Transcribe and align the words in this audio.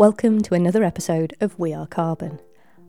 Welcome 0.00 0.40
to 0.44 0.54
another 0.54 0.82
episode 0.82 1.36
of 1.42 1.58
We 1.58 1.74
Are 1.74 1.86
Carbon. 1.86 2.40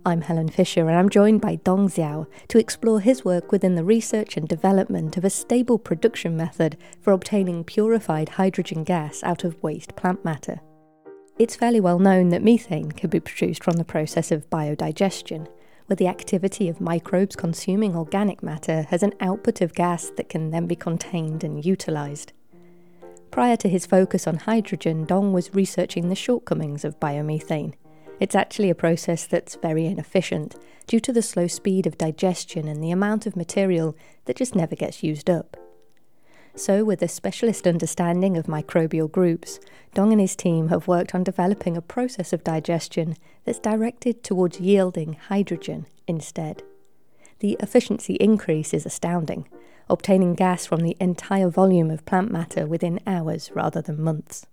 I'm 0.06 0.22
Helen 0.22 0.48
Fisher 0.48 0.88
and 0.88 0.98
I'm 0.98 1.10
joined 1.10 1.42
by 1.42 1.56
Dong 1.56 1.90
Xiao 1.90 2.26
to 2.48 2.58
explore 2.58 3.02
his 3.02 3.26
work 3.26 3.52
within 3.52 3.76
the 3.76 3.84
research 3.84 4.38
and 4.38 4.48
development 4.48 5.18
of 5.18 5.26
a 5.26 5.30
stable 5.30 5.78
production 5.78 6.38
method 6.38 6.78
for 7.02 7.12
obtaining 7.12 7.66
purified 7.66 8.30
hydrogen 8.30 8.86
gas 8.86 9.22
out 9.24 9.44
of 9.44 9.62
waste 9.62 9.94
plant 9.98 10.24
matter. 10.24 10.62
It's 11.38 11.58
fairly 11.58 11.82
well 11.82 12.00
known 12.00 12.30
that 12.30 12.44
methane 12.44 12.94
can 12.94 13.10
be 13.10 13.20
produced 13.20 13.62
from 13.62 13.76
the 13.76 13.84
process 13.84 14.32
of 14.32 14.50
biodigestion, 14.50 15.50
where 15.88 15.98
the 15.98 16.08
activity 16.08 16.70
of 16.70 16.80
microbes 16.80 17.36
consuming 17.36 17.94
organic 17.94 18.42
matter 18.42 18.84
has 18.84 19.04
an 19.04 19.16
output 19.20 19.60
of 19.60 19.74
gas 19.74 20.12
that 20.16 20.30
can 20.30 20.52
then 20.52 20.66
be 20.66 20.78
contained 20.78 21.44
and 21.44 21.66
utilised. 21.66 22.32
Prior 23.32 23.56
to 23.56 23.70
his 23.70 23.86
focus 23.86 24.28
on 24.28 24.36
hydrogen, 24.36 25.06
Dong 25.06 25.32
was 25.32 25.56
researching 25.56 26.10
the 26.10 26.16
shortcomings 26.16 26.84
of 26.84 27.00
biomethane. 27.00 27.74
It's 28.20 28.36
actually 28.36 28.70
a 28.70 28.76
process 28.76 29.26
that's 29.26 29.56
very 29.56 29.86
inefficient 29.86 30.56
due 30.86 31.00
to 31.00 31.14
the 31.14 31.22
slow 31.22 31.48
speed 31.48 31.88
of 31.88 31.98
digestion 31.98 32.68
and 32.68 32.84
the 32.84 32.92
amount 32.92 33.26
of 33.26 33.38
material 33.38 33.96
that 34.26 34.36
just 34.36 34.54
never 34.54 34.76
gets 34.76 35.02
used 35.02 35.30
up. 35.30 35.56
So, 36.56 36.84
with 36.84 37.02
a 37.02 37.08
specialist 37.08 37.66
understanding 37.66 38.36
of 38.36 38.48
microbial 38.48 39.10
groups, 39.10 39.62
Dong 39.94 40.12
and 40.12 40.20
his 40.20 40.36
team 40.36 40.68
have 40.68 40.90
worked 40.90 41.16
on 41.16 41.24
developing 41.24 41.78
a 41.78 41.82
process 41.82 42.34
of 42.34 42.44
digestion 42.44 43.16
that's 43.46 43.60
directed 43.60 44.24
towards 44.24 44.60
yielding 44.60 45.14
hydrogen 45.14 45.88
instead. 46.06 46.64
The 47.40 47.56
efficiency 47.62 48.16
increase 48.16 48.74
is 48.74 48.86
astounding, 48.86 49.48
obtaining 49.90 50.36
gas 50.36 50.66
from 50.66 50.82
the 50.82 50.98
entire 51.00 51.50
volume 51.50 51.92
of 51.92 52.06
plant 52.06 52.32
matter 52.32 52.66
within 52.66 53.00
hours 53.06 53.52
rather 53.54 53.82
than 53.82 54.02
months. 54.02 54.46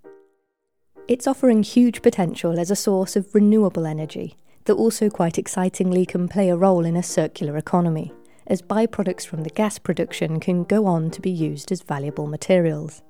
It's 1.08 1.26
offering 1.26 1.62
huge 1.62 2.02
potential 2.02 2.58
as 2.58 2.70
a 2.70 2.76
source 2.76 3.16
of 3.16 3.34
renewable 3.34 3.86
energy 3.86 4.36
that 4.64 4.74
also 4.74 5.08
quite 5.08 5.38
excitingly 5.38 6.04
can 6.04 6.28
play 6.28 6.50
a 6.50 6.56
role 6.56 6.84
in 6.84 6.96
a 6.96 7.02
circular 7.02 7.56
economy, 7.56 8.12
as 8.46 8.60
byproducts 8.60 9.26
from 9.26 9.42
the 9.42 9.50
gas 9.50 9.78
production 9.78 10.38
can 10.40 10.64
go 10.64 10.84
on 10.84 11.10
to 11.10 11.22
be 11.22 11.30
used 11.30 11.72
as 11.72 11.80
valuable 11.80 12.26
materials. 12.26 13.02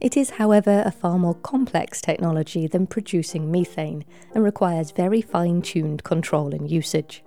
It 0.00 0.16
is, 0.16 0.30
however, 0.30 0.82
a 0.86 0.90
far 0.90 1.18
more 1.18 1.34
complex 1.34 2.00
technology 2.00 2.66
than 2.66 2.86
producing 2.86 3.50
methane 3.50 4.04
and 4.34 4.44
requires 4.44 4.92
very 4.92 5.20
fine 5.20 5.60
tuned 5.60 6.04
control 6.04 6.54
and 6.54 6.70
usage. 6.70 7.22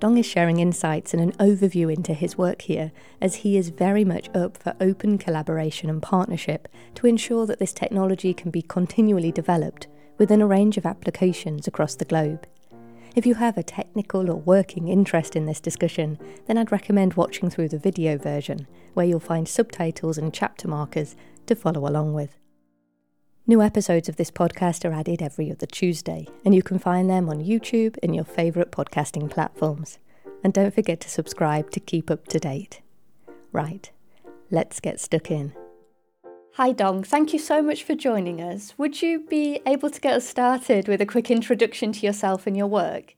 Dong 0.00 0.18
is 0.18 0.26
sharing 0.26 0.58
insights 0.58 1.14
and 1.14 1.22
an 1.22 1.32
overview 1.32 1.92
into 1.92 2.12
his 2.12 2.36
work 2.36 2.62
here, 2.62 2.92
as 3.20 3.36
he 3.36 3.56
is 3.56 3.70
very 3.70 4.04
much 4.04 4.28
up 4.34 4.56
for 4.56 4.74
open 4.80 5.16
collaboration 5.18 5.88
and 5.88 6.02
partnership 6.02 6.68
to 6.96 7.06
ensure 7.06 7.46
that 7.46 7.58
this 7.58 7.72
technology 7.72 8.34
can 8.34 8.50
be 8.50 8.60
continually 8.60 9.32
developed 9.32 9.86
within 10.18 10.42
a 10.42 10.46
range 10.46 10.76
of 10.76 10.84
applications 10.84 11.66
across 11.66 11.94
the 11.94 12.04
globe. 12.04 12.46
If 13.16 13.24
you 13.24 13.34
have 13.36 13.56
a 13.56 13.62
technical 13.62 14.28
or 14.28 14.36
working 14.36 14.88
interest 14.88 15.36
in 15.36 15.46
this 15.46 15.60
discussion, 15.60 16.18
then 16.46 16.58
I'd 16.58 16.72
recommend 16.72 17.14
watching 17.14 17.48
through 17.48 17.68
the 17.68 17.78
video 17.78 18.18
version, 18.18 18.66
where 18.94 19.06
you'll 19.06 19.20
find 19.20 19.48
subtitles 19.48 20.18
and 20.18 20.34
chapter 20.34 20.66
markers 20.68 21.14
to 21.46 21.54
follow 21.54 21.88
along 21.88 22.14
with. 22.14 22.36
New 23.46 23.60
episodes 23.60 24.08
of 24.08 24.16
this 24.16 24.30
podcast 24.30 24.88
are 24.88 24.94
added 24.94 25.20
every 25.20 25.52
other 25.52 25.66
Tuesday, 25.66 26.26
and 26.46 26.54
you 26.54 26.62
can 26.62 26.78
find 26.78 27.10
them 27.10 27.28
on 27.28 27.44
YouTube 27.44 27.98
and 28.02 28.14
your 28.14 28.24
favourite 28.24 28.70
podcasting 28.70 29.28
platforms. 29.28 29.98
And 30.42 30.54
don't 30.54 30.74
forget 30.74 30.98
to 31.00 31.10
subscribe 31.10 31.70
to 31.72 31.78
keep 31.78 32.10
up 32.10 32.26
to 32.28 32.38
date. 32.38 32.80
Right, 33.52 33.90
let's 34.50 34.80
get 34.80 34.98
stuck 34.98 35.30
in. 35.30 35.52
Hi, 36.54 36.72
Dong. 36.72 37.02
Thank 37.04 37.34
you 37.34 37.38
so 37.38 37.60
much 37.60 37.84
for 37.84 37.94
joining 37.94 38.40
us. 38.40 38.72
Would 38.78 39.02
you 39.02 39.20
be 39.20 39.60
able 39.66 39.90
to 39.90 40.00
get 40.00 40.14
us 40.14 40.26
started 40.26 40.88
with 40.88 41.02
a 41.02 41.06
quick 41.06 41.30
introduction 41.30 41.92
to 41.92 42.06
yourself 42.06 42.46
and 42.46 42.56
your 42.56 42.68
work? 42.68 43.14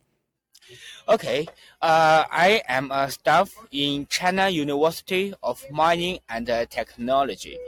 Okay, 1.08 1.46
uh, 1.80 2.24
I 2.28 2.62
am 2.66 2.90
a 2.90 3.12
staff 3.12 3.54
in 3.70 4.08
China 4.08 4.48
University 4.48 5.32
of 5.40 5.64
Mining 5.70 6.18
and 6.28 6.48
Technology 6.68 7.58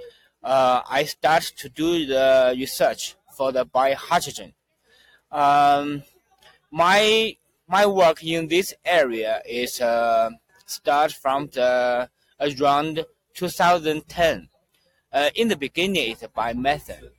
uh, 0.43 0.83
I 0.89 1.05
start 1.05 1.43
to 1.59 1.69
do 1.69 2.07
the 2.07 2.55
research 2.57 3.17
for 3.37 3.53
the 3.53 3.67
biohydrogen. 3.67 4.53
Um, 5.31 6.03
my 6.71 7.37
my 7.67 7.87
work 7.87 8.25
in 8.25 8.49
this 8.49 8.75
area 8.85 9.43
is 9.47 9.81
uh, 9.81 10.31
start 10.67 11.13
from 11.13 11.49
the 11.53 12.09
around 12.41 13.05
2010. 13.35 14.49
Uh, 15.13 15.31
in 15.35 15.49
the 15.49 15.57
beginning, 15.57 16.13
it's 16.13 16.23
biomethane, 16.23 17.11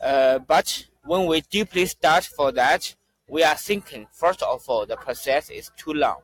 uh, 0.00 0.38
but 0.40 0.86
when 1.04 1.26
we 1.26 1.40
deeply 1.42 1.86
start 1.86 2.24
for 2.24 2.52
that, 2.52 2.94
we 3.28 3.42
are 3.42 3.54
thinking 3.54 4.06
first 4.12 4.42
of 4.42 4.64
all 4.68 4.86
the 4.86 4.96
process 4.96 5.50
is 5.50 5.70
too 5.76 5.92
long. 5.92 6.20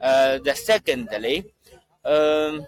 Uh, 0.00 0.38
the 0.38 0.54
secondly, 0.54 1.44
um, 2.04 2.66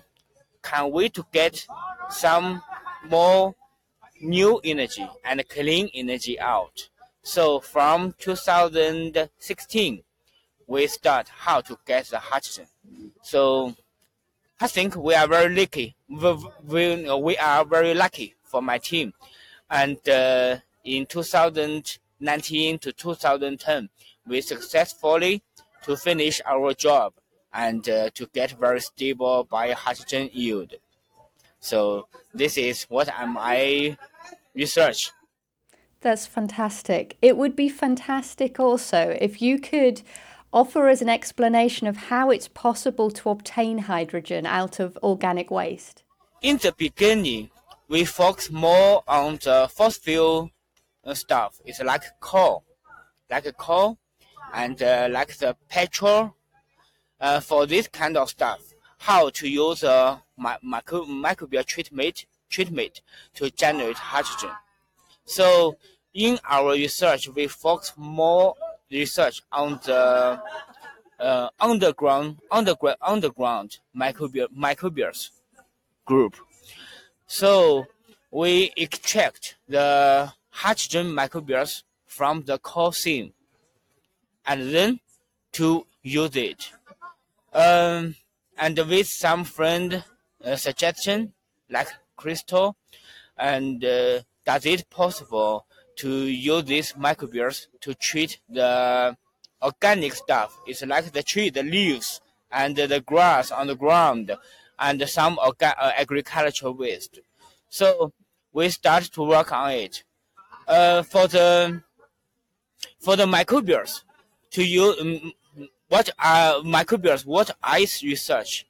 can 0.63 0.91
we 0.93 1.09
to 1.09 1.27
get 1.33 1.67
some 2.09 2.63
more 3.09 3.55
new 4.21 4.61
energy 4.65 5.07
and 5.25 5.47
clean 5.49 5.89
energy 5.95 6.39
out. 6.41 6.89
So 7.23 7.61
from 7.61 8.15
2016, 8.19 10.03
we 10.67 10.87
start 10.87 11.29
how 11.29 11.61
to 11.63 11.79
get 11.87 12.07
the 12.07 12.19
hydrogen. 12.19 12.67
So 13.23 13.75
I 14.61 14.67
think 14.69 14.97
we 14.97 15.15
are 15.15 15.27
very 15.27 15.55
lucky. 15.55 15.97
We, 16.09 17.11
we 17.15 17.37
are 17.39 17.65
very 17.65 17.95
lucky 17.95 18.35
for 18.45 18.63
my 18.63 18.79
team. 18.79 19.13
And 19.71 19.99
uh, 20.09 20.59
in 20.85 21.07
2019 21.07 22.79
to 22.79 22.93
2010, 22.93 23.89
we 24.27 24.41
successfully 24.41 25.43
to 25.85 25.97
finish 25.97 26.41
our 26.47 26.73
job 26.75 27.15
and 27.53 27.89
uh, 27.89 28.11
to 28.15 28.27
get 28.33 28.53
very 28.53 28.81
stable 28.81 29.47
biohydrogen 29.51 30.31
yield. 30.33 30.75
So 31.65 32.09
this 32.35 32.59
is 32.59 32.85
what 32.85 33.09
am 33.09 33.39
I 33.39 33.97
research. 34.55 35.11
That's 36.03 36.27
fantastic. 36.27 37.17
It 37.23 37.39
would 37.39 37.57
be 37.57 37.71
fantastic 37.71 38.61
also 38.61 39.17
if 39.19 39.41
you 39.41 39.59
could 39.59 40.03
offer 40.53 40.91
us 40.91 41.01
an 41.01 41.09
explanation 41.09 41.87
of 41.87 41.97
how 41.97 42.29
it's 42.29 42.49
possible 42.49 43.11
to 43.13 43.31
obtain 43.31 43.79
hydrogen 43.79 44.45
out 44.45 44.79
of 44.79 44.99
organic 45.03 45.51
waste. 45.51 46.03
In 46.43 46.59
the 46.59 46.75
beginning, 46.77 47.49
we 47.89 48.05
focus 48.05 48.51
more 48.51 49.03
on 49.09 49.39
the 49.43 49.67
fossil 49.73 50.51
uh, 51.03 51.15
stuff. 51.15 51.63
It's 51.65 51.83
like 51.83 52.03
coal, 52.21 52.63
like 53.31 53.57
coal, 53.57 53.97
and 54.53 54.83
uh, 54.83 55.09
like 55.11 55.35
the 55.39 55.57
petrol. 55.71 56.37
Uh, 57.21 57.41
for 57.41 57.65
this 57.65 57.89
kind 57.89 58.19
of 58.19 58.29
stuff, 58.29 58.61
how 58.99 59.31
to 59.31 59.49
use 59.49 59.83
micro, 59.83 60.19
microbial 60.39 61.65
treatment 61.65 62.27
treatment 62.51 63.01
to 63.35 63.51
generate 63.51 63.97
hydrogen. 63.97 64.51
So 65.25 65.77
in 66.13 66.39
our 66.49 66.73
research, 66.73 67.29
we 67.29 67.49
focus 67.49 67.93
more 67.97 68.55
research 68.91 69.43
on 69.51 69.81
the 69.85 70.41
uh, 71.19 71.49
underground 71.61 72.39
underground 72.51 72.99
underground 73.01 73.79
microbial 73.97 74.49
microbials 74.57 75.31
group. 76.05 76.37
So 77.27 77.87
we 78.31 78.73
extract 78.77 79.57
the 79.69 80.33
hydrogen 80.51 81.07
microbials 81.07 81.83
from 82.07 82.43
the 82.43 82.59
coal 82.59 82.93
seam 82.93 83.33
and 84.47 84.75
then 84.75 85.01
to 85.53 85.87
use 86.03 86.37
it. 86.37 86.71
Um, 87.53 88.17
and 88.59 88.79
with 88.79 89.07
some 89.07 89.45
friend 89.45 90.05
suggestion 90.57 91.33
like 91.71 91.89
crystal 92.17 92.77
and 93.37 93.85
uh, 93.85 94.21
does 94.45 94.67
it 94.67 94.89
possible 94.91 95.67
to 95.97 96.09
use 96.27 96.65
these 96.65 96.93
microbials 96.93 97.67
to 97.81 97.95
treat 97.95 98.41
the 98.49 99.17
organic 99.63 100.13
stuff? 100.15 100.59
It's 100.67 100.85
like 100.85 101.13
the 101.13 101.23
tree 101.23 101.51
the 101.51 101.63
leaves 101.63 102.21
and 102.51 102.77
the 102.77 103.01
grass 103.01 103.51
on 103.51 103.67
the 103.67 103.77
ground 103.77 104.37
and 104.79 105.09
some 105.09 105.37
orga- 105.37 105.75
uh, 105.79 105.93
agricultural 105.97 106.75
waste. 106.75 107.21
So 107.69 108.13
we 108.53 108.69
start 108.69 109.05
to 109.13 109.23
work 109.23 109.53
on 109.53 109.71
it. 109.73 110.05
Uh, 110.67 111.03
for 111.03 111.27
the 111.27 111.83
for 112.99 113.17
the 113.17 113.27
microbials 113.27 114.03
to 114.51 114.65
use 114.65 114.99
um, 115.01 115.33
what 115.89 116.09
are 116.19 116.55
microbials? 116.61 117.27
What 117.27 117.51
I 117.63 117.81
research 118.03 118.67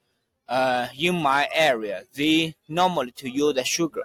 uh, 0.48 0.88
in 0.98 1.16
my 1.22 1.48
area, 1.54 2.02
they 2.14 2.54
normally 2.68 3.12
to 3.12 3.28
use 3.28 3.54
the 3.54 3.64
sugar, 3.64 4.02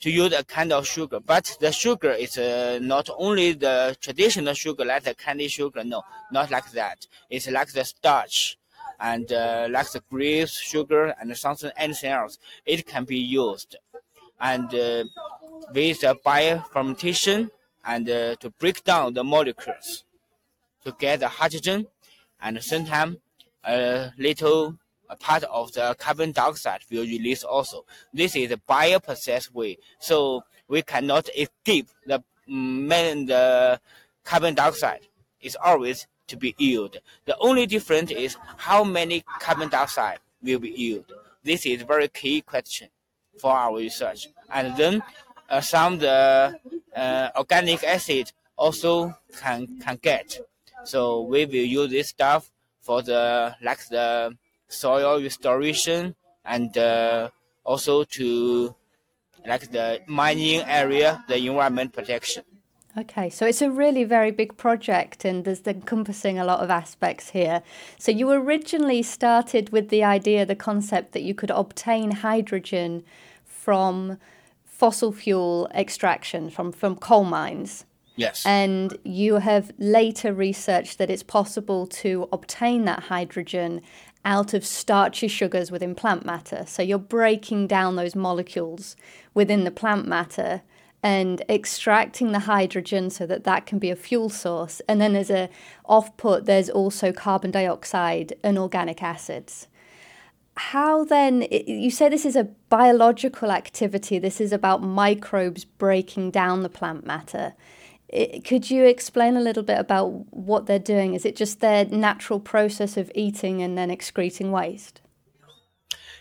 to 0.00 0.10
use 0.10 0.32
a 0.32 0.44
kind 0.44 0.72
of 0.72 0.86
sugar. 0.86 1.20
But 1.20 1.56
the 1.60 1.72
sugar 1.72 2.12
is 2.12 2.38
uh, 2.38 2.78
not 2.80 3.08
only 3.16 3.52
the 3.52 3.96
traditional 4.00 4.54
sugar 4.54 4.84
like 4.84 5.04
the 5.04 5.14
candy 5.14 5.48
sugar. 5.48 5.84
No, 5.84 6.02
not 6.32 6.50
like 6.50 6.70
that. 6.72 7.06
It's 7.30 7.50
like 7.50 7.72
the 7.72 7.84
starch 7.84 8.56
and 9.00 9.30
uh, 9.32 9.68
like 9.70 9.90
the 9.92 10.02
grape 10.10 10.48
sugar 10.48 11.14
and 11.20 11.36
something 11.36 11.70
anything 11.76 12.10
else. 12.10 12.38
It 12.64 12.86
can 12.86 13.04
be 13.04 13.18
used, 13.18 13.76
and 14.40 14.72
uh, 14.74 15.04
with 15.72 16.00
the 16.00 16.16
biofermentation 16.24 17.50
and 17.84 18.08
uh, 18.08 18.34
to 18.36 18.50
break 18.50 18.84
down 18.84 19.14
the 19.14 19.24
molecules 19.24 20.04
to 20.84 20.94
get 20.98 21.20
the 21.20 21.28
hydrogen 21.28 21.86
and 22.40 22.62
sometimes 22.62 23.16
a 23.66 24.12
little 24.18 24.78
a 25.08 25.16
part 25.16 25.44
of 25.44 25.72
the 25.72 25.94
carbon 25.98 26.32
dioxide 26.32 26.80
will 26.90 27.02
release 27.02 27.44
also. 27.44 27.84
This 28.12 28.36
is 28.36 28.50
a 28.50 28.56
bioprocess 28.56 29.52
way, 29.52 29.78
so 29.98 30.44
we 30.68 30.82
cannot 30.82 31.28
escape 31.36 31.88
the 32.06 32.22
main 32.48 33.26
the 33.26 33.80
carbon 34.24 34.54
dioxide. 34.54 35.00
It's 35.40 35.56
always 35.62 36.06
to 36.28 36.36
be 36.36 36.54
used. 36.58 36.98
The 37.26 37.36
only 37.38 37.66
difference 37.66 38.10
is 38.10 38.36
how 38.56 38.82
many 38.82 39.24
carbon 39.40 39.68
dioxide 39.68 40.18
will 40.42 40.58
be 40.58 40.70
used. 40.70 41.12
This 41.42 41.66
is 41.66 41.82
very 41.82 42.08
key 42.08 42.40
question 42.40 42.88
for 43.38 43.52
our 43.52 43.76
research. 43.76 44.28
And 44.50 44.76
then 44.76 45.02
uh, 45.50 45.60
some 45.60 45.98
the 45.98 46.58
uh, 46.96 47.28
organic 47.36 47.84
acid 47.84 48.32
also 48.56 49.14
can 49.38 49.78
can 49.80 49.98
get. 50.00 50.38
So 50.84 51.22
we 51.22 51.44
will 51.44 51.54
use 51.54 51.90
this 51.90 52.08
stuff 52.08 52.50
for 52.84 53.02
the 53.02 53.56
like 53.62 53.88
the 53.88 54.36
soil 54.68 55.22
restoration 55.22 56.14
and 56.44 56.76
uh, 56.76 57.30
also 57.64 58.04
to 58.04 58.74
like 59.46 59.70
the 59.70 60.00
mining 60.06 60.62
area, 60.66 61.24
the 61.28 61.36
environment 61.36 61.92
protection. 61.92 62.44
Okay, 62.96 63.28
so 63.28 63.44
it's 63.44 63.60
a 63.60 63.70
really 63.70 64.04
very 64.04 64.30
big 64.30 64.56
project 64.56 65.24
and 65.24 65.44
there's 65.44 65.66
encompassing 65.66 66.38
a 66.38 66.44
lot 66.44 66.60
of 66.60 66.70
aspects 66.70 67.30
here. 67.30 67.62
So 67.98 68.12
you 68.12 68.30
originally 68.30 69.02
started 69.02 69.70
with 69.70 69.88
the 69.88 70.04
idea, 70.04 70.46
the 70.46 70.54
concept 70.54 71.12
that 71.12 71.22
you 71.22 71.34
could 71.34 71.50
obtain 71.50 72.12
hydrogen 72.12 73.02
from 73.44 74.18
fossil 74.64 75.10
fuel 75.10 75.68
extraction 75.74 76.50
from, 76.50 76.70
from 76.70 76.94
coal 76.94 77.24
mines. 77.24 77.84
Yes. 78.16 78.44
And 78.46 78.96
you 79.04 79.36
have 79.36 79.72
later 79.78 80.32
researched 80.32 80.98
that 80.98 81.10
it's 81.10 81.22
possible 81.22 81.86
to 81.88 82.28
obtain 82.32 82.84
that 82.84 83.04
hydrogen 83.04 83.80
out 84.24 84.54
of 84.54 84.64
starchy 84.64 85.28
sugars 85.28 85.70
within 85.70 85.94
plant 85.94 86.24
matter. 86.24 86.64
So 86.66 86.82
you're 86.82 86.98
breaking 86.98 87.66
down 87.66 87.96
those 87.96 88.14
molecules 88.14 88.96
within 89.34 89.64
the 89.64 89.70
plant 89.70 90.06
matter 90.06 90.62
and 91.02 91.42
extracting 91.50 92.32
the 92.32 92.40
hydrogen 92.40 93.10
so 93.10 93.26
that 93.26 93.44
that 93.44 93.66
can 93.66 93.78
be 93.78 93.90
a 93.90 93.96
fuel 93.96 94.30
source. 94.30 94.80
And 94.88 95.00
then 95.00 95.14
as 95.14 95.28
a 95.28 95.50
off-put, 95.84 96.46
there's 96.46 96.70
also 96.70 97.12
carbon 97.12 97.50
dioxide 97.50 98.32
and 98.42 98.56
organic 98.56 99.02
acids. 99.02 99.68
How 100.56 101.04
then, 101.04 101.46
you 101.50 101.90
say 101.90 102.08
this 102.08 102.24
is 102.24 102.36
a 102.36 102.44
biological 102.70 103.50
activity, 103.50 104.18
this 104.18 104.40
is 104.40 104.52
about 104.52 104.82
microbes 104.82 105.64
breaking 105.66 106.30
down 106.30 106.62
the 106.62 106.68
plant 106.70 107.04
matter. 107.04 107.54
Could 108.44 108.70
you 108.70 108.84
explain 108.84 109.36
a 109.36 109.40
little 109.40 109.62
bit 109.62 109.78
about 109.78 110.32
what 110.32 110.66
they're 110.66 110.78
doing? 110.78 111.14
Is 111.14 111.24
it 111.24 111.34
just 111.34 111.60
their 111.60 111.84
natural 111.86 112.38
process 112.38 112.96
of 112.96 113.10
eating 113.14 113.60
and 113.60 113.76
then 113.76 113.90
excreting 113.90 114.52
waste? 114.52 115.00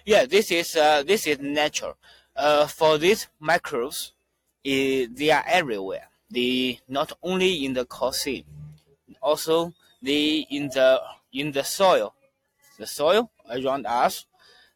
Yeah, 0.06 0.26
this 0.26 0.52
is 0.52 0.76
uh, 0.76 1.04
this 1.04 1.28
is 1.28 1.40
natural. 1.40 1.98
Uh, 2.36 2.66
for 2.68 2.98
these 2.98 3.28
microbes, 3.40 4.14
they 4.64 5.30
are 5.32 5.44
everywhere. 5.48 6.10
They 6.32 6.80
not 6.88 7.14
only 7.22 7.64
in 7.64 7.74
the 7.74 7.86
seam, 8.12 8.44
also 9.22 9.74
they 10.02 10.48
in 10.50 10.70
the 10.70 11.00
in 11.32 11.52
the 11.52 11.64
soil, 11.64 12.16
the 12.80 12.88
soil 12.88 13.30
around 13.50 13.86
us, 13.86 14.26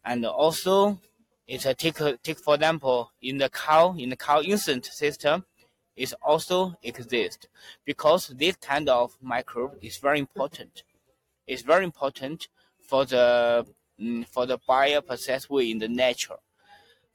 and 0.06 0.24
also 0.26 1.00
it's 1.48 1.66
a 1.66 1.74
take 1.74 2.00
take 2.22 2.40
for 2.40 2.56
example 2.56 3.12
in 3.22 3.38
the 3.38 3.50
cow 3.50 3.96
in 3.98 4.10
the 4.10 4.16
cow 4.16 4.42
insect 4.42 4.86
system, 4.86 5.46
it 5.98 6.14
also 6.22 6.76
exist 6.84 7.50
because 7.84 8.28
this 8.28 8.56
kind 8.58 8.88
of 8.88 9.18
microbe 9.22 9.78
is 9.82 9.98
very 9.98 10.20
important. 10.20 10.84
It's 11.48 11.64
very 11.64 11.84
important 11.84 12.48
for 12.80 13.04
the 13.06 13.66
mm, 14.00 14.26
for 14.28 14.46
the 14.46 14.60
bioprocess 14.60 15.50
way 15.50 15.72
in 15.72 15.80
the 15.80 15.88
nature. 15.88 16.38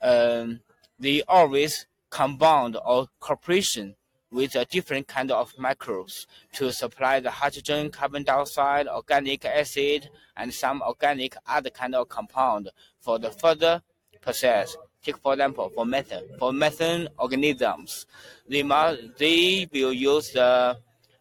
Um, 0.03 0.61
they 0.99 1.23
always 1.23 1.87
combined 2.11 2.77
or 2.85 3.09
cooperation 3.21 3.95
with 4.33 4.55
a 4.57 4.65
different 4.65 5.07
kind 5.07 5.31
of 5.31 5.53
microbes 5.59 6.27
to 6.55 6.73
supply 6.73 7.21
the 7.21 7.31
hydrogen, 7.31 7.91
carbon 7.91 8.23
dioxide, 8.25 8.89
organic 8.89 9.45
acid, 9.45 10.09
and 10.37 10.53
some 10.53 10.83
organic 10.83 11.37
other 11.47 11.71
kind 11.71 11.95
of 11.95 12.09
compound 12.09 12.71
for 12.99 13.19
the 13.19 13.31
further 13.31 13.83
process. 14.21 14.77
Take 15.03 15.19
for 15.19 15.33
example, 15.33 15.71
for 15.75 15.85
methane. 15.85 16.25
For 16.39 16.53
methane 16.53 17.09
organisms, 17.19 18.07
they 18.49 18.63
must 18.63 19.19
they 19.19 19.69
will 19.73 19.93
use 19.93 20.31
the 20.31 20.79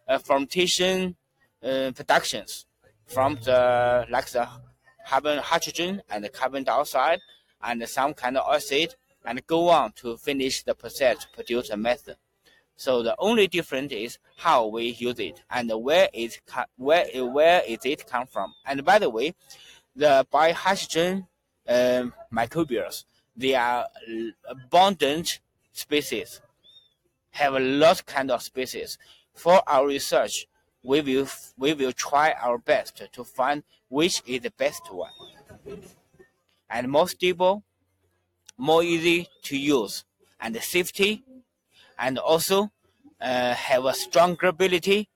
uh, 0.07 0.17
fermentation 0.19 1.15
uh, 1.63 1.91
productions 1.95 2.65
from 3.05 3.35
the 3.43 4.05
like 4.09 4.29
the 4.29 4.47
carbon, 5.07 5.39
hydrogen, 5.39 6.01
and 6.09 6.23
the 6.23 6.29
carbon 6.29 6.63
dioxide, 6.63 7.19
and 7.63 7.87
some 7.89 8.13
kind 8.13 8.37
of 8.37 8.53
acid 8.53 8.95
and 9.25 9.45
go 9.47 9.69
on 9.69 9.91
to 9.93 10.17
finish 10.17 10.63
the 10.63 10.73
process 10.73 11.17
to 11.19 11.27
produce 11.33 11.69
a 11.69 11.77
method. 11.77 12.17
So 12.75 13.03
the 13.03 13.15
only 13.19 13.47
difference 13.47 13.91
is 13.93 14.17
how 14.37 14.67
we 14.67 14.85
use 14.85 15.19
it 15.19 15.41
and 15.49 15.71
where 15.83 16.09
it 16.13 16.39
where 16.77 17.05
where 17.25 17.61
is 17.67 17.79
it 17.83 18.07
come 18.07 18.25
from. 18.25 18.53
And 18.65 18.83
by 18.83 18.97
the 18.99 19.09
way, 19.09 19.35
the 19.95 20.25
biohydrogen 20.33 21.27
um, 21.67 22.13
microbials 22.33 23.05
they 23.35 23.55
are 23.55 23.87
abundant 24.47 25.39
species, 25.71 26.41
have 27.31 27.53
a 27.55 27.59
lot 27.59 28.05
kind 28.05 28.31
of 28.31 28.41
species. 28.41 28.97
For 29.33 29.61
our 29.67 29.87
research, 29.87 30.47
we 30.83 31.01
will 31.01 31.27
we 31.57 31.73
will 31.73 31.93
try 31.93 32.33
our 32.33 32.57
best 32.57 33.01
to 33.11 33.23
find 33.23 33.63
which 33.87 34.21
is 34.25 34.41
the 34.41 34.51
best 34.51 34.91
one 34.91 35.11
and 36.69 36.89
more 36.89 37.07
stable 37.07 37.63
more 38.61 38.83
easy 38.83 39.27
to 39.41 39.57
use 39.57 40.05
and 40.39 40.55
safety, 40.57 41.23
and 41.97 42.19
also 42.19 42.71
uh, 43.19 43.53
have 43.53 43.85
a 43.85 43.93
stronger 43.93 44.47
ability 44.47 45.09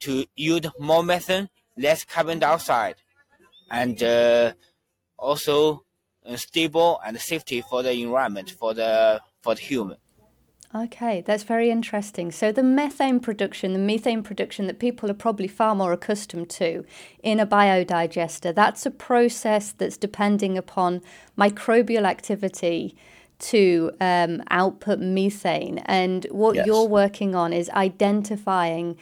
to 0.00 0.26
yield 0.36 0.70
more 0.78 1.02
methane, 1.02 1.48
less 1.78 2.04
carbon 2.04 2.38
dioxide, 2.38 2.96
and 3.70 4.02
uh, 4.02 4.52
also 5.18 5.84
stable 6.36 7.00
and 7.04 7.18
safety 7.18 7.62
for 7.62 7.82
the 7.82 7.92
environment 7.92 8.50
for 8.50 8.74
the 8.74 9.20
for 9.42 9.54
the 9.54 9.60
human. 9.60 9.96
Okay, 10.72 11.20
that's 11.26 11.42
very 11.42 11.68
interesting. 11.68 12.30
So, 12.30 12.52
the 12.52 12.62
methane 12.62 13.18
production, 13.18 13.72
the 13.72 13.80
methane 13.80 14.22
production 14.22 14.68
that 14.68 14.78
people 14.78 15.10
are 15.10 15.14
probably 15.14 15.48
far 15.48 15.74
more 15.74 15.92
accustomed 15.92 16.48
to 16.50 16.84
in 17.24 17.40
a 17.40 17.46
biodigester, 17.46 18.54
that's 18.54 18.86
a 18.86 18.90
process 18.92 19.72
that's 19.72 19.96
depending 19.96 20.56
upon 20.56 21.02
microbial 21.36 22.04
activity 22.04 22.94
to 23.40 23.90
um, 24.00 24.44
output 24.50 25.00
methane. 25.00 25.78
And 25.86 26.24
what 26.30 26.54
yes. 26.54 26.66
you're 26.66 26.86
working 26.86 27.34
on 27.34 27.52
is 27.52 27.68
identifying 27.70 28.96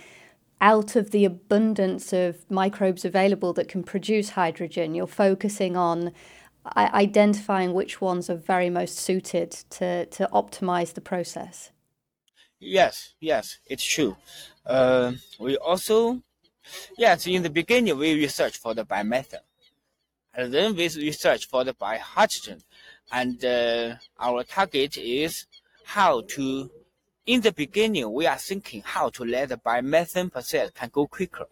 out 0.62 0.96
of 0.96 1.10
the 1.10 1.24
abundance 1.26 2.14
of 2.14 2.50
microbes 2.50 3.04
available 3.04 3.52
that 3.52 3.68
can 3.68 3.82
produce 3.82 4.30
hydrogen, 4.30 4.94
you're 4.94 5.06
focusing 5.06 5.76
on 5.76 6.12
identifying 6.76 7.72
which 7.72 8.00
ones 8.00 8.28
are 8.28 8.36
very 8.36 8.70
most 8.70 8.98
suited 8.98 9.50
to, 9.70 10.06
to 10.06 10.28
optimize 10.32 10.94
the 10.94 11.00
process. 11.00 11.70
Yes, 12.60 13.14
yes, 13.20 13.58
it's 13.66 13.84
true. 13.84 14.16
Uh, 14.66 15.12
we 15.38 15.56
also, 15.56 16.20
yes, 16.96 17.26
in 17.26 17.42
the 17.42 17.50
beginning 17.50 17.96
we 17.96 18.14
research 18.14 18.58
for 18.58 18.74
the 18.74 18.84
biomethane, 18.84 19.46
and 20.34 20.52
then 20.52 20.74
we 20.74 20.88
research 20.88 21.46
for 21.46 21.64
the 21.64 21.72
biohydrogen, 21.74 22.62
and 23.12 23.44
uh, 23.44 23.94
our 24.18 24.42
target 24.44 24.96
is 24.96 25.46
how 25.84 26.22
to. 26.22 26.70
In 27.26 27.42
the 27.42 27.52
beginning, 27.52 28.10
we 28.10 28.26
are 28.26 28.38
thinking 28.38 28.82
how 28.82 29.10
to 29.10 29.22
let 29.22 29.50
the 29.50 29.58
biomethane 29.58 30.32
process 30.32 30.70
can 30.70 30.88
go 30.90 31.06
quicker. 31.06 31.46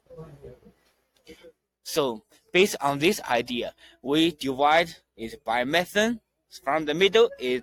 So 1.82 2.22
based 2.56 2.76
on 2.80 2.98
this 2.98 3.20
idea, 3.28 3.74
we 4.00 4.30
divide 4.30 4.88
it 5.14 5.44
biomethane. 5.44 6.20
From 6.64 6.86
the 6.86 6.94
middle 6.94 7.28
is 7.38 7.60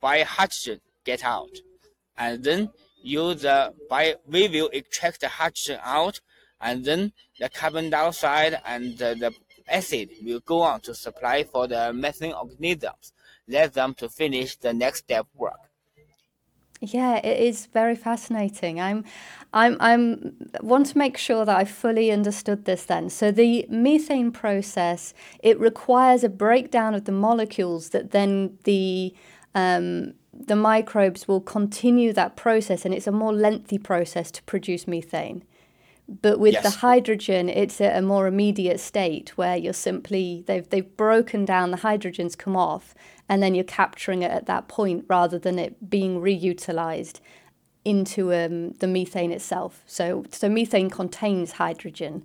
biohydrogen 0.00 0.78
get 1.04 1.24
out. 1.24 1.54
And 2.16 2.44
then 2.44 2.70
use 3.02 3.42
the 3.42 3.74
bio, 3.90 4.14
we 4.28 4.46
will 4.46 4.70
extract 4.72 5.22
the 5.22 5.28
hydrogen 5.28 5.80
out 5.82 6.20
and 6.60 6.84
then 6.84 7.12
the 7.40 7.48
carbon 7.48 7.90
dioxide 7.90 8.60
and 8.64 8.96
the, 8.96 9.16
the 9.22 9.32
acid 9.68 10.08
will 10.22 10.42
go 10.52 10.60
on 10.60 10.82
to 10.82 10.94
supply 10.94 11.42
for 11.42 11.66
the 11.66 11.92
methane 11.92 12.32
organisms. 12.32 13.12
Let 13.48 13.74
them 13.74 13.92
to 13.94 14.08
finish 14.08 14.54
the 14.56 14.72
next 14.72 15.00
step 15.00 15.26
work. 15.34 15.67
Yeah, 16.80 17.16
it 17.16 17.40
is 17.40 17.66
very 17.66 17.96
fascinating. 17.96 18.80
I'm, 18.80 19.04
I'm, 19.52 19.76
I'm 19.80 20.36
want 20.60 20.86
to 20.86 20.98
make 20.98 21.16
sure 21.16 21.44
that 21.44 21.56
I 21.56 21.64
fully 21.64 22.12
understood 22.12 22.66
this. 22.66 22.84
Then, 22.84 23.10
so 23.10 23.32
the 23.32 23.66
methane 23.68 24.30
process 24.30 25.12
it 25.40 25.58
requires 25.58 26.22
a 26.22 26.28
breakdown 26.28 26.94
of 26.94 27.04
the 27.04 27.12
molecules 27.12 27.88
that 27.90 28.12
then 28.12 28.58
the 28.64 29.12
um, 29.54 30.14
the 30.32 30.54
microbes 30.54 31.26
will 31.26 31.40
continue 31.40 32.12
that 32.12 32.36
process 32.36 32.84
and 32.84 32.94
it's 32.94 33.08
a 33.08 33.12
more 33.12 33.32
lengthy 33.32 33.78
process 33.78 34.30
to 34.30 34.42
produce 34.44 34.86
methane. 34.86 35.42
But 36.22 36.38
with 36.38 36.54
yes. 36.54 36.62
the 36.62 36.70
hydrogen, 36.78 37.48
it's 37.48 37.80
at 37.80 37.96
a 37.96 38.00
more 38.00 38.26
immediate 38.26 38.80
state 38.80 39.36
where 39.36 39.56
you're 39.56 39.74
simply 39.74 40.44
they've 40.46 40.68
they've 40.68 40.96
broken 40.96 41.44
down 41.44 41.70
the 41.70 41.78
hydrogens 41.78 42.38
come 42.38 42.56
off, 42.56 42.94
and 43.28 43.42
then 43.42 43.54
you're 43.54 43.64
capturing 43.64 44.22
it 44.22 44.30
at 44.30 44.46
that 44.46 44.68
point 44.68 45.04
rather 45.08 45.38
than 45.38 45.58
it 45.58 45.90
being 45.90 46.20
reutilized 46.20 47.20
into 47.84 48.34
um, 48.34 48.72
the 48.72 48.86
methane 48.86 49.32
itself. 49.32 49.82
So 49.86 50.24
so 50.30 50.48
methane 50.48 50.90
contains 50.90 51.52
hydrogen, 51.52 52.24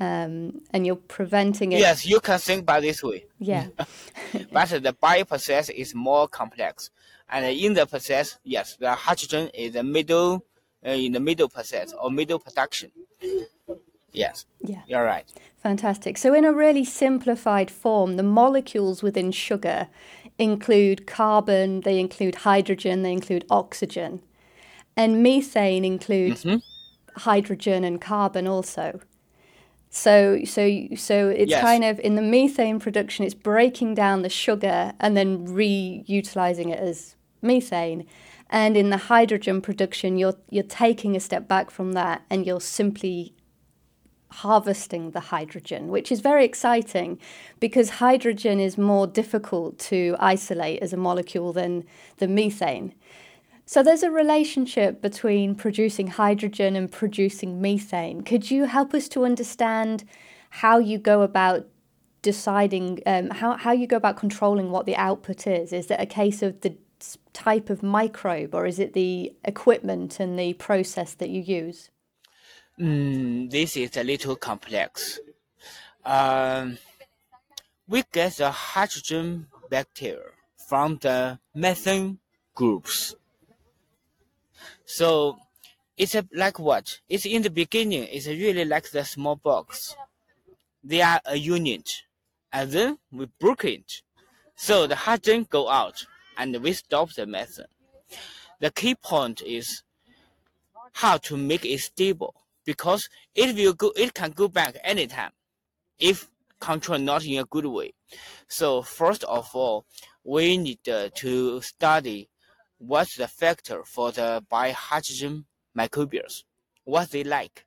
um, 0.00 0.60
and 0.70 0.86
you're 0.86 0.96
preventing 0.96 1.72
it. 1.72 1.80
Yes, 1.80 2.06
you 2.06 2.20
can 2.20 2.38
think 2.38 2.66
by 2.66 2.80
this 2.80 3.02
way. 3.02 3.24
Yeah, 3.38 3.66
but 4.52 4.68
the 4.68 4.96
bio 5.00 5.24
process 5.24 5.68
is 5.68 5.94
more 5.94 6.28
complex, 6.28 6.90
and 7.28 7.44
in 7.44 7.74
the 7.74 7.86
process, 7.86 8.38
yes, 8.44 8.76
the 8.76 8.92
hydrogen 8.92 9.48
is 9.54 9.72
the 9.72 9.82
middle 9.82 10.44
uh, 10.84 10.90
in 10.90 11.12
the 11.12 11.20
middle 11.20 11.48
process 11.48 11.94
or 12.00 12.10
middle 12.10 12.38
production. 12.38 12.90
Yes. 14.12 14.46
Yeah. 14.60 14.82
You're 14.86 15.04
right. 15.04 15.26
Fantastic. 15.56 16.16
So, 16.18 16.32
in 16.34 16.44
a 16.44 16.52
really 16.52 16.84
simplified 16.84 17.70
form, 17.70 18.16
the 18.16 18.22
molecules 18.22 19.02
within 19.02 19.32
sugar 19.32 19.88
include 20.38 21.06
carbon, 21.06 21.80
they 21.80 21.98
include 21.98 22.36
hydrogen, 22.36 23.02
they 23.02 23.12
include 23.12 23.44
oxygen. 23.50 24.20
And 24.96 25.22
methane 25.22 25.84
includes 25.84 26.44
mm-hmm. 26.44 26.58
hydrogen 27.20 27.84
and 27.84 28.00
carbon 28.00 28.46
also. 28.46 29.00
So, 29.90 30.44
so, 30.44 30.88
so 30.96 31.28
it's 31.28 31.50
yes. 31.50 31.62
kind 31.62 31.84
of 31.84 32.00
in 32.00 32.16
the 32.16 32.22
methane 32.22 32.80
production, 32.80 33.24
it's 33.24 33.34
breaking 33.34 33.94
down 33.94 34.22
the 34.22 34.28
sugar 34.28 34.92
and 34.98 35.16
then 35.16 35.46
reutilizing 35.46 36.72
it 36.72 36.80
as 36.80 37.14
methane. 37.42 38.06
And 38.50 38.76
in 38.76 38.90
the 38.90 38.96
hydrogen 38.96 39.60
production, 39.60 40.18
you're 40.18 40.36
you're 40.50 40.64
taking 40.64 41.16
a 41.16 41.20
step 41.20 41.46
back 41.48 41.70
from 41.70 41.92
that 41.92 42.22
and 42.28 42.44
you're 42.44 42.60
simply 42.60 43.34
harvesting 44.42 45.12
the 45.12 45.20
hydrogen, 45.20 45.88
which 45.88 46.10
is 46.10 46.20
very 46.20 46.44
exciting 46.44 47.18
because 47.60 47.88
hydrogen 47.90 48.58
is 48.58 48.76
more 48.76 49.06
difficult 49.06 49.78
to 49.78 50.16
isolate 50.18 50.82
as 50.82 50.92
a 50.92 50.96
molecule 50.96 51.52
than 51.52 51.84
the 52.18 52.26
methane. 52.26 52.92
So 53.64 53.82
there's 53.82 54.02
a 54.02 54.10
relationship 54.10 55.00
between 55.00 55.54
producing 55.54 56.08
hydrogen 56.08 56.74
and 56.76 56.90
producing 56.90 57.62
methane. 57.62 58.22
Could 58.22 58.50
you 58.50 58.64
help 58.64 58.92
us 58.92 59.08
to 59.10 59.24
understand 59.24 60.04
how 60.50 60.78
you 60.78 60.98
go 60.98 61.22
about 61.22 61.66
deciding 62.22 63.00
um, 63.06 63.30
how, 63.30 63.56
how 63.56 63.72
you 63.72 63.86
go 63.86 63.96
about 63.96 64.16
controlling 64.16 64.70
what 64.70 64.84
the 64.84 64.96
output 64.96 65.46
is? 65.46 65.72
Is 65.72 65.90
it 65.90 66.00
a 66.00 66.06
case 66.06 66.42
of 66.42 66.60
the 66.62 66.76
type 67.32 67.70
of 67.70 67.82
microbe, 67.82 68.54
or 68.54 68.66
is 68.66 68.78
it 68.78 68.94
the 68.94 69.32
equipment 69.44 70.20
and 70.20 70.38
the 70.38 70.54
process 70.54 71.14
that 71.14 71.30
you 71.30 71.40
use? 71.40 71.90
Mm, 72.78 73.50
this 73.50 73.76
is 73.76 73.96
a 73.96 74.02
little 74.02 74.34
complex. 74.34 75.20
Um, 76.04 76.76
we 77.86 78.02
get 78.12 78.36
the 78.36 78.50
hydrogen 78.50 79.46
bacteria 79.70 80.32
from 80.68 80.98
the 81.00 81.38
methane 81.54 82.18
groups. 82.52 83.14
So 84.84 85.38
it's 85.96 86.16
a, 86.16 86.26
like 86.34 86.58
what? 86.58 86.98
It's 87.08 87.26
in 87.26 87.42
the 87.42 87.50
beginning, 87.50 88.08
it's 88.10 88.26
really 88.26 88.64
like 88.64 88.90
the 88.90 89.04
small 89.04 89.36
box. 89.36 89.94
They 90.82 91.00
are 91.00 91.20
a 91.24 91.36
unit, 91.36 92.02
and 92.52 92.72
then 92.72 92.98
we 93.12 93.28
break 93.38 93.64
it. 93.64 94.02
So 94.56 94.88
the 94.88 94.96
hydrogen 94.96 95.46
go 95.48 95.68
out 95.68 96.04
and 96.36 96.56
we 96.60 96.72
stop 96.72 97.12
the 97.12 97.24
methane. 97.24 97.66
The 98.58 98.72
key 98.72 98.96
point 98.96 99.42
is 99.42 99.84
how 100.92 101.18
to 101.18 101.36
make 101.36 101.64
it 101.64 101.78
stable 101.78 102.34
because 102.64 103.08
it 103.34 103.54
will 103.56 103.74
go 103.74 103.92
it 103.96 104.14
can 104.14 104.30
go 104.30 104.48
back 104.48 104.76
anytime 104.82 105.30
if 105.98 106.28
control 106.60 106.98
not 106.98 107.24
in 107.24 107.38
a 107.38 107.44
good 107.44 107.66
way. 107.66 107.92
So 108.48 108.82
first 108.82 109.24
of 109.24 109.50
all, 109.54 109.84
we 110.24 110.56
need 110.56 110.88
uh, 110.88 111.10
to 111.16 111.60
study 111.60 112.28
what's 112.78 113.16
the 113.16 113.28
factor 113.28 113.84
for 113.84 114.12
the 114.12 114.42
biohydrogen 114.50 115.44
microbials, 115.76 116.44
what 116.84 117.10
they 117.10 117.24
like. 117.24 117.66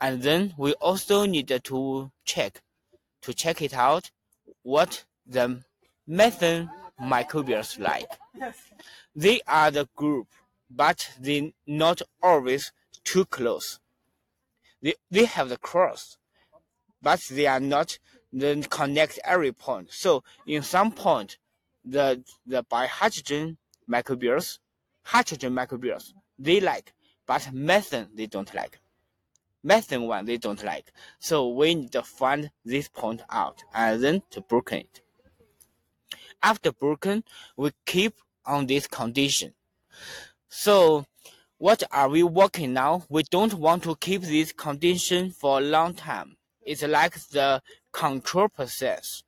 And 0.00 0.22
then 0.22 0.54
we 0.56 0.74
also 0.74 1.24
need 1.24 1.48
to 1.64 2.10
check 2.24 2.62
to 3.22 3.32
check 3.32 3.62
it 3.62 3.74
out 3.74 4.10
what 4.62 5.04
the 5.26 5.62
methane 6.06 6.70
microbials 7.00 7.78
like. 7.78 8.10
They 9.16 9.40
are 9.46 9.70
the 9.70 9.88
group, 9.96 10.28
but 10.70 11.10
they 11.18 11.54
not 11.66 12.02
always 12.22 12.72
too 13.04 13.24
close. 13.24 13.80
They, 14.84 14.94
they 15.10 15.24
have 15.24 15.48
the 15.48 15.56
cross, 15.56 16.18
but 17.00 17.18
they 17.30 17.46
are 17.46 17.58
not 17.58 17.98
the 18.34 18.66
connect 18.68 19.18
every 19.24 19.50
point. 19.50 19.88
So 19.90 20.22
in 20.46 20.62
some 20.62 20.92
point, 20.92 21.38
the 21.86 22.22
the 22.46 22.62
biohydrogen 22.64 23.56
microbials, 23.90 24.58
hydrogen 25.02 25.54
microbials, 25.54 26.12
they 26.38 26.60
like, 26.60 26.92
but 27.26 27.50
methane 27.50 28.08
they 28.14 28.26
don't 28.26 28.54
like. 28.54 28.78
Methane 29.62 30.02
one 30.02 30.26
they 30.26 30.36
don't 30.36 30.62
like. 30.62 30.92
So 31.18 31.48
we 31.48 31.74
need 31.74 31.92
to 31.92 32.02
find 32.02 32.50
this 32.66 32.88
point 32.88 33.22
out 33.30 33.64
and 33.72 34.04
then 34.04 34.22
to 34.32 34.42
broken 34.42 34.80
it. 34.80 35.00
After 36.42 36.72
broken, 36.72 37.24
we 37.56 37.70
keep 37.86 38.16
on 38.44 38.66
this 38.66 38.86
condition. 38.86 39.54
So 40.50 41.06
what 41.64 41.82
are 41.90 42.10
we 42.10 42.22
working 42.22 42.74
now? 42.74 43.04
We 43.08 43.22
don't 43.22 43.54
want 43.54 43.84
to 43.84 43.96
keep 43.96 44.20
this 44.20 44.52
condition 44.52 45.30
for 45.30 45.60
a 45.60 45.62
long 45.62 45.94
time. 45.94 46.36
It's 46.60 46.82
like 46.82 47.14
the 47.28 47.62
control 47.90 48.50
process. 48.50 49.22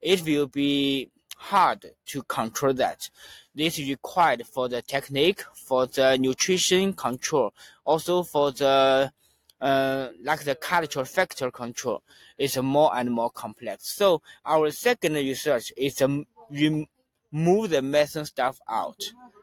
It 0.00 0.24
will 0.24 0.48
be 0.48 1.12
hard 1.36 1.92
to 2.06 2.22
control 2.24 2.72
that. 2.72 3.08
This 3.54 3.78
is 3.78 3.88
required 3.88 4.42
for 4.52 4.68
the 4.68 4.82
technique, 4.82 5.44
for 5.54 5.86
the 5.86 6.18
nutrition 6.18 6.92
control, 6.92 7.54
also 7.84 8.24
for 8.24 8.50
the 8.50 9.12
uh, 9.60 10.08
like 10.24 10.42
the 10.42 10.56
cultural 10.56 11.04
factor 11.04 11.52
control. 11.52 12.02
It's 12.36 12.56
more 12.56 12.90
and 12.96 13.12
more 13.12 13.30
complex. 13.30 13.94
So 13.94 14.22
our 14.44 14.72
second 14.72 15.14
research 15.14 15.72
is 15.76 16.02
um, 16.02 16.26
remove 16.50 17.70
the 17.70 17.80
methane 17.80 18.24
stuff 18.24 18.58
out 18.68 19.00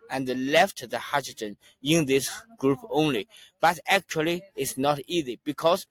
and 0.09 0.27
left 0.51 0.89
the 0.89 0.99
hydrogen 0.99 1.57
in 1.81 2.05
this 2.05 2.29
group 2.57 2.79
only. 2.89 3.27
But 3.59 3.79
actually, 3.87 4.43
it's 4.55 4.77
not 4.77 4.99
easy 5.07 5.39
because 5.43 5.87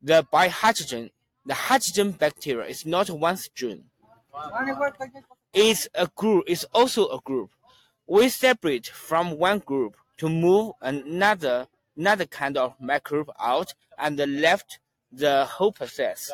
the 0.00 0.26
biohydrogen, 0.32 1.10
the 1.46 1.54
hydrogen 1.54 2.12
bacteria 2.12 2.66
is 2.66 2.86
not 2.86 3.10
one 3.10 3.36
strain. 3.36 3.84
It's 5.52 5.88
a 5.94 6.08
group. 6.14 6.44
It's 6.46 6.64
also 6.72 7.08
a 7.08 7.20
group. 7.20 7.50
We 8.06 8.28
separate 8.28 8.86
from 8.86 9.38
one 9.38 9.58
group 9.60 9.96
to 10.18 10.28
move 10.28 10.72
another 10.80 11.66
another 11.96 12.24
kind 12.24 12.56
of 12.56 12.74
microbe 12.80 13.30
out 13.38 13.74
and 13.98 14.16
left 14.18 14.78
the 15.10 15.44
whole 15.44 15.72
process. 15.72 16.32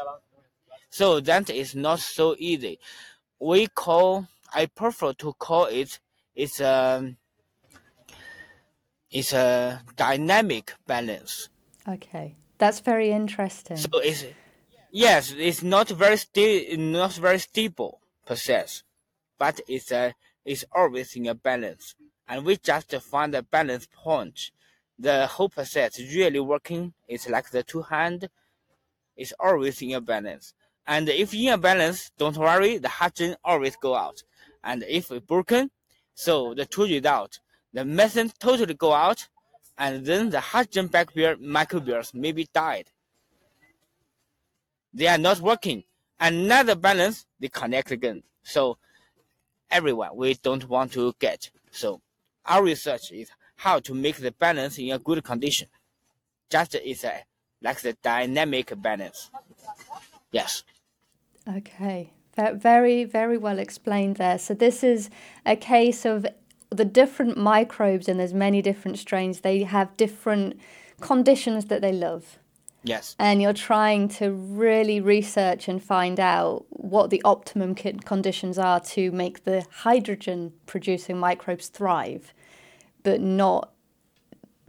So 0.89 1.19
that 1.21 1.51
is 1.51 1.75
not 1.75 1.99
so 1.99 2.37
easy 2.39 2.79
we 3.41 3.67
call 3.69 4.27
I 4.53 4.67
prefer 4.67 5.13
to 5.15 5.33
call 5.35 5.67
it 5.67 6.01
it's 6.39 6.61
a 6.61 7.17
it's 9.11 9.33
a 9.33 9.83
dynamic 9.97 10.73
balance. 10.87 11.49
Okay, 11.87 12.37
that's 12.59 12.81
very 12.81 13.11
interesting. 13.11 13.77
So 13.77 13.89
it's 13.99 14.25
yes, 14.93 15.35
it's 15.37 15.63
not 15.63 15.89
very 15.89 16.17
sti- 16.17 16.77
not 16.79 17.13
very 17.15 17.41
stable 17.41 18.01
process, 18.25 18.85
but 19.37 19.61
it's 19.67 19.91
a 19.91 20.15
it's 20.45 20.65
always 20.73 21.17
in 21.17 21.27
a 21.27 21.35
balance, 21.35 21.97
and 22.29 22.45
we 22.45 22.57
just 22.57 22.95
find 23.03 23.35
the 23.35 23.43
balance 23.43 23.89
point. 23.93 24.53
The 24.97 25.27
whole 25.27 25.49
process 25.49 25.99
really 25.99 26.41
working. 26.41 26.93
It's 27.09 27.29
like 27.29 27.51
the 27.51 27.65
two 27.65 27.83
hand. 27.83 28.29
It's 29.17 29.33
always 29.41 29.83
in 29.83 29.95
a 29.95 30.01
balance. 30.01 30.55
And 30.87 31.09
if 31.09 31.35
in 31.35 31.49
a 31.53 31.59
balance, 31.59 32.11
don't 32.17 32.37
worry, 32.37 32.79
the 32.79 32.89
hydrogen 32.89 33.37
always 33.45 33.77
go 33.77 33.95
out. 33.95 34.23
And 34.65 34.85
if 34.89 35.11
broken, 35.27 35.71
so 36.19 36.53
the 36.53 36.67
two 36.67 36.83
result, 36.83 37.39
the 37.73 37.85
methane 37.85 38.29
totally 38.41 38.75
go 38.75 38.93
out, 38.93 39.29
and 39.79 40.05
then 40.05 40.31
the 40.31 40.41
hydrogen 40.41 40.89
bacteria 40.89 41.37
microbials 41.37 42.13
maybe 42.13 42.49
died. 42.53 42.91
They 44.93 45.07
are 45.07 45.17
not 45.17 45.39
working. 45.39 45.85
Another 46.19 46.75
balance, 46.75 47.25
they 47.39 47.47
connect 47.47 47.93
again. 47.93 48.25
So 48.43 48.79
everyone 49.71 50.17
we 50.17 50.35
don't 50.35 50.69
want 50.69 50.91
to 50.95 51.15
get. 51.21 51.51
So 51.71 52.01
our 52.45 52.65
research 52.65 53.13
is 53.13 53.31
how 53.55 53.79
to 53.79 53.95
make 53.95 54.17
the 54.17 54.33
balance 54.33 54.77
in 54.81 54.91
a 54.91 54.99
good 54.99 55.23
condition. 55.23 55.69
Just 56.51 56.75
is 56.75 57.05
a 57.05 57.23
like 57.63 57.81
the 57.81 57.93
dynamic 57.93 58.73
balance. 58.83 59.31
Yes. 60.33 60.65
Okay, 61.47 62.11
Very, 62.55 63.05
very 63.05 63.37
well 63.37 63.59
explained 63.59 64.17
there. 64.17 64.39
So, 64.39 64.55
this 64.55 64.85
is 64.85 65.11
a 65.45 65.57
case 65.57 66.05
of 66.05 66.27
the 66.71 66.85
different 66.85 67.37
microbes, 67.37 68.09
and 68.09 68.21
there's 68.21 68.35
many 68.35 68.63
different 68.63 68.99
strains, 68.99 69.41
they 69.41 69.63
have 69.63 69.97
different 69.97 70.59
conditions 71.01 71.67
that 71.67 71.81
they 71.81 71.93
love. 71.93 72.39
Yes. 72.85 73.17
And 73.19 73.43
you're 73.43 73.53
trying 73.53 74.09
to 74.11 74.31
really 74.33 75.01
research 75.01 75.69
and 75.69 75.83
find 75.83 76.21
out 76.21 76.67
what 76.71 77.11
the 77.11 77.21
optimum 77.25 77.75
conditions 77.75 78.59
are 78.59 78.81
to 78.81 79.11
make 79.11 79.45
the 79.45 79.67
hydrogen 79.71 80.53
producing 80.67 81.19
microbes 81.19 81.69
thrive, 81.69 82.33
but 83.03 83.21
not 83.21 83.73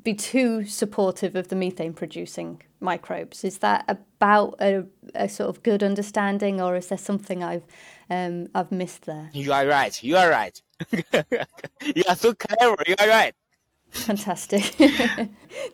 be 0.04 0.14
too 0.14 0.66
supportive 0.66 1.36
of 1.36 1.50
the 1.50 1.56
methane 1.56 1.94
producing 1.94 2.62
microbes. 2.80 3.44
Is 3.44 3.60
that 3.60 3.86
about 4.20 4.56
a, 4.60 4.84
a, 5.16 5.30
sort 5.30 5.50
of 5.50 5.64
good 5.64 5.82
understanding, 5.82 6.60
or 6.60 6.76
is 6.76 6.88
there 6.88 6.98
something 6.98 7.42
I've 7.42 7.64
um, 8.10 8.50
I've 8.54 8.72
missed 8.72 9.06
there? 9.06 9.30
You 9.34 9.54
are 9.54 9.66
right. 9.66 10.04
You 10.04 10.18
are 10.18 10.30
right. 10.30 10.62
you 10.92 12.04
are 12.08 12.16
so 12.16 12.34
clever. 12.34 12.76
You 12.86 12.96
are 13.00 13.08
right. 13.08 13.34
Fantastic. 13.92 14.76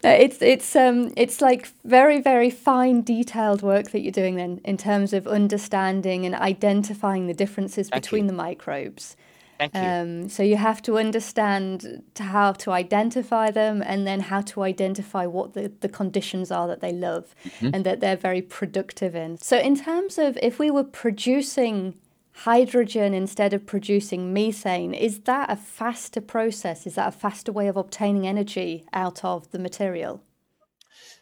it's 0.03 0.41
it's 0.41 0.75
um 0.75 1.11
it's 1.17 1.41
like 1.41 1.67
very 1.83 2.21
very 2.21 2.49
fine 2.49 3.01
detailed 3.01 3.61
work 3.61 3.91
that 3.91 4.01
you're 4.01 4.11
doing 4.11 4.35
then 4.35 4.61
in 4.63 4.77
terms 4.77 5.11
of 5.11 5.27
understanding 5.27 6.25
and 6.25 6.35
identifying 6.35 7.27
the 7.27 7.33
differences 7.33 7.89
Thank 7.89 8.03
between 8.03 8.25
you. 8.25 8.31
the 8.31 8.37
microbes. 8.37 9.17
Thank 9.57 9.73
you. 9.73 9.81
Um, 9.81 10.29
so 10.29 10.43
you 10.43 10.57
have 10.57 10.81
to 10.83 10.97
understand 10.97 12.03
to 12.15 12.23
how 12.23 12.51
to 12.53 12.71
identify 12.71 13.51
them 13.51 13.81
and 13.85 14.05
then 14.05 14.19
how 14.19 14.41
to 14.41 14.63
identify 14.63 15.25
what 15.25 15.53
the, 15.53 15.71
the 15.79 15.89
conditions 15.89 16.51
are 16.51 16.67
that 16.67 16.81
they 16.81 16.91
love 16.91 17.33
Mm-hmm. 17.45 17.69
and 17.73 17.85
that 17.85 17.99
they're 17.99 18.17
very 18.17 18.41
productive 18.41 19.15
in. 19.15 19.37
So 19.37 19.57
in 19.57 19.75
terms 19.75 20.17
of 20.17 20.37
if 20.41 20.59
we 20.59 20.71
were 20.71 20.83
producing 20.83 21.95
hydrogen 22.33 23.13
instead 23.13 23.53
of 23.53 23.65
producing 23.65 24.33
methane, 24.33 24.93
is 24.93 25.21
that 25.21 25.49
a 25.49 25.55
faster 25.55 26.21
process? 26.21 26.85
Is 26.85 26.95
that 26.95 27.07
a 27.07 27.11
faster 27.11 27.51
way 27.51 27.67
of 27.67 27.77
obtaining 27.77 28.27
energy 28.27 28.85
out 28.93 29.23
of 29.23 29.49
the 29.51 29.59
material? 29.59 30.21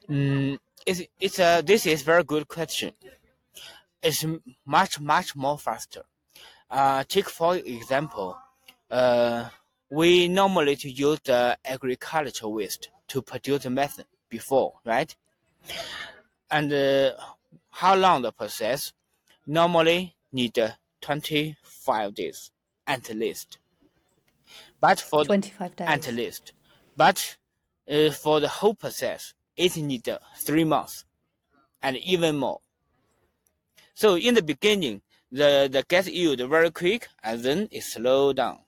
Mm, 0.09 0.57
it's 0.85 1.01
it's 1.19 1.39
a 1.39 1.61
this 1.61 1.85
is 1.85 2.01
very 2.01 2.23
good 2.23 2.47
question. 2.47 2.91
It's 4.01 4.25
much 4.65 4.99
much 4.99 5.35
more 5.35 5.57
faster. 5.57 6.03
Uh, 6.73 7.03
take 7.07 7.29
for 7.29 7.55
example, 7.55 8.35
uh, 8.89 9.47
we 9.91 10.27
normally 10.27 10.75
to 10.75 10.89
use 10.89 11.19
the 11.23 11.55
agricultural 11.63 12.51
waste 12.51 12.89
to 13.07 13.21
produce 13.21 13.65
methane 13.67 14.05
before, 14.27 14.73
right? 14.83 15.15
And 16.49 16.73
uh, 16.73 17.11
how 17.69 17.95
long 17.95 18.23
the 18.23 18.31
process? 18.31 18.91
Normally 19.45 20.15
need 20.31 20.57
uh, 20.57 20.71
25 21.01 22.15
days 22.15 22.49
at 22.87 23.07
least. 23.13 23.59
But 24.81 24.99
for 24.99 25.25
25 25.25 25.75
days. 25.75 25.87
at 25.87 26.11
least. 26.11 26.53
But 26.97 27.37
uh, 27.87 28.09
for 28.09 28.39
the 28.39 28.47
whole 28.47 28.73
process, 28.73 29.35
it 29.55 29.77
needs 29.77 30.07
uh, 30.07 30.17
three 30.37 30.63
months 30.63 31.05
and 31.83 31.97
even 31.97 32.35
more. 32.37 32.61
So 33.93 34.15
in 34.17 34.33
the 34.33 34.41
beginning, 34.41 35.03
the, 35.33 35.67
the 35.69 35.83
gas 35.87 36.07
yield 36.07 36.39
very 36.47 36.69
quick 36.69 37.07
and 37.23 37.43
then 37.43 37.67
it 37.71 37.81
slow 37.81 38.33
down. 38.33 38.59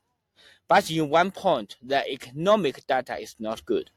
But 0.67 0.89
in 0.89 1.09
one 1.09 1.29
point, 1.29 1.77
the 1.81 2.11
economic 2.11 2.85
data 2.87 3.17
is 3.19 3.35
not 3.39 3.63
good. 3.65 3.91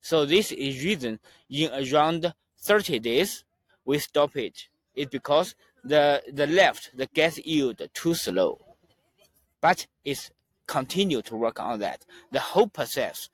So 0.00 0.24
this 0.24 0.52
is 0.52 0.82
reason 0.82 1.20
in 1.50 1.70
around 1.70 2.32
30 2.60 2.98
days, 3.00 3.44
we 3.84 3.98
stop 3.98 4.36
it. 4.36 4.68
It's 4.94 5.10
because 5.10 5.54
the, 5.84 6.22
the 6.32 6.46
left, 6.46 6.96
the 6.96 7.06
gas 7.06 7.38
yield 7.38 7.82
too 7.92 8.14
slow. 8.14 8.58
But 9.60 9.86
it's 10.02 10.30
continue 10.66 11.20
to 11.22 11.36
work 11.36 11.60
on 11.60 11.80
that. 11.80 12.06
The 12.32 12.40
whole 12.40 12.68
process 12.68 13.28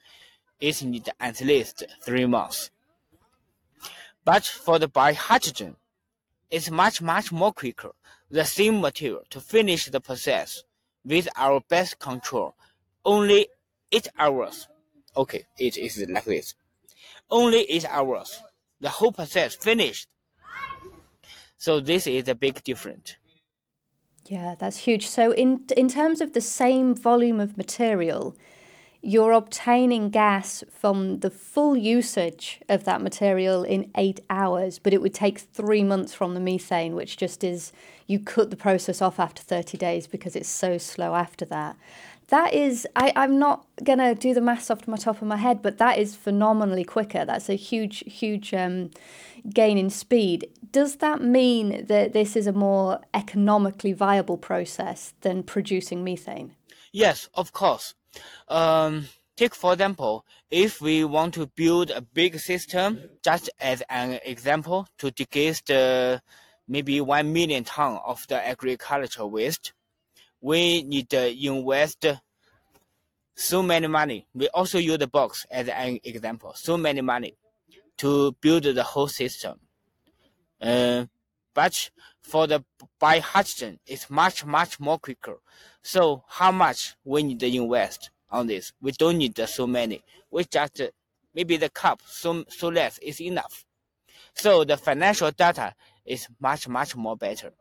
is 0.61 0.82
need 0.82 1.08
at 1.20 1.40
least 1.40 1.84
three 2.04 2.26
months. 2.26 2.71
But 4.25 4.45
for 4.45 4.80
the 4.80 4.88
biohydrogen, 4.88 5.76
it's 6.50 6.71
much, 6.71 7.00
much 7.00 7.30
more 7.30 7.52
quicker. 7.52 7.93
The 8.32 8.47
same 8.47 8.80
material 8.80 9.25
to 9.28 9.40
finish 9.40 9.86
the 9.86 10.00
process 10.00 10.64
with 11.04 11.28
our 11.36 11.60
best 11.68 11.99
control, 11.99 12.54
only 13.04 13.49
eight 13.92 14.08
hours. 14.18 14.68
Okay, 15.14 15.45
it 15.58 15.76
is 15.76 16.02
like 16.08 16.25
this. 16.25 16.54
Only 17.30 17.71
eight 17.71 17.84
hours. 17.86 18.40
The 18.80 18.88
whole 18.88 19.12
process 19.12 19.54
finished. 19.54 20.08
So 21.58 21.78
this 21.78 22.06
is 22.06 22.26
a 22.26 22.34
big 22.34 22.64
difference. 22.64 23.16
Yeah, 24.25 24.54
that's 24.58 24.78
huge. 24.78 25.06
So 25.06 25.32
in 25.32 25.66
in 25.76 25.88
terms 25.88 26.23
of 26.23 26.32
the 26.32 26.40
same 26.40 26.95
volume 26.95 27.38
of 27.38 27.58
material, 27.58 28.34
you're 29.02 29.32
obtaining 29.32 30.10
gas 30.10 30.62
from 30.71 31.19
the 31.19 31.30
full 31.30 31.76
usage 31.76 32.60
of 32.69 32.84
that 32.84 33.02
material 33.02 33.65
in 33.65 33.91
eight 33.97 34.21
hours, 34.30 34.78
but 34.78 34.95
it 34.95 35.02
would 35.02 35.12
take 35.12 35.41
three 35.41 35.82
months 35.82 36.15
from 36.15 36.34
the 36.34 36.41
methane, 36.41 36.95
which 36.95 37.17
just 37.17 37.43
is 37.43 37.73
you 38.06 38.21
cut 38.21 38.50
the 38.50 38.56
process 38.56 39.02
off 39.02 39.19
after 39.19 39.43
30 39.43 39.76
days 39.76 40.06
because 40.06 40.36
it's 40.36 40.49
so 40.49 40.78
slow 40.78 41.17
after 41.17 41.45
that. 41.47 41.76
That 42.28 42.54
is, 42.54 42.86
I, 42.95 43.12
I'm 43.17 43.38
not 43.41 43.67
going 43.82 43.99
to 43.99 44.15
do 44.15 44.32
the 44.34 44.41
maths 44.41 44.71
off 44.71 44.86
my 44.86 44.97
top 44.97 45.21
of 45.21 45.28
my 45.28 45.36
head, 45.36 45.62
but 45.62 45.78
that 45.78 45.99
is 45.99 46.15
phenomenally 46.15 46.84
quicker. 46.84 47.25
That's 47.25 47.49
a 47.49 47.54
huge, 47.54 48.04
huge 48.06 48.54
um, 48.54 48.91
gain 49.52 49.76
in 49.76 49.91
speed. 49.91 50.49
Does 50.71 50.97
that 50.97 51.21
mean 51.21 51.86
that 51.86 52.12
this 52.12 52.36
is 52.36 52.47
a 52.47 52.52
more 52.52 53.00
economically 53.12 53.93
viable 53.93 54.38
process 54.38 55.12
than 55.23 55.43
producing 55.43 56.04
methane? 56.04 56.54
Yes, 56.93 57.28
of 57.34 57.52
course. 57.52 57.95
Um, 58.48 59.08
take 59.36 59.54
for 59.54 59.72
example, 59.72 60.25
if 60.50 60.80
we 60.80 61.04
want 61.04 61.34
to 61.34 61.46
build 61.46 61.90
a 61.90 62.00
big 62.00 62.38
system, 62.38 63.00
just 63.22 63.50
as 63.60 63.82
an 63.88 64.18
example, 64.25 64.88
to 64.98 65.10
decrease 65.10 65.60
the 65.62 66.20
maybe 66.68 67.00
one 67.00 67.32
million 67.32 67.64
ton 67.64 67.98
of 68.04 68.26
the 68.28 68.46
agricultural 68.46 69.30
waste, 69.30 69.72
we 70.40 70.82
need 70.82 71.08
to 71.10 71.30
invest 71.30 72.06
so 73.34 73.62
many 73.62 73.86
money. 73.86 74.26
We 74.34 74.48
also 74.48 74.78
use 74.78 74.98
the 74.98 75.06
box 75.06 75.46
as 75.50 75.68
an 75.68 75.98
example. 76.04 76.52
So 76.54 76.76
many 76.76 77.00
money 77.00 77.36
to 77.98 78.32
build 78.40 78.64
the 78.64 78.82
whole 78.82 79.08
system. 79.08 79.60
Uh, 80.60 81.06
but 81.54 81.90
for 82.22 82.46
the 82.46 82.64
biohydrogen, 83.00 83.78
it's 83.86 84.08
much 84.08 84.44
much 84.44 84.80
more 84.80 84.98
quicker. 84.98 85.38
So 85.82 86.23
how 86.28 86.52
much 86.52 86.95
we 87.04 87.23
need 87.23 87.40
to 87.40 87.47
invest 87.47 88.10
on 88.30 88.47
this? 88.47 88.73
We 88.80 88.92
don't 88.92 89.18
need 89.18 89.36
so 89.49 89.66
many. 89.66 90.02
We 90.30 90.45
just 90.45 90.80
uh, 90.80 90.88
maybe 91.34 91.56
the 91.56 91.68
cup 91.68 92.00
so 92.06 92.45
so 92.49 92.68
less 92.68 92.99
is 92.99 93.21
enough. 93.21 93.64
So 94.34 94.64
the 94.64 94.76
financial 94.76 95.30
data 95.30 95.75
is 96.04 96.28
much 96.40 96.68
much 96.68 96.97
more 96.97 97.16
better. 97.16 97.52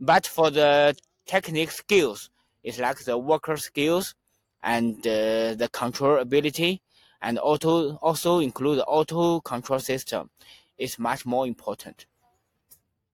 But 0.00 0.26
for 0.26 0.50
the 0.50 0.96
technical 1.26 1.72
skills, 1.72 2.30
it's 2.62 2.78
like 2.78 2.98
the 2.98 3.18
worker 3.18 3.56
skills 3.56 4.14
and 4.62 4.98
uh, 5.06 5.54
the 5.54 5.68
control 5.72 6.18
ability 6.18 6.82
and 7.22 7.38
auto 7.42 7.96
also 7.96 8.38
include 8.38 8.78
the 8.78 8.84
auto 8.84 9.40
control 9.40 9.80
system 9.80 10.30
is 10.78 10.98
much 10.98 11.24
more 11.24 11.46
important 11.46 12.06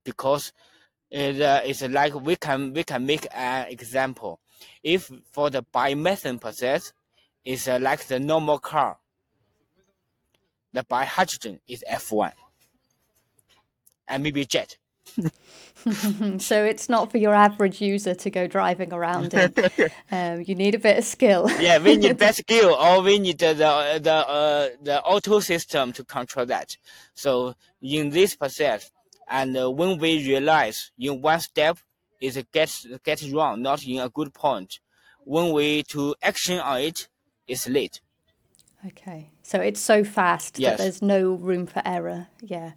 because 0.04 0.52
it, 1.12 1.42
uh, 1.42 1.60
it's 1.62 1.82
like 1.82 2.14
we 2.14 2.36
can 2.36 2.72
we 2.72 2.82
can 2.82 3.04
make 3.04 3.26
an 3.34 3.66
example 3.68 4.40
if 4.82 5.10
for 5.30 5.50
the 5.50 5.62
biomethane 5.62 6.40
process 6.40 6.92
it's 7.44 7.68
uh, 7.68 7.78
like 7.80 8.06
the 8.06 8.18
normal 8.18 8.58
car 8.58 8.96
the 10.72 10.82
biohydrogen 10.84 11.60
is 11.68 11.84
f1 11.88 12.32
and 14.08 14.22
maybe 14.22 14.44
jet 14.46 14.78
so 16.38 16.64
it's 16.64 16.88
not 16.88 17.10
for 17.10 17.18
your 17.18 17.34
average 17.34 17.82
user 17.82 18.14
to 18.14 18.30
go 18.30 18.46
driving 18.46 18.92
around 18.92 19.34
in. 19.34 19.52
um, 20.10 20.42
you 20.46 20.54
need 20.54 20.74
a 20.74 20.78
bit 20.78 20.96
of 20.96 21.04
skill. 21.04 21.50
yeah, 21.60 21.78
we 21.78 21.96
need 21.96 22.18
that 22.20 22.36
skill, 22.36 22.74
or 22.74 23.02
we 23.02 23.18
need 23.18 23.36
the 23.38 23.52
the 23.52 24.00
the, 24.00 24.12
uh, 24.12 24.68
the 24.80 25.02
auto 25.02 25.40
system 25.40 25.92
to 25.92 26.04
control 26.04 26.46
that. 26.46 26.76
So 27.14 27.54
in 27.82 28.10
this 28.10 28.36
process, 28.36 28.90
and 29.28 29.56
uh, 29.56 29.70
when 29.70 29.98
we 29.98 30.26
realize 30.26 30.90
in 30.98 31.20
one 31.20 31.40
step 31.40 31.78
is 32.20 32.42
gets 32.52 32.86
gets 33.04 33.28
wrong, 33.28 33.62
not 33.62 33.84
in 33.84 34.00
a 34.00 34.08
good 34.08 34.32
point, 34.32 34.80
when 35.24 35.52
we 35.52 35.82
to 35.84 36.14
action 36.22 36.58
on 36.58 36.80
it, 36.80 37.08
it's 37.46 37.68
late. 37.68 38.00
Okay, 38.86 39.30
so 39.42 39.60
it's 39.60 39.80
so 39.80 40.02
fast 40.04 40.58
Yes. 40.58 40.72
that 40.72 40.82
there's 40.82 41.02
no 41.02 41.32
room 41.34 41.66
for 41.66 41.82
error. 41.84 42.28
Yeah. 42.40 42.72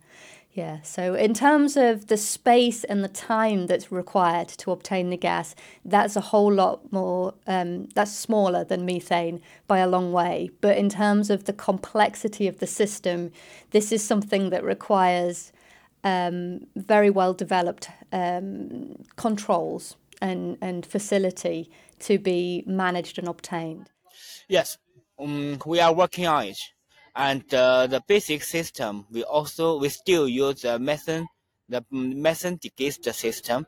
Yeah, 0.56 0.84
so 0.84 1.16
in 1.16 1.34
terms 1.34 1.76
of 1.76 2.08
the 2.08 2.16
space 2.16 2.86
and 2.86 3.04
the 3.04 3.10
time 3.10 3.68
that's 3.68 3.92
required 3.92 4.48
to 4.60 4.72
obtain 4.72 5.10
the 5.10 5.18
gas, 5.18 5.54
that's 5.84 6.16
a 6.16 6.22
whole 6.22 6.54
lot 6.54 6.94
more, 6.94 7.34
um, 7.46 7.90
that's 7.94 8.16
smaller 8.16 8.64
than 8.64 8.86
methane 8.86 9.42
by 9.68 9.80
a 9.80 9.88
long 9.88 10.14
way. 10.14 10.50
But 10.62 10.78
in 10.78 10.88
terms 10.88 11.30
of 11.30 11.44
the 11.44 11.52
complexity 11.52 12.48
of 12.48 12.60
the 12.60 12.68
system, 12.68 13.34
this 13.72 13.92
is 13.92 14.02
something 14.02 14.50
that 14.52 14.64
requires 14.64 15.52
um, 16.06 16.60
very 16.76 17.10
well 17.10 17.34
developed 17.34 17.90
um, 18.14 19.04
controls 19.18 19.98
and, 20.22 20.58
and 20.62 20.86
facility 20.86 21.70
to 22.00 22.20
be 22.20 22.64
managed 22.66 23.18
and 23.18 23.28
obtained. 23.28 23.90
Yes, 24.48 24.78
um, 25.20 25.60
we 25.66 25.80
are 25.80 25.94
working 25.94 26.28
on 26.28 26.46
it. 26.46 26.60
And 27.16 27.52
uh, 27.54 27.88
the 27.88 28.02
basic 28.08 28.44
system, 28.44 29.06
we 29.12 29.24
also 29.24 29.80
we 29.80 29.90
still 29.90 30.28
use 30.28 30.62
the 30.62 30.78
method, 30.78 31.26
the 31.68 31.84
method 31.92 32.60
digest 32.60 33.06
system. 33.14 33.66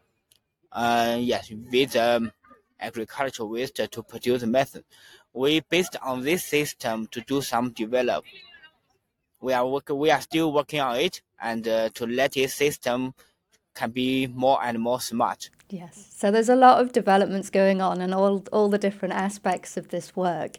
Uh, 0.71 1.17
yes, 1.19 1.51
with 1.71 1.95
um, 1.95 2.31
agricultural 2.79 3.49
waste 3.49 3.79
to 3.91 4.03
produce 4.03 4.43
method. 4.43 4.83
We 5.33 5.61
based 5.61 5.95
on 6.01 6.21
this 6.21 6.45
system 6.45 7.07
to 7.11 7.21
do 7.21 7.41
some 7.41 7.71
develop. 7.71 8.25
We 9.47 9.53
are 9.53 9.65
work, 9.65 9.87
we 9.87 10.11
are 10.11 10.19
still 10.19 10.51
working 10.51 10.81
on 10.81 10.97
it 10.97 11.21
and 11.41 11.65
uh, 11.65 11.87
to 11.93 12.05
let 12.05 12.33
this 12.33 12.53
system 12.53 13.13
can 13.75 13.91
be 13.91 14.27
more 14.27 14.59
and 14.61 14.77
more 14.77 14.99
smart. 14.99 15.49
Yes. 15.69 16.05
So 16.11 16.31
there's 16.31 16.49
a 16.49 16.55
lot 16.55 16.81
of 16.81 16.91
developments 16.91 17.49
going 17.49 17.81
on 17.81 18.01
and 18.01 18.13
all 18.13 18.43
all 18.51 18.67
the 18.67 18.77
different 18.77 19.13
aspects 19.13 19.77
of 19.77 19.87
this 19.87 20.15
work. 20.17 20.57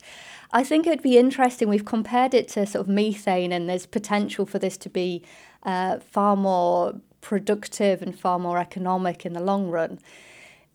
I 0.53 0.65
think 0.65 0.87
it'd 0.87 1.03
be 1.03 1.19
interesting. 1.19 1.69
We've 1.69 1.85
compared 1.85 2.33
it 2.33 2.49
to 2.55 2.65
sort 2.65 2.89
of 2.89 2.89
methane, 2.89 3.53
and 3.53 3.69
there's 3.69 3.85
potential 3.85 4.47
for 4.47 4.59
this 4.59 4.79
to 4.79 4.89
be 4.89 5.23
uh, 5.65 5.99
far 5.99 6.35
more 6.35 6.95
productive 7.21 8.01
and 8.01 8.19
far 8.19 8.39
more 8.39 8.59
economic 8.59 9.27
in 9.27 9.35
the 9.35 9.43
long 9.51 9.69
run. 9.69 9.99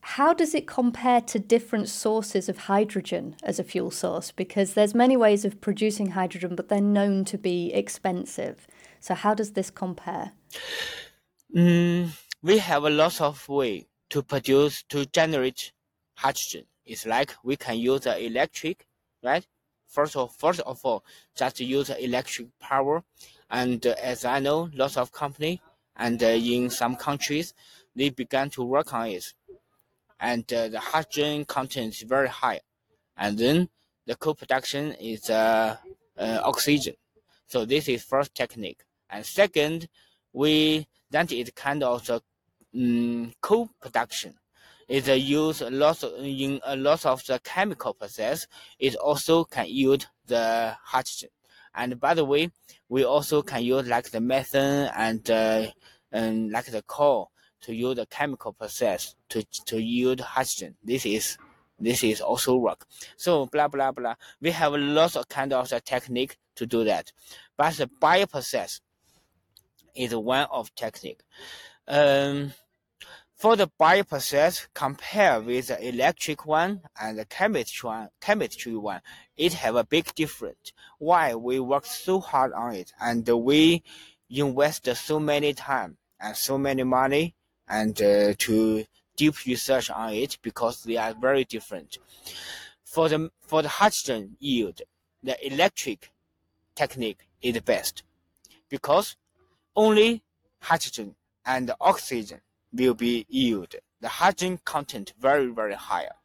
How 0.05 0.33
does 0.33 0.53
it 0.53 0.67
compare 0.67 1.21
to 1.21 1.39
different 1.39 1.87
sources 1.87 2.49
of 2.49 2.57
hydrogen 2.57 3.37
as 3.41 3.57
a 3.57 3.63
fuel 3.63 3.89
source? 3.89 4.31
Because 4.31 4.73
there's 4.73 4.93
many 4.93 5.15
ways 5.15 5.45
of 5.45 5.61
producing 5.61 6.11
hydrogen, 6.11 6.55
but 6.55 6.67
they're 6.67 6.81
known 6.81 7.23
to 7.25 7.37
be 7.37 7.71
expensive. 7.73 8.67
So 8.99 9.13
how 9.15 9.33
does 9.33 9.53
this 9.53 9.71
compare? 9.71 10.33
Mm, 11.55 12.09
we 12.41 12.57
have 12.57 12.83
a 12.83 12.89
lot 12.89 13.21
of 13.21 13.47
way 13.47 13.87
to 14.09 14.21
produce 14.21 14.83
to 14.89 15.05
generate 15.05 15.71
hydrogen. 16.15 16.65
It's 16.85 17.05
like 17.05 17.33
we 17.41 17.55
can 17.55 17.77
use 17.77 18.01
the 18.01 18.21
electric, 18.25 18.85
right? 19.23 19.47
First 19.87 20.17
of 20.17 20.35
first 20.35 20.59
of 20.59 20.81
all, 20.83 21.05
just 21.33 21.61
use 21.61 21.89
electric 21.89 22.47
power, 22.59 23.03
and 23.49 23.85
uh, 23.87 23.95
as 24.01 24.25
I 24.25 24.39
know, 24.39 24.69
lots 24.73 24.97
of 24.97 25.13
company 25.13 25.61
and 25.95 26.21
uh, 26.23 26.27
in 26.27 26.69
some 26.69 26.95
countries 26.95 27.53
they 27.95 28.09
began 28.09 28.49
to 28.49 28.63
work 28.63 28.93
on 28.93 29.07
it, 29.07 29.23
and 30.19 30.51
uh, 30.53 30.69
the 30.69 30.79
hydrogen 30.79 31.45
content 31.45 31.93
is 31.93 32.01
very 32.01 32.29
high, 32.29 32.61
and 33.17 33.37
then 33.37 33.69
the 34.05 34.15
co-production 34.15 34.93
is 34.93 35.29
uh, 35.29 35.77
uh, 36.17 36.39
oxygen. 36.43 36.95
So 37.47 37.65
this 37.65 37.87
is 37.87 38.03
first 38.03 38.33
technique, 38.35 38.81
and 39.09 39.25
second, 39.25 39.87
we 40.31 40.87
that 41.11 41.31
is 41.31 41.51
kind 41.55 41.83
of 41.83 42.05
the 42.05 42.21
um, 42.75 43.33
co-production 43.41 44.35
is 44.87 45.07
used 45.07 45.61
a 45.61 45.69
lot 45.69 46.03
of, 46.03 46.13
in 46.23 46.59
a 46.65 46.75
lot 46.75 47.05
of 47.05 47.25
the 47.25 47.39
chemical 47.43 47.93
process. 47.93 48.47
It 48.79 48.95
also 48.95 49.43
can 49.43 49.67
yield 49.67 50.07
the 50.27 50.75
hydrogen. 50.83 51.29
And 51.75 51.99
by 51.99 52.13
the 52.13 52.25
way, 52.25 52.51
we 52.89 53.03
also 53.03 53.41
can 53.41 53.63
use 53.63 53.87
like 53.87 54.11
the 54.11 54.21
methane 54.21 54.91
and 54.95 55.29
uh, 55.31 55.67
and 56.11 56.51
like 56.51 56.65
the 56.65 56.83
coal 56.83 57.31
to 57.63 57.73
use 57.73 57.95
the 57.95 58.05
chemical 58.05 58.53
process 58.53 59.15
to 59.29 59.43
to 59.65 59.81
yield 59.81 60.19
hydrogen. 60.19 60.75
This 60.83 61.05
is 61.05 61.37
this 61.79 62.03
is 62.03 62.21
also 62.21 62.55
work. 62.55 62.85
So 63.17 63.47
blah 63.47 63.67
blah 63.67 63.91
blah. 63.91 64.15
We 64.41 64.51
have 64.51 64.73
lots 64.73 65.15
of 65.15 65.27
kind 65.27 65.53
of 65.53 65.69
the 65.69 65.81
technique 65.81 66.37
to 66.55 66.65
do 66.65 66.83
that, 66.83 67.11
but 67.57 67.73
the 67.73 67.89
bioprocess 68.01 68.81
is 69.95 70.15
one 70.15 70.47
of 70.51 70.73
technique. 70.75 71.21
Um, 71.87 72.53
for 73.35 73.57
the 73.57 73.69
bioprocess, 73.79 74.67
compare 74.73 75.41
with 75.41 75.67
the 75.67 75.87
electric 75.87 76.45
one 76.45 76.81
and 76.99 77.17
the 77.19 77.25
chemistry 77.25 77.87
one, 77.87 78.09
chemistry 78.21 78.75
one, 78.75 79.01
it 79.35 79.53
have 79.53 79.75
a 79.75 79.83
big 79.83 80.13
difference. 80.15 80.71
Why 80.97 81.35
we 81.35 81.59
work 81.59 81.85
so 81.85 82.21
hard 82.21 82.53
on 82.53 82.75
it 82.75 82.93
and 83.01 83.27
we 83.27 83.83
invest 84.29 84.87
so 84.95 85.19
many 85.19 85.53
time 85.53 85.97
and 86.21 86.37
so 86.37 86.57
many 86.57 86.83
money 86.83 87.35
and 87.67 88.01
uh, 88.01 88.33
to 88.37 88.85
deep 89.15 89.45
research 89.45 89.89
on 89.89 90.13
it 90.13 90.37
because 90.41 90.83
they 90.83 90.97
are 90.97 91.13
very 91.13 91.43
different. 91.43 91.97
For 92.83 93.09
the 93.09 93.31
for 93.41 93.61
the 93.61 93.69
hydrogen 93.69 94.37
yield, 94.39 94.81
the 95.21 95.35
electric 95.45 96.11
technique 96.75 97.27
is 97.41 97.53
the 97.53 97.61
best 97.61 98.03
because 98.69 99.15
only 99.75 100.23
hydrogen 100.59 101.15
and 101.45 101.71
oxygen 101.79 102.41
will 102.71 102.93
be 102.93 103.25
yield. 103.29 103.75
The 104.01 104.07
hydrogen 104.07 104.59
content 104.65 105.13
very, 105.19 105.47
very 105.47 105.75
higher. 105.75 106.15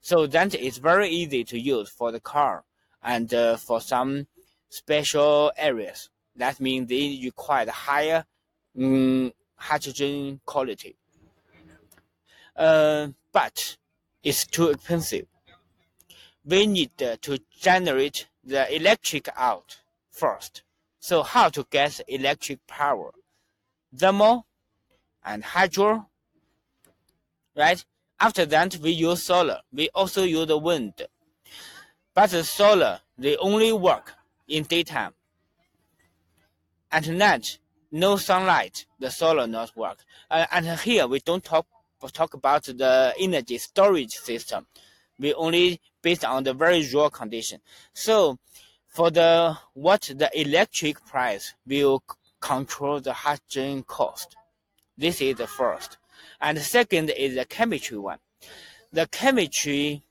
So 0.00 0.26
that 0.28 0.54
is 0.54 0.78
very 0.78 1.08
easy 1.08 1.42
to 1.44 1.58
use 1.58 1.88
for 1.88 2.12
the 2.12 2.20
car 2.20 2.64
and 3.02 3.32
uh, 3.34 3.56
for 3.56 3.80
some 3.80 4.28
special 4.68 5.52
areas. 5.56 6.10
That 6.36 6.60
means 6.60 6.88
they 6.88 7.20
require 7.24 7.68
higher 7.70 8.24
um, 8.78 9.32
hydrogen 9.56 10.40
quality. 10.44 10.96
Uh, 12.54 13.08
but 13.32 13.76
it's 14.22 14.46
too 14.46 14.68
expensive. 14.70 15.26
We 16.44 16.66
need 16.66 17.02
uh, 17.02 17.16
to 17.22 17.38
generate 17.58 18.28
the 18.44 18.74
electric 18.74 19.28
out 19.36 19.78
first. 20.10 20.62
So 21.00 21.22
how 21.22 21.48
to 21.50 21.66
get 21.70 22.00
electric 22.08 22.66
power? 22.66 23.12
Thermal 23.94 24.46
and 25.24 25.44
hydro, 25.44 26.08
right? 27.56 27.84
After 28.18 28.46
that, 28.46 28.76
we 28.76 28.90
use 28.90 29.22
solar. 29.22 29.60
We 29.72 29.88
also 29.94 30.24
use 30.24 30.46
the 30.46 30.58
wind. 30.58 30.94
But 32.14 32.30
the 32.30 32.44
solar, 32.44 33.00
they 33.18 33.36
only 33.36 33.72
work 33.72 34.14
in 34.48 34.64
daytime. 34.64 35.12
At 36.90 37.08
night, 37.08 37.58
no 37.96 38.16
sunlight, 38.16 38.86
the 38.98 39.10
solar 39.10 39.46
not 39.46 39.74
work. 39.76 40.04
Uh, 40.30 40.46
and 40.52 40.66
here 40.80 41.06
we 41.06 41.18
don't 41.20 41.42
talk 41.42 41.66
talk 42.12 42.34
about 42.34 42.64
the 42.64 43.12
energy 43.18 43.58
storage 43.58 44.12
system. 44.12 44.66
We 45.18 45.34
only 45.34 45.80
based 46.02 46.24
on 46.24 46.44
the 46.44 46.54
very 46.54 46.86
raw 46.94 47.08
condition. 47.08 47.60
So, 47.94 48.38
for 48.86 49.10
the 49.10 49.56
what 49.72 50.02
the 50.14 50.30
electric 50.38 51.04
price 51.04 51.54
will 51.66 52.02
control 52.40 53.00
the 53.00 53.12
hydrogen 53.12 53.82
cost. 53.82 54.36
This 54.96 55.20
is 55.20 55.36
the 55.36 55.46
first. 55.46 55.98
And 56.40 56.56
the 56.58 56.62
second 56.62 57.10
is 57.10 57.34
the 57.34 57.44
chemistry 57.44 57.98
one. 57.98 58.18
The 58.92 59.06
chemistry, 59.08 60.04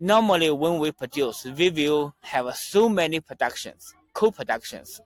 normally 0.00 0.50
when 0.50 0.78
we 0.78 0.90
produce, 0.92 1.44
we 1.44 1.70
will 1.70 2.14
have 2.20 2.54
so 2.56 2.88
many 2.88 3.20
productions, 3.20 3.94
co-productions. 4.14 5.00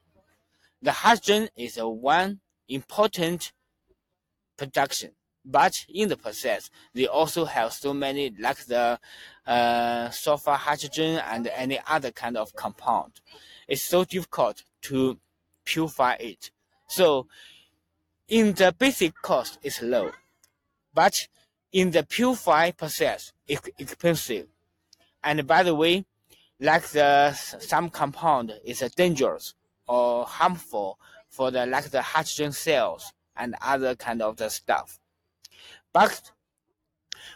The 0.83 0.93
hydrogen 0.93 1.51
is 1.57 1.77
one 1.77 2.40
important 2.69 3.53
production, 4.57 5.11
but 5.45 5.85
in 5.88 6.09
the 6.09 6.16
process, 6.16 6.71
they 6.95 7.07
also 7.07 7.45
have 7.45 7.75
so 7.75 7.93
many 7.93 8.33
like 8.38 8.64
the 8.64 8.99
uh, 9.47 10.09
sulfur 10.11 10.53
hydrogen 10.53 11.21
and 11.27 11.47
any 11.49 11.79
other 11.87 12.11
kind 12.11 12.37
of 12.38 12.55
compound. 12.55 13.21
It's 13.69 13.83
so 13.83 14.05
difficult 14.05 14.64
to 14.83 15.19
purify 15.66 16.14
it. 16.14 16.51
So 16.88 17.27
in 18.29 18.55
the 18.55 18.75
basic 18.77 19.14
cost 19.21 19.59
it's 19.62 19.83
low, 19.83 20.12
but 20.95 21.29
in 21.73 21.90
the 21.90 22.05
purify 22.05 22.71
process 22.71 23.33
it's 23.47 23.69
expensive. 23.79 24.47
And 25.23 25.47
by 25.47 25.62
the 25.62 25.75
way, 25.75 26.07
like 26.59 26.88
the 26.88 27.33
some 27.35 27.90
compound 27.90 28.55
is 28.64 28.81
dangerous 28.97 29.55
or 29.90 30.24
harmful 30.24 31.00
for 31.29 31.50
the 31.50 31.66
like 31.66 31.90
the 31.90 32.00
hydrogen 32.00 32.53
cells 32.53 33.12
and 33.37 33.57
other 33.61 33.96
kind 33.96 34.22
of 34.22 34.37
the 34.37 34.48
stuff. 34.48 35.00
But 35.92 36.31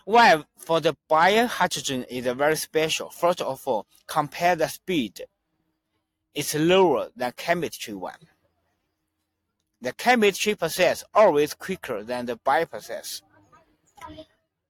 why 0.05 0.45
for 0.57 0.81
the 0.81 0.97
biohydrogen 1.11 2.07
is 2.09 2.27
very 2.27 2.57
special. 2.57 3.11
First 3.11 3.41
of 3.41 3.67
all, 3.67 3.87
compare 4.07 4.55
the 4.55 4.69
speed. 4.69 5.23
It's 6.33 6.55
lower 6.55 7.09
than 7.17 7.33
chemistry 7.37 7.95
one. 7.95 8.29
The 9.81 9.93
chemistry 9.93 10.55
process 10.55 11.03
always 11.13 11.55
quicker 11.55 12.05
than 12.05 12.27
the 12.27 12.37
bio 12.37 12.67
process. 12.67 13.23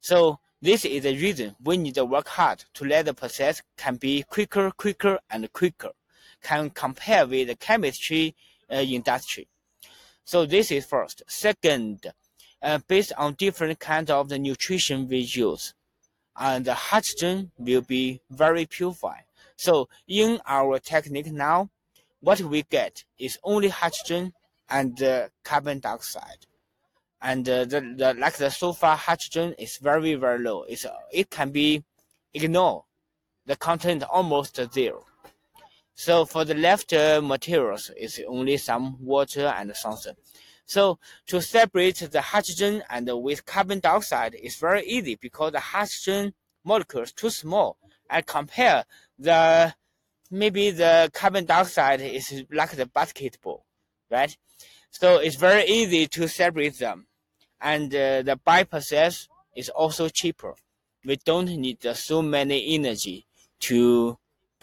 So 0.01 0.39
this 0.63 0.87
is 0.87 1.03
the 1.03 1.17
reason 1.17 1.55
we 1.63 1.77
need 1.77 1.97
to 1.97 2.07
work 2.07 2.29
hard 2.29 2.65
to 2.75 2.85
let 2.87 3.05
the 3.05 3.15
process 3.15 3.61
can 3.77 3.97
be 3.97 4.23
quicker, 4.23 4.71
quicker, 4.71 5.19
and 5.31 5.53
quicker, 5.53 5.91
can 6.45 6.71
compare 6.71 7.27
with 7.27 7.49
the 7.49 7.57
chemistry 7.57 8.37
uh, 8.71 8.77
industry. 8.77 9.49
So 10.25 10.47
this 10.47 10.71
is 10.71 10.87
first. 10.87 11.23
Second, 11.27 12.07
uh, 12.63 12.79
based 12.87 13.13
on 13.19 13.35
different 13.35 13.81
kinds 13.81 14.11
of 14.11 14.29
the 14.29 14.39
nutrition 14.39 15.09
we 15.09 15.19
use, 15.19 15.75
and 16.37 16.65
the 16.65 16.75
hydrogen 16.75 17.51
will 17.59 17.83
be 17.83 18.21
very 18.31 18.67
purified. 18.67 19.25
So 19.57 19.89
in 20.09 20.41
our 20.47 20.79
technique 20.79 21.33
now, 21.33 21.71
what 22.21 22.41
we 22.41 22.63
get 22.63 23.05
is 23.19 23.39
only 23.43 23.69
hydrogen 23.69 24.33
and 24.69 25.01
uh, 25.03 25.29
carbon 25.45 25.81
dioxide. 25.81 26.47
And 27.21 27.49
uh, 27.49 27.65
the, 27.65 27.81
the 27.81 28.15
like 28.19 28.37
the 28.37 28.51
sulfur 28.51 28.95
hydrogen 28.95 29.55
is 29.59 29.79
very 29.79 30.15
very 30.15 30.39
low. 30.39 30.65
It's 30.65 30.87
it 31.13 31.31
can 31.31 31.51
be 31.51 31.85
ignored. 32.33 32.85
The 33.47 33.57
content 33.57 34.03
almost 34.05 34.59
zero. 34.73 35.07
So 35.95 36.25
for 36.25 36.45
the 36.45 36.55
left 36.55 36.93
uh, 36.93 37.21
materials, 37.23 37.91
it's 37.97 38.21
only 38.27 38.57
some 38.57 38.97
water 39.01 39.47
and 39.47 39.75
something. 39.77 40.15
So 40.67 40.99
to 41.27 41.41
separate 41.41 41.97
the 42.11 42.21
hydrogen 42.21 42.83
and 42.91 43.09
with 43.23 43.45
carbon 43.45 43.81
dioxide 43.81 44.35
is 44.35 44.57
very 44.57 44.85
easy 44.87 45.15
because 45.15 45.53
the 45.53 45.61
hydrogen 45.61 46.35
molecule 46.65 47.03
is 47.03 47.13
too 47.13 47.31
small. 47.31 47.77
I 48.11 48.23
compare 48.23 48.85
the 49.19 49.75
maybe 50.31 50.71
the 50.71 51.11
carbon 51.13 51.45
dioxide 51.45 52.01
is 52.01 52.45
like 52.51 52.73
the 52.73 52.87
basketball, 52.87 53.65
right? 54.11 54.37
So 54.91 55.19
it's 55.19 55.37
very 55.37 55.65
easy 55.67 56.07
to 56.09 56.29
separate 56.29 56.79
them. 56.79 57.07
And 57.61 57.95
uh, 57.95 58.23
the 58.23 58.39
bioprocess 58.47 59.29
is 59.57 59.69
also 59.69 60.09
cheaper. 60.09 60.55
We 61.05 61.17
don't 61.17 61.47
need 61.47 61.85
uh, 61.87 61.95
so 61.95 62.23
many 62.23 62.75
energy 62.75 63.27
to 63.61 64.19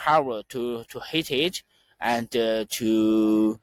power 0.06 0.42
to, 0.50 0.84
to 0.86 1.00
heat 1.00 1.30
it 1.30 1.64
and 2.00 2.36
uh, 2.36 2.66
to 2.70 3.60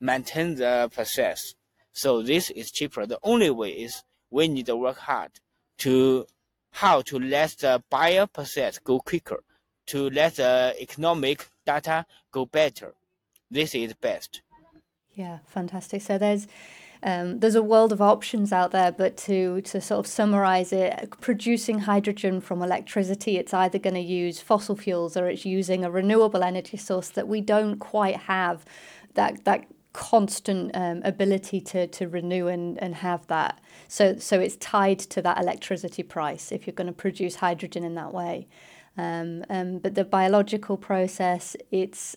maintain 0.00 0.56
the 0.56 0.90
process. 0.92 1.54
So 1.92 2.22
this 2.22 2.50
is 2.50 2.72
cheaper. 2.72 3.06
The 3.06 3.20
only 3.22 3.50
way 3.50 3.70
is 3.70 4.02
we 4.30 4.48
need 4.48 4.66
to 4.66 4.76
work 4.76 4.98
hard 4.98 5.30
to 5.78 6.26
how 6.72 7.02
to 7.02 7.18
let 7.18 7.50
the 7.58 7.82
bio 7.88 8.26
process 8.26 8.78
go 8.80 8.98
quicker, 8.98 9.40
to 9.86 10.10
let 10.10 10.36
the 10.36 10.74
economic 10.80 11.48
data 11.64 12.04
go 12.32 12.46
better. 12.46 12.92
This 13.50 13.74
is 13.74 13.94
best. 13.94 14.42
Yeah, 15.14 15.38
fantastic. 15.46 16.02
So 16.02 16.18
there's 16.18 16.48
um, 17.06 17.38
there's 17.38 17.54
a 17.54 17.62
world 17.62 17.92
of 17.92 18.02
options 18.02 18.52
out 18.52 18.72
there, 18.72 18.90
but 18.90 19.16
to 19.18 19.60
to 19.60 19.80
sort 19.80 20.00
of 20.00 20.08
summarize 20.08 20.72
it, 20.72 21.08
producing 21.20 21.78
hydrogen 21.78 22.40
from 22.40 22.62
electricity, 22.62 23.38
it's 23.38 23.54
either 23.54 23.78
going 23.78 23.94
to 23.94 24.00
use 24.00 24.40
fossil 24.40 24.74
fuels 24.74 25.16
or 25.16 25.28
it's 25.28 25.46
using 25.46 25.84
a 25.84 25.90
renewable 25.90 26.42
energy 26.42 26.76
source 26.76 27.08
that 27.10 27.28
we 27.28 27.40
don't 27.40 27.78
quite 27.78 28.16
have 28.16 28.64
that 29.14 29.44
that 29.44 29.66
constant 29.92 30.72
um, 30.74 31.00
ability 31.04 31.60
to 31.60 31.86
to 31.86 32.08
renew 32.08 32.48
and, 32.48 32.76
and 32.82 32.96
have 32.96 33.24
that. 33.28 33.60
So 33.86 34.18
so 34.18 34.40
it's 34.40 34.56
tied 34.56 34.98
to 34.98 35.22
that 35.22 35.38
electricity 35.40 36.02
price 36.02 36.50
if 36.50 36.66
you're 36.66 36.74
going 36.74 36.88
to 36.88 36.92
produce 36.92 37.36
hydrogen 37.36 37.84
in 37.84 37.94
that 37.94 38.12
way. 38.12 38.48
Um, 38.98 39.44
um, 39.48 39.78
but 39.78 39.94
the 39.94 40.04
biological 40.04 40.76
process, 40.76 41.54
it's 41.70 42.16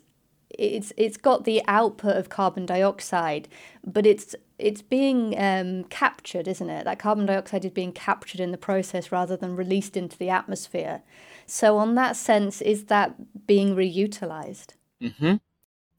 it's 0.49 0.91
it's 0.97 1.17
got 1.17 1.43
the 1.43 1.61
output 1.67 2.17
of 2.17 2.29
carbon 2.29 2.65
dioxide, 2.65 3.47
but 3.85 4.07
it's 4.07 4.35
it's 4.59 4.81
being 4.81 5.39
um, 5.39 5.85
captured, 5.85 6.47
isn't 6.47 6.69
it? 6.69 6.85
That 6.85 6.99
carbon 6.99 7.25
dioxide 7.25 7.65
is 7.65 7.71
being 7.71 7.91
captured 7.91 8.39
in 8.39 8.51
the 8.51 8.57
process 8.57 9.11
rather 9.11 9.35
than 9.35 9.55
released 9.55 9.97
into 9.97 10.17
the 10.17 10.29
atmosphere. 10.29 11.01
So, 11.45 11.77
on 11.77 11.95
that 11.95 12.15
sense, 12.15 12.61
is 12.61 12.85
that 12.85 13.47
being 13.47 13.75
reutilized? 13.75 14.73
Mm-hmm. 15.01 15.35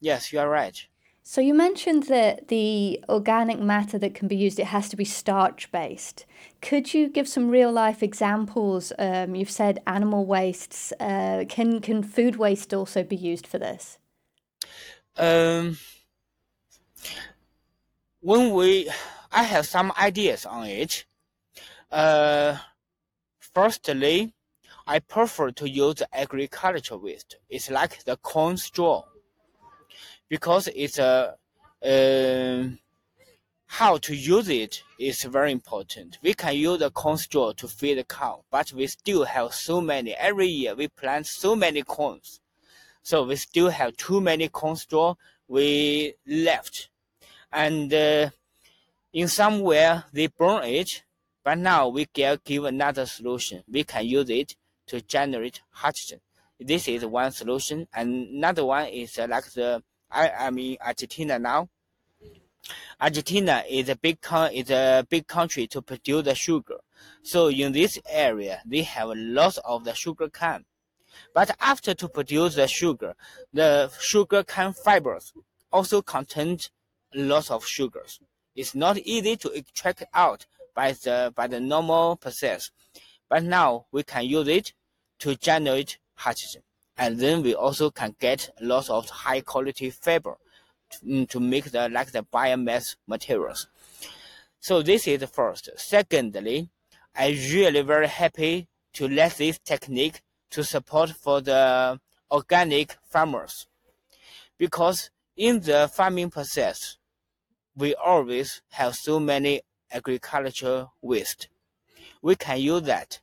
Yes, 0.01 0.33
you 0.33 0.38
are 0.38 0.49
right. 0.49 0.87
So 1.23 1.40
you 1.40 1.55
mentioned 1.55 2.05
that 2.05 2.49
the 2.49 3.05
organic 3.09 3.61
matter 3.61 3.99
that 3.99 4.14
can 4.14 4.27
be 4.27 4.35
used 4.35 4.59
it 4.59 4.66
has 4.66 4.88
to 4.88 4.96
be 4.96 5.05
starch 5.05 5.70
based. 5.70 6.27
Could 6.61 6.92
you 6.92 7.09
give 7.09 7.29
some 7.29 7.51
real 7.51 7.70
life 7.70 8.03
examples? 8.03 8.92
Um, 8.99 9.37
you've 9.37 9.51
said 9.51 9.81
animal 9.87 10.27
wastes. 10.27 10.92
Uh, 10.99 11.44
can 11.49 11.81
can 11.81 12.03
food 12.03 12.35
waste 12.35 12.75
also 12.75 13.05
be 13.05 13.14
used 13.14 13.46
for 13.46 13.59
this? 13.59 13.99
Um, 15.16 15.79
when 18.20 18.50
we, 18.50 18.90
I 19.33 19.42
have 19.42 19.66
some 19.66 19.92
ideas 20.00 20.46
on 20.46 20.66
it. 20.66 21.04
Uh, 21.90 22.56
firstly, 23.38 24.33
I 24.87 24.98
prefer 24.98 25.50
to 25.52 25.68
use 25.68 26.02
agriculture 26.12 26.96
waste. 26.96 27.37
It's 27.48 27.70
like 27.70 28.04
the 28.04 28.16
corn 28.16 28.56
straw 28.56 29.04
because 30.28 30.68
it's 30.74 30.98
a 30.98 31.37
uh, 31.85 32.68
how 33.66 33.96
to 33.98 34.14
use 34.14 34.48
it 34.48 34.83
is 34.98 35.22
very 35.22 35.52
important. 35.52 36.18
We 36.22 36.35
can 36.35 36.54
use 36.56 36.80
the 36.80 36.90
corn 36.90 37.16
straw 37.16 37.52
to 37.52 37.68
feed 37.68 37.98
the 37.98 38.04
cow, 38.04 38.44
but 38.50 38.72
we 38.72 38.87
still 38.88 39.24
have 39.24 39.54
so 39.54 39.80
many. 39.80 40.12
Every 40.14 40.48
year 40.48 40.74
we 40.74 40.88
plant 40.88 41.26
so 41.26 41.54
many 41.54 41.83
corns, 41.83 42.40
so 43.02 43.24
we 43.24 43.37
still 43.37 43.70
have 43.70 43.96
too 43.96 44.20
many 44.20 44.48
corn 44.48 44.76
straw 44.76 45.14
we 45.46 46.14
left, 46.26 46.90
and 47.52 47.92
uh, 47.92 48.30
in 49.12 49.28
somewhere 49.28 50.04
they 50.12 50.26
burn 50.28 50.64
it. 50.64 51.04
But 51.42 51.58
now 51.58 51.88
we 51.88 52.06
get 52.12 52.44
give 52.44 52.64
another 52.64 53.06
solution. 53.06 53.62
We 53.70 53.84
can 53.84 54.06
use 54.06 54.28
it 54.30 54.56
to 54.88 55.00
generate 55.00 55.62
hydrogen. 55.70 56.20
This 56.58 56.88
is 56.88 57.06
one 57.06 57.32
solution, 57.32 57.88
and 57.94 58.28
another 58.28 58.64
one 58.66 58.86
is 58.88 59.18
uh, 59.18 59.26
like 59.28 59.46
the 59.52 59.82
I 60.10 60.28
am 60.46 60.58
in 60.58 60.76
Argentina 60.84 61.38
now. 61.38 61.68
Argentina 63.00 63.64
is 63.68 63.88
a 63.88 63.96
big 63.96 64.20
con- 64.20 64.52
is 64.52 64.70
a 64.70 65.06
big 65.08 65.26
country 65.26 65.66
to 65.68 65.80
produce 65.80 66.24
the 66.24 66.34
sugar. 66.34 66.76
So 67.22 67.48
in 67.48 67.72
this 67.72 67.98
area, 68.08 68.60
they 68.66 68.82
have 68.82 69.10
lots 69.14 69.58
of 69.58 69.84
the 69.84 69.94
sugar 69.94 70.28
cane. 70.28 70.64
But 71.34 71.56
after 71.60 71.94
to 71.94 72.08
produce 72.08 72.56
the 72.56 72.68
sugar, 72.68 73.14
the 73.52 73.90
sugar 73.98 74.44
cane 74.44 74.72
fibers 74.72 75.32
also 75.72 76.02
contain 76.02 76.58
lots 77.14 77.51
of 77.51 77.66
sugars. 77.66 78.20
It's 78.55 78.75
not 78.75 78.99
easy 78.99 79.37
to 79.37 79.51
extract 79.51 80.05
out 80.14 80.46
by 80.75 80.92
the 80.92 81.33
by 81.35 81.46
the 81.46 81.61
normal 81.61 82.16
process. 82.16 82.70
But 83.29 83.44
now 83.44 83.87
we 83.92 84.03
can 84.03 84.25
use 84.25 84.49
it 84.49 84.73
to 85.20 85.37
generate 85.37 85.99
hydrogen 86.14 86.62
and 87.01 87.18
then 87.18 87.42
we 87.42 87.55
also 87.55 87.90
can 87.90 88.14
get 88.20 88.51
lots 88.61 88.90
of 88.90 89.09
high 89.09 89.40
quality 89.40 89.88
fiber 89.88 90.37
to, 90.90 90.99
mm, 91.07 91.29
to 91.31 91.40
make 91.40 91.64
the 91.70 91.88
like 91.88 92.12
the 92.12 92.23
biomass 92.23 92.96
materials. 93.09 93.66
So 94.61 94.83
this 94.83 95.09
is 95.09 95.20
the 95.20 95.27
first. 95.27 95.70
Secondly, 95.77 96.68
I 97.16 97.29
really 97.53 97.81
very 97.81 98.07
happy 98.07 98.68
to 98.94 99.09
let 99.09 99.38
this 99.38 99.59
technique 99.59 100.20
to 100.51 100.62
support 100.62 101.11
for 101.11 101.40
the 101.40 101.99
organic 102.31 102.96
farmers 103.09 103.66
because 104.59 105.11
in 105.37 105.61
the 105.61 105.90
farming 105.92 106.29
process, 106.29 106.99
we 107.81 107.95
always 107.95 108.61
have 108.73 108.95
so 108.95 109.19
many 109.19 109.62
agriculture 109.90 110.87
waste. 111.01 111.49
We 112.21 112.37
can 112.37 112.61
use 112.61 112.83
that 112.83 113.21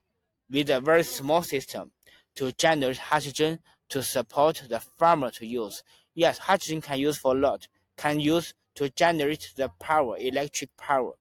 with 0.49 0.71
a 0.71 0.81
very 0.81 1.03
small 1.03 1.43
system 1.43 1.91
to 2.35 2.51
generate 2.53 2.97
hydrogen 2.97 3.59
to 3.89 4.01
support 4.01 4.63
the 4.67 4.79
farmer 4.79 5.29
to 5.31 5.45
use. 5.45 5.83
Yes, 6.15 6.39
hydrogen 6.39 6.81
can 6.81 6.97
use 6.97 7.17
for 7.17 7.35
a 7.35 7.39
lot, 7.39 7.67
can 7.97 8.19
use 8.19 8.55
to 8.75 8.89
generate 8.89 9.53
the 9.55 9.69
power, 9.79 10.17
electric 10.17 10.75
power, 10.75 11.13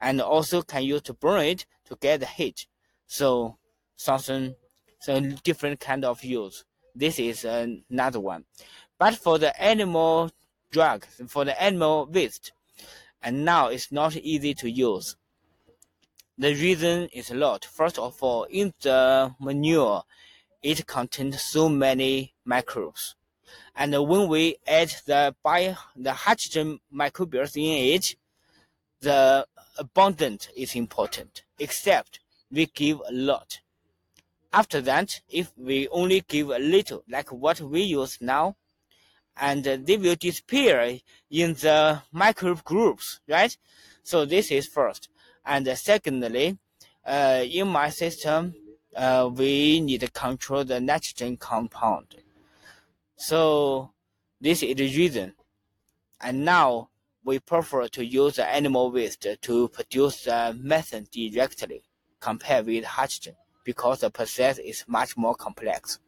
and 0.00 0.20
also 0.20 0.60
can 0.60 0.84
use 0.84 1.00
to 1.02 1.14
burn 1.14 1.44
it 1.46 1.66
to 1.86 1.96
get 1.98 2.20
the 2.20 2.26
heat. 2.26 2.66
So 3.06 3.56
something, 3.96 4.54
so 5.00 5.20
different 5.42 5.80
kind 5.80 6.04
of 6.04 6.22
use. 6.22 6.64
This 6.94 7.18
is 7.18 7.44
another 7.44 8.20
one. 8.20 8.44
But 8.98 9.14
for 9.16 9.38
the 9.38 9.58
animal 9.62 10.30
drug, 10.70 11.06
for 11.28 11.44
the 11.46 11.62
animal 11.62 12.06
waste, 12.10 12.52
and 13.26 13.44
now 13.44 13.66
it's 13.66 13.90
not 13.90 14.14
easy 14.16 14.54
to 14.54 14.70
use. 14.70 15.16
The 16.38 16.54
reason 16.54 17.08
is 17.12 17.28
a 17.28 17.34
lot. 17.34 17.64
First 17.64 17.98
of 17.98 18.22
all, 18.22 18.44
in 18.44 18.72
the 18.80 19.34
manure, 19.40 20.04
it 20.62 20.86
contains 20.86 21.42
so 21.42 21.68
many 21.68 22.34
microbes. 22.44 23.16
And 23.74 23.90
when 24.08 24.28
we 24.28 24.58
add 24.64 24.94
the 25.06 25.34
bio, 25.42 25.74
the 25.96 26.12
hydrogen 26.12 26.78
microbes 26.88 27.56
in 27.56 27.64
it, 27.64 28.14
the 29.00 29.44
abundant 29.76 30.48
is 30.56 30.76
important, 30.76 31.42
except 31.58 32.20
we 32.52 32.66
give 32.66 33.00
a 33.08 33.12
lot. 33.12 33.58
After 34.52 34.80
that, 34.82 35.20
if 35.28 35.50
we 35.56 35.88
only 35.88 36.20
give 36.20 36.50
a 36.50 36.60
little, 36.60 37.02
like 37.10 37.32
what 37.32 37.60
we 37.60 37.82
use 37.82 38.18
now, 38.20 38.54
and 39.36 39.64
they 39.64 39.96
will 39.96 40.14
disappear 40.14 40.98
in 41.30 41.54
the 41.54 42.02
microbe 42.12 42.64
groups, 42.64 43.20
right? 43.28 43.56
So 44.02 44.24
this 44.24 44.50
is 44.50 44.66
first. 44.66 45.08
And 45.44 45.66
secondly, 45.76 46.58
uh, 47.04 47.44
in 47.44 47.68
my 47.68 47.90
system, 47.90 48.54
uh, 48.96 49.30
we 49.32 49.80
need 49.80 50.00
to 50.00 50.10
control 50.10 50.64
the 50.64 50.80
nitrogen 50.80 51.36
compound. 51.36 52.16
So 53.16 53.90
this 54.40 54.62
is 54.62 54.74
the 54.74 54.84
reason. 54.96 55.34
And 56.20 56.44
now 56.44 56.88
we 57.24 57.38
prefer 57.38 57.88
to 57.88 58.04
use 58.04 58.38
animal 58.38 58.90
waste 58.90 59.26
to 59.42 59.68
produce 59.68 60.26
methane 60.54 61.06
directly 61.10 61.82
compared 62.20 62.66
with 62.66 62.84
hydrogen 62.84 63.34
because 63.64 64.00
the 64.00 64.10
process 64.10 64.58
is 64.58 64.84
much 64.86 65.16
more 65.16 65.34
complex. 65.34 65.98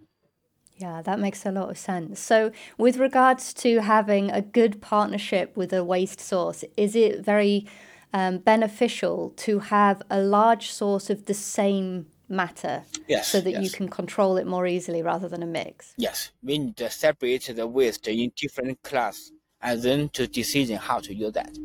Yeah, 0.78 1.02
that 1.02 1.18
makes 1.18 1.44
a 1.44 1.50
lot 1.50 1.70
of 1.70 1.78
sense. 1.78 2.20
So, 2.20 2.52
with 2.78 2.96
regards 2.96 3.52
to 3.54 3.80
having 3.80 4.30
a 4.30 4.40
good 4.40 4.80
partnership 4.80 5.56
with 5.56 5.72
a 5.72 5.82
waste 5.82 6.20
source, 6.20 6.64
is 6.76 6.94
it 6.94 7.24
very 7.24 7.66
um, 8.12 8.38
beneficial 8.38 9.30
to 9.36 9.58
have 9.58 10.02
a 10.08 10.20
large 10.20 10.70
source 10.70 11.10
of 11.10 11.26
the 11.26 11.34
same 11.34 12.06
matter 12.28 12.84
yes, 13.08 13.28
so 13.28 13.40
that 13.40 13.52
yes. 13.52 13.62
you 13.62 13.70
can 13.70 13.88
control 13.88 14.36
it 14.36 14.46
more 14.46 14.66
easily 14.66 15.02
rather 15.02 15.28
than 15.28 15.42
a 15.42 15.46
mix? 15.46 15.94
Yes, 15.96 16.30
we 16.42 16.58
need 16.58 16.76
to 16.76 16.90
separate 16.90 17.50
the 17.54 17.66
waste 17.66 18.06
in 18.06 18.32
different 18.36 18.82
class 18.82 19.32
and 19.60 19.82
then 19.82 20.08
to 20.10 20.26
decision 20.26 20.76
how 20.76 21.00
to 21.00 21.14
use 21.14 21.32
that. 21.32 21.56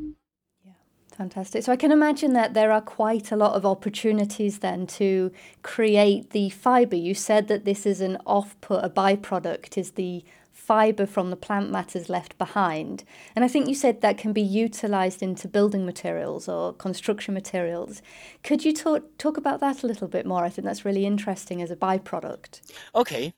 Fantastic. 1.17 1.63
So 1.63 1.71
I 1.71 1.75
can 1.75 1.91
imagine 1.91 2.33
that 2.33 2.55
there 2.55 2.71
are 2.71 2.81
quite 2.81 3.31
a 3.31 3.35
lot 3.35 3.53
of 3.53 3.65
opportunities 3.65 4.59
then 4.59 4.87
to 4.87 5.31
create 5.61 6.31
the 6.31 6.49
fiber. 6.49 6.95
You 6.95 7.13
said 7.13 7.47
that 7.49 7.65
this 7.65 7.85
is 7.85 8.01
an 8.01 8.17
off-put, 8.25 8.83
a 8.83 8.89
byproduct 8.89 9.77
is 9.77 9.91
the 9.91 10.23
fiber 10.51 11.05
from 11.05 11.29
the 11.29 11.35
plant 11.35 11.69
matters 11.69 12.09
left 12.09 12.37
behind. 12.37 13.03
And 13.35 13.43
I 13.43 13.47
think 13.47 13.67
you 13.67 13.75
said 13.75 14.01
that 14.01 14.17
can 14.17 14.33
be 14.33 14.41
utilized 14.41 15.21
into 15.21 15.47
building 15.47 15.85
materials 15.85 16.47
or 16.47 16.73
construction 16.73 17.33
materials. 17.33 18.01
Could 18.43 18.63
you 18.63 18.73
talk 18.73 19.17
talk 19.17 19.37
about 19.37 19.59
that 19.59 19.83
a 19.83 19.87
little 19.87 20.07
bit 20.07 20.25
more? 20.25 20.45
I 20.45 20.49
think 20.49 20.65
that's 20.65 20.85
really 20.85 21.05
interesting 21.05 21.61
as 21.61 21.69
a 21.69 21.75
byproduct. 21.75 22.61
Okay. 22.95 23.33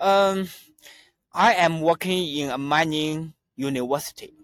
Um 0.00 0.48
I 1.34 1.54
am 1.54 1.82
working 1.82 2.26
in 2.36 2.50
a 2.50 2.58
mining 2.58 3.34
university. 3.56 4.34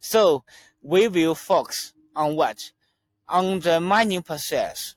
So 0.00 0.44
we 0.84 1.08
will 1.08 1.34
focus 1.34 1.94
on 2.14 2.36
what? 2.36 2.70
On 3.26 3.58
the 3.60 3.80
mining 3.80 4.22
process. 4.22 4.94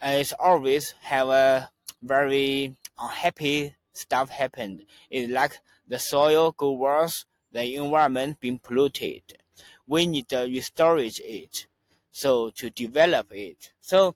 It's 0.00 0.32
always 0.32 0.94
have 1.02 1.28
a 1.28 1.70
very 2.02 2.74
unhappy 2.98 3.76
stuff 3.92 4.30
happened. 4.30 4.84
It's 5.10 5.30
like 5.30 5.60
the 5.86 5.98
soil 5.98 6.52
go 6.52 6.72
worse, 6.72 7.26
the 7.52 7.74
environment 7.74 8.40
being 8.40 8.58
polluted. 8.58 9.22
We 9.86 10.06
need 10.06 10.28
to 10.30 10.48
restore 10.50 10.98
it. 10.98 11.66
So 12.10 12.50
to 12.50 12.70
develop 12.70 13.30
it. 13.32 13.72
So 13.80 14.14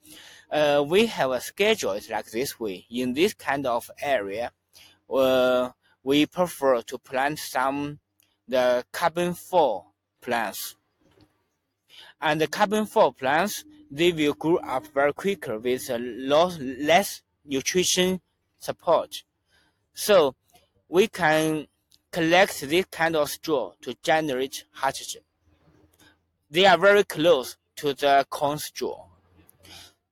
uh, 0.51 0.83
we 0.87 1.07
have 1.07 1.31
a 1.31 1.41
schedule 1.41 1.99
like 2.11 2.31
this 2.31 2.59
way. 2.59 2.87
In 2.91 3.13
this 3.13 3.35
kind 3.35 3.67
of 3.67 3.91
area, 4.01 4.51
uh, 5.13 5.71
we 6.03 6.25
prefer 6.25 6.81
to 6.81 6.99
plant 6.99 7.39
some 7.39 7.99
the 8.49 8.85
carbon 8.93 9.35
four 9.35 9.87
plants 10.21 10.77
and 12.23 12.41
the 12.41 12.47
carbon 12.47 12.87
four 12.87 13.13
plants 13.13 13.65
they 13.91 14.11
will 14.11 14.33
grow 14.33 14.57
up 14.57 14.87
very 14.95 15.13
quicker 15.13 15.59
with 15.59 15.91
a 15.91 15.99
lot 15.99 16.59
less 16.61 17.21
nutrition 17.45 18.21
support. 18.59 19.23
So 19.93 20.35
we 20.89 21.09
can 21.09 21.67
collect 22.11 22.61
this 22.63 22.87
kind 22.87 23.17
of 23.17 23.29
straw 23.29 23.73
to 23.83 23.95
generate 24.03 24.65
hydrogen. 24.73 25.23
They 26.51 26.65
are 26.65 26.79
very 26.79 27.05
close 27.05 27.57
to 27.77 27.93
the 27.93 28.27
corn 28.31 28.59
straw. 28.59 29.05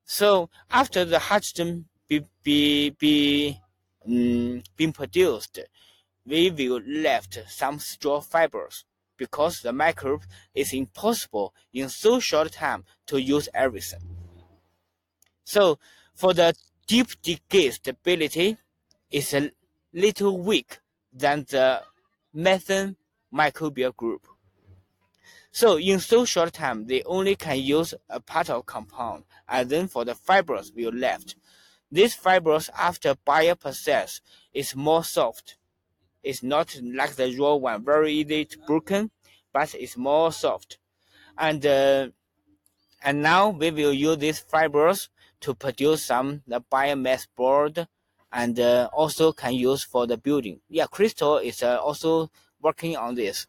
So 0.05 0.51
after 0.71 1.05
the 1.07 1.19
hydrogen 1.19 1.87
be 2.07 2.27
be 2.43 2.91
be 2.91 3.59
um, 4.07 4.63
being 4.77 4.93
produced, 4.93 5.61
we 6.27 6.51
will 6.51 6.83
left 6.87 7.39
some 7.49 7.79
straw 7.79 8.21
fibers 8.21 8.85
because 9.21 9.61
the 9.61 9.71
microbe 9.71 10.25
is 10.55 10.73
impossible 10.73 11.53
in 11.75 11.91
so 11.91 12.19
short 12.19 12.51
time 12.53 12.85
to 13.07 13.21
use 13.21 13.51
everything. 13.53 14.01
So 15.45 15.79
for 16.15 16.33
the 16.33 16.55
deep 16.87 17.09
decay 17.21 17.71
stability 17.71 18.57
is 19.11 19.35
a 19.35 19.51
little 19.93 20.39
weak 20.39 20.79
than 21.13 21.45
the 21.51 21.83
methane 22.33 22.97
microbial 23.33 23.95
group. 23.95 24.27
So 25.53 25.77
in 25.77 26.01
so 26.01 26.25
short 26.25 26.55
time, 26.55 26.87
they 26.87 27.03
only 27.03 27.37
can 27.37 27.59
use 27.59 27.93
a 28.09 28.21
part 28.21 28.49
of 28.49 28.65
compound, 28.65 29.25
and 29.47 29.69
then 29.69 29.87
for 29.89 30.07
the 30.07 30.15
fibers 30.15 30.73
will 30.75 30.93
left. 30.93 31.37
These 31.93 32.15
fibers 32.15 32.71
after 32.79 33.17
bioprocess 33.17 34.23
is 34.55 34.75
more 34.75 35.05
soft 35.05 35.57
it's 36.23 36.43
not 36.43 36.77
like 36.83 37.15
the 37.17 37.35
raw 37.39 37.55
one, 37.55 37.85
very 37.85 38.13
easy 38.13 38.45
to 38.45 38.59
broken, 38.67 39.11
but 39.53 39.75
it's 39.75 39.97
more 39.97 40.33
soft. 40.33 40.79
And 41.39 41.65
uh, 41.65 42.09
and 43.03 43.23
now 43.23 43.51
we 43.51 43.71
will 43.71 43.95
use 43.95 44.19
these 44.19 44.39
fibers 44.39 45.09
to 45.41 45.55
produce 45.55 46.05
some 46.05 46.43
the 46.47 46.61
biomass 46.61 47.27
board, 47.35 47.87
and 48.33 48.59
uh, 48.61 48.89
also 48.93 49.33
can 49.33 49.55
use 49.55 49.83
for 49.83 50.07
the 50.07 50.17
building. 50.17 50.61
Yeah, 50.69 50.87
Crystal 50.87 51.39
is 51.39 51.63
uh, 51.63 51.79
also 51.79 52.31
working 52.61 52.97
on 52.97 53.15
this. 53.15 53.47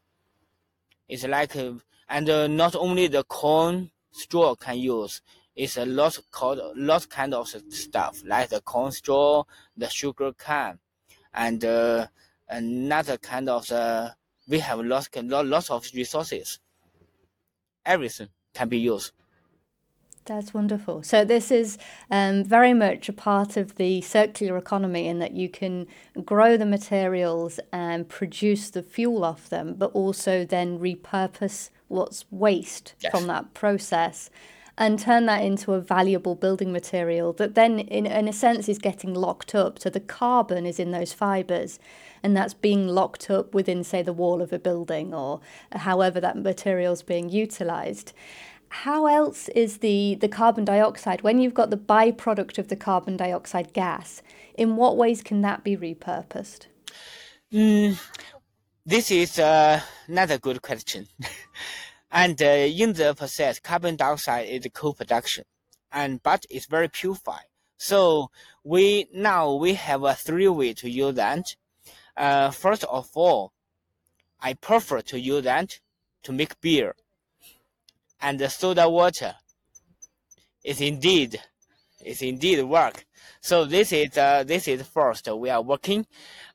It's 1.10 1.26
like 1.28 1.56
uh, 1.56 1.74
and 2.10 2.30
uh, 2.30 2.48
not 2.48 2.76
only 2.76 3.08
the 3.08 3.24
corn 3.24 3.92
straw 4.12 4.56
can 4.56 4.78
use. 4.80 5.22
It's 5.54 5.76
a 5.76 5.86
lot 5.86 6.18
called 6.32 6.60
lot 6.78 7.10
kind 7.10 7.34
of 7.34 7.50
stuff 7.70 8.24
like 8.26 8.50
the 8.50 8.62
corn 8.62 8.94
straw, 8.94 9.44
the 9.76 9.90
sugar 9.90 10.32
cane, 10.32 10.80
and 11.34 11.64
uh, 11.66 12.08
another 12.52 13.18
kind 13.18 13.50
of 13.50 13.72
uh, 13.72 14.10
we 14.48 14.60
have 14.60 14.80
lots 14.80 15.10
lots 15.16 15.72
of 15.72 15.88
resources. 15.96 16.60
Everything 17.86 18.28
can 18.54 18.70
be 18.70 18.78
used. 18.78 19.12
That's 20.26 20.54
wonderful. 20.54 21.02
So 21.02 21.26
this 21.26 21.50
is 21.50 21.80
um, 22.12 22.44
very 22.44 22.76
much 22.76 23.10
a 23.10 23.14
part 23.14 23.58
of 23.58 23.76
the 23.76 24.02
circular 24.02 24.56
economy 24.56 25.08
in 25.08 25.18
that 25.18 25.34
you 25.34 25.50
can 25.50 25.88
grow 26.24 26.58
the 26.58 26.66
materials 26.66 27.60
and 27.74 28.08
produce 28.08 28.70
the 28.70 28.84
fuel 28.84 29.26
off 29.26 29.50
them, 29.50 29.74
but 29.78 29.92
also 29.94 30.46
then 30.46 30.78
repurpose 30.78 31.72
what's 31.88 32.26
waste 32.30 32.94
yes. 33.02 33.12
from 33.12 33.26
that 33.28 33.54
process 33.56 34.30
and 34.78 34.98
turn 34.98 35.26
that 35.26 35.44
into 35.44 35.74
a 35.74 35.82
valuable 35.82 36.36
building 36.36 36.72
material 36.72 37.34
that 37.34 37.56
then 37.56 37.80
in, 37.80 38.06
in 38.06 38.28
a 38.28 38.34
sense 38.34 38.70
is 38.70 38.78
getting 38.78 39.14
locked 39.14 39.54
up 39.54 39.78
so 39.78 39.90
the 39.90 40.00
carbon 40.00 40.66
is 40.66 40.80
in 40.80 40.92
those 40.92 41.12
fibers 41.12 41.78
and 42.24 42.36
that's 42.36 42.54
being 42.54 42.88
locked 42.88 43.30
up 43.30 43.54
within 43.54 43.84
say 43.84 44.02
the 44.02 44.14
wall 44.14 44.42
of 44.42 44.54
a 44.54 44.60
building 44.60 45.14
or 45.14 45.40
however 45.74 46.20
that 46.20 46.38
material 46.38 46.94
is 46.94 47.04
being 47.04 47.30
utilized 47.30 48.14
how 48.70 49.06
else 49.06 49.50
is 49.50 49.80
the 49.80 50.16
the 50.16 50.28
carbon 50.28 50.66
dioxide 50.66 51.22
when 51.22 51.40
you've 51.40 51.54
got 51.54 51.70
the 51.70 51.78
byproduct 51.78 52.58
of 52.58 52.68
the 52.68 52.76
carbon 52.76 53.18
dioxide 53.18 53.74
gas 53.74 54.22
in 54.56 54.76
what 54.76 54.98
ways 54.98 55.22
can 55.22 55.42
that 55.42 55.64
be 55.64 55.76
repurposed 55.76 56.68
mm, 57.52 58.00
this 58.86 59.12
is 59.12 59.40
uh, 59.40 59.80
another 60.08 60.38
good 60.38 60.62
question 60.62 61.08
And 62.12 62.42
uh, 62.42 62.46
in 62.46 62.94
the 62.94 63.16
process, 63.16 63.60
carbon 63.60 63.96
dioxide 63.96 64.50
is 64.50 64.66
a 64.66 64.70
co-production, 64.70 65.46
and 65.92 66.22
but 66.22 66.46
it's 66.50 66.66
very 66.66 66.90
purified. 66.90 67.46
So 67.78 68.32
we 68.64 69.08
now 69.14 69.54
we 69.56 69.76
have 69.76 70.04
a 70.04 70.14
three 70.14 70.50
way 70.50 70.74
to 70.74 70.90
use 70.90 71.16
that. 71.16 71.56
Uh, 72.22 72.52
first 72.52 72.84
of 72.84 73.10
all, 73.16 73.52
I 74.40 74.54
prefer 74.54 75.02
to 75.02 75.20
use 75.20 75.44
that 75.44 75.80
to 76.22 76.32
make 76.32 76.62
beer, 76.62 76.94
and 78.22 78.38
the 78.38 78.48
soda 78.48 78.88
water 78.88 79.34
is 80.64 80.82
indeed 80.82 81.42
is 82.06 82.22
indeed 82.22 82.62
work. 82.62 83.08
So 83.42 83.66
this 83.66 83.92
is 83.92 84.16
uh, 84.20 84.44
this 84.44 84.68
is 84.68 84.84
first 84.84 85.28
we 85.30 85.50
are 85.50 85.64
working, 85.64 86.06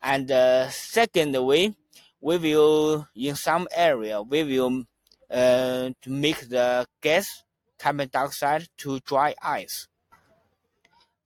and 0.00 0.31
uh, 0.31 0.68
second 0.68 1.35
way 1.44 1.74
we 2.20 2.38
will 2.38 3.09
in 3.16 3.35
some 3.35 3.66
area 3.74 4.22
we 4.22 4.44
will 4.44 4.85
uh, 5.29 5.90
to 6.00 6.11
make 6.11 6.48
the 6.48 6.87
gas 7.00 7.42
carbon 7.76 8.09
dioxide 8.12 8.68
to 8.79 9.00
dry 9.00 9.35
ice. 9.42 9.88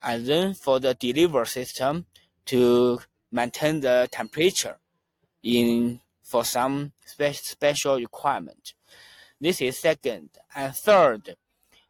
And 0.02 0.24
then 0.24 0.54
for 0.54 0.80
the 0.80 0.94
delivery 0.94 1.46
system 1.46 2.06
to 2.46 3.00
maintain 3.32 3.80
the 3.80 4.08
temperature 4.10 4.78
in 5.42 6.00
for 6.22 6.44
some 6.44 6.92
spe 7.04 7.34
special 7.34 7.96
requirement. 7.96 8.74
This 9.40 9.60
is 9.60 9.78
second. 9.78 10.30
And 10.54 10.74
third, 10.74 11.36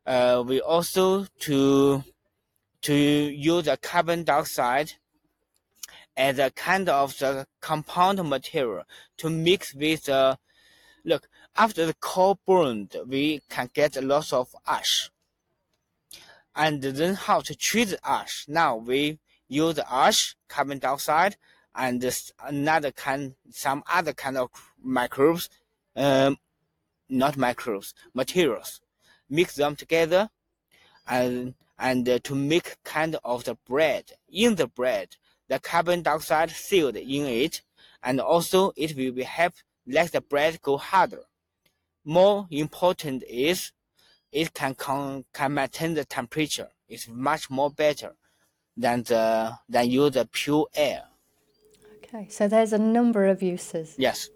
uh, 0.06 0.42
we 0.46 0.60
also 0.60 1.26
to 1.40 2.04
to 2.82 2.94
use 2.94 3.64
the 3.64 3.76
carbon 3.76 4.24
dioxide 4.24 4.92
as 6.16 6.38
a 6.38 6.50
kind 6.50 6.88
of 6.88 7.16
the 7.18 7.46
compound 7.60 8.22
material 8.28 8.84
to 9.18 9.30
mix 9.30 9.74
with 9.74 10.04
the 10.04 10.14
uh, 10.14 10.36
look 11.04 11.28
after 11.56 11.86
the 11.86 11.94
coal 11.94 12.38
burned, 12.46 12.96
we 13.06 13.40
can 13.48 13.68
get 13.72 13.96
a 13.96 14.00
lot 14.00 14.32
of 14.32 14.54
ash. 14.66 15.10
And 16.54 16.82
then 16.82 17.14
how 17.14 17.40
to 17.40 17.54
treat 17.54 17.88
the 17.88 18.08
ash? 18.08 18.44
Now 18.48 18.76
we 18.76 19.18
use 19.50 19.78
ash, 19.90 20.36
carbon 20.48 20.78
dioxide, 20.78 21.36
and 21.74 22.02
another 22.46 22.92
kind, 22.92 23.34
some 23.50 23.82
other 23.92 24.12
kind 24.12 24.38
of 24.38 24.48
microbes, 24.82 25.50
um, 25.96 26.38
not 27.08 27.36
microbes, 27.36 27.92
materials. 28.14 28.80
Mix 29.28 29.56
them 29.56 29.76
together, 29.76 30.30
and 31.06 31.54
and 31.78 32.08
uh, 32.08 32.18
to 32.20 32.34
make 32.34 32.76
kind 32.84 33.16
of 33.24 33.44
the 33.44 33.56
bread. 33.66 34.12
In 34.28 34.54
the 34.54 34.66
bread, 34.66 35.16
the 35.48 35.58
carbon 35.58 36.02
dioxide 36.02 36.50
sealed 36.50 36.96
in 36.96 37.26
it, 37.26 37.62
and 38.02 38.20
also 38.20 38.72
it 38.76 38.96
will 38.96 39.12
be 39.12 39.24
help 39.24 39.54
let 39.86 40.12
the 40.12 40.20
bread 40.20 40.62
go 40.62 40.76
harder. 40.76 41.24
More 42.04 42.46
important 42.50 43.24
is 43.28 43.72
it 44.30 44.54
can 44.54 44.74
con- 44.74 45.24
can 45.34 45.54
maintain 45.54 45.94
the 45.94 46.04
temperature. 46.04 46.68
It's 46.88 47.08
much 47.08 47.50
more 47.50 47.70
better 47.70 48.14
than 48.80 49.02
the 49.02 49.52
than 49.68 49.90
use 49.90 50.12
the 50.12 50.26
pure 50.26 50.66
air. 50.74 51.02
Okay, 51.96 52.26
so 52.28 52.48
there's 52.48 52.72
a 52.72 52.78
number 52.78 53.26
of 53.26 53.42
uses. 53.42 53.94
Yes. 53.98 54.30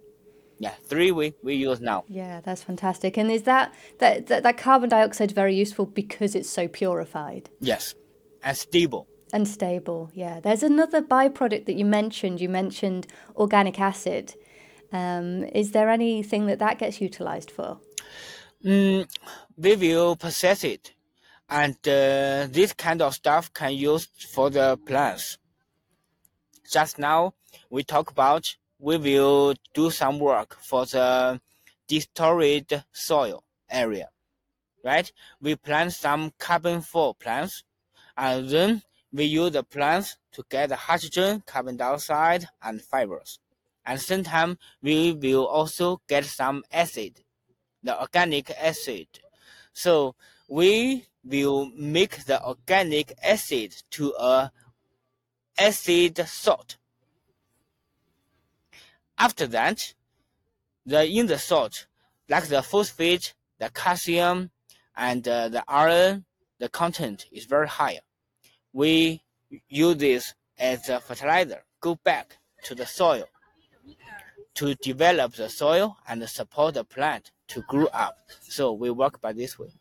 Yeah, 0.60 0.70
three 0.88 1.10
we, 1.10 1.34
we 1.42 1.54
use 1.56 1.80
now. 1.80 2.04
Yeah, 2.08 2.40
that's 2.40 2.62
fantastic. 2.62 3.16
And 3.16 3.30
is 3.30 3.42
that, 3.42 3.74
that 3.98 4.28
that 4.28 4.44
that 4.44 4.56
carbon 4.56 4.88
dioxide 4.88 5.32
very 5.32 5.54
useful 5.54 5.84
because 5.84 6.36
it's 6.36 6.48
so 6.48 6.68
purified? 6.68 7.50
Yes, 7.60 7.94
and 8.42 8.56
stable. 8.56 9.08
And 9.32 9.48
stable, 9.48 10.10
yeah. 10.14 10.38
There's 10.38 10.62
another 10.62 11.02
byproduct 11.02 11.66
that 11.66 11.74
you 11.74 11.84
mentioned. 11.84 12.40
You 12.40 12.48
mentioned 12.48 13.08
organic 13.34 13.80
acid. 13.80 14.34
Um, 14.92 15.42
is 15.52 15.72
there 15.72 15.90
anything 15.90 16.46
that 16.46 16.60
that 16.60 16.78
gets 16.78 17.00
utilized 17.00 17.50
for? 17.50 17.80
Mm, 18.64 19.08
we 19.56 19.74
will 19.74 20.14
process 20.14 20.62
it, 20.62 20.93
and 21.48 21.76
uh, 21.86 22.46
this 22.50 22.72
kind 22.72 23.02
of 23.02 23.14
stuff 23.14 23.52
can 23.52 23.72
use 23.74 24.08
for 24.32 24.50
the 24.50 24.78
plants. 24.86 25.38
Just 26.70 26.98
now 26.98 27.34
we 27.70 27.84
talk 27.84 28.10
about 28.10 28.56
we 28.78 28.96
will 28.98 29.54
do 29.72 29.90
some 29.90 30.18
work 30.18 30.56
for 30.60 30.84
the 30.86 31.40
destroyed 31.88 32.84
soil 32.92 33.44
area, 33.70 34.08
right? 34.84 35.10
We 35.40 35.56
plant 35.56 35.92
some 35.92 36.32
carbon 36.38 36.80
four 36.80 37.14
plants, 37.14 37.64
and 38.16 38.48
then 38.48 38.82
we 39.12 39.24
use 39.24 39.52
the 39.52 39.62
plants 39.62 40.16
to 40.32 40.44
get 40.50 40.70
the 40.70 40.76
hydrogen, 40.76 41.42
carbon 41.46 41.76
dioxide, 41.76 42.48
and 42.62 42.82
fibers. 42.82 43.38
And 43.86 44.00
sometimes 44.00 44.56
we 44.82 45.12
will 45.12 45.46
also 45.46 46.00
get 46.08 46.24
some 46.24 46.64
acid, 46.72 47.22
the 47.82 48.00
organic 48.00 48.50
acid. 48.50 49.06
So 49.72 50.14
we 50.48 51.06
will 51.24 51.70
make 51.74 52.24
the 52.24 52.42
organic 52.44 53.12
acid 53.22 53.74
to 53.90 54.14
a 54.18 54.52
acid 55.58 56.18
salt. 56.26 56.76
After 59.16 59.46
that, 59.48 59.94
the 60.84 61.06
in 61.06 61.26
the 61.26 61.38
salt, 61.38 61.86
like 62.28 62.48
the 62.48 62.62
phosphate, 62.62 63.34
the 63.58 63.70
calcium, 63.70 64.50
and 64.96 65.26
uh, 65.26 65.48
the 65.48 65.64
iron, 65.68 66.24
the 66.58 66.68
content 66.68 67.26
is 67.32 67.44
very 67.44 67.68
high 67.68 68.00
we 68.74 69.22
use 69.68 69.96
this 69.96 70.34
as 70.58 70.88
a 70.90 71.00
fertilizer, 71.00 71.62
go 71.80 71.94
back 71.94 72.36
to 72.64 72.74
the 72.74 72.84
soil 72.84 73.24
to 74.54 74.74
develop 74.74 75.34
the 75.34 75.48
soil 75.48 75.96
and 76.06 76.28
support 76.28 76.74
the 76.74 76.84
plant 76.84 77.30
to 77.48 77.62
grow 77.62 77.86
up. 77.86 78.16
So 78.42 78.72
we 78.72 78.90
work 78.90 79.20
by 79.20 79.32
this 79.32 79.58
way. 79.58 79.72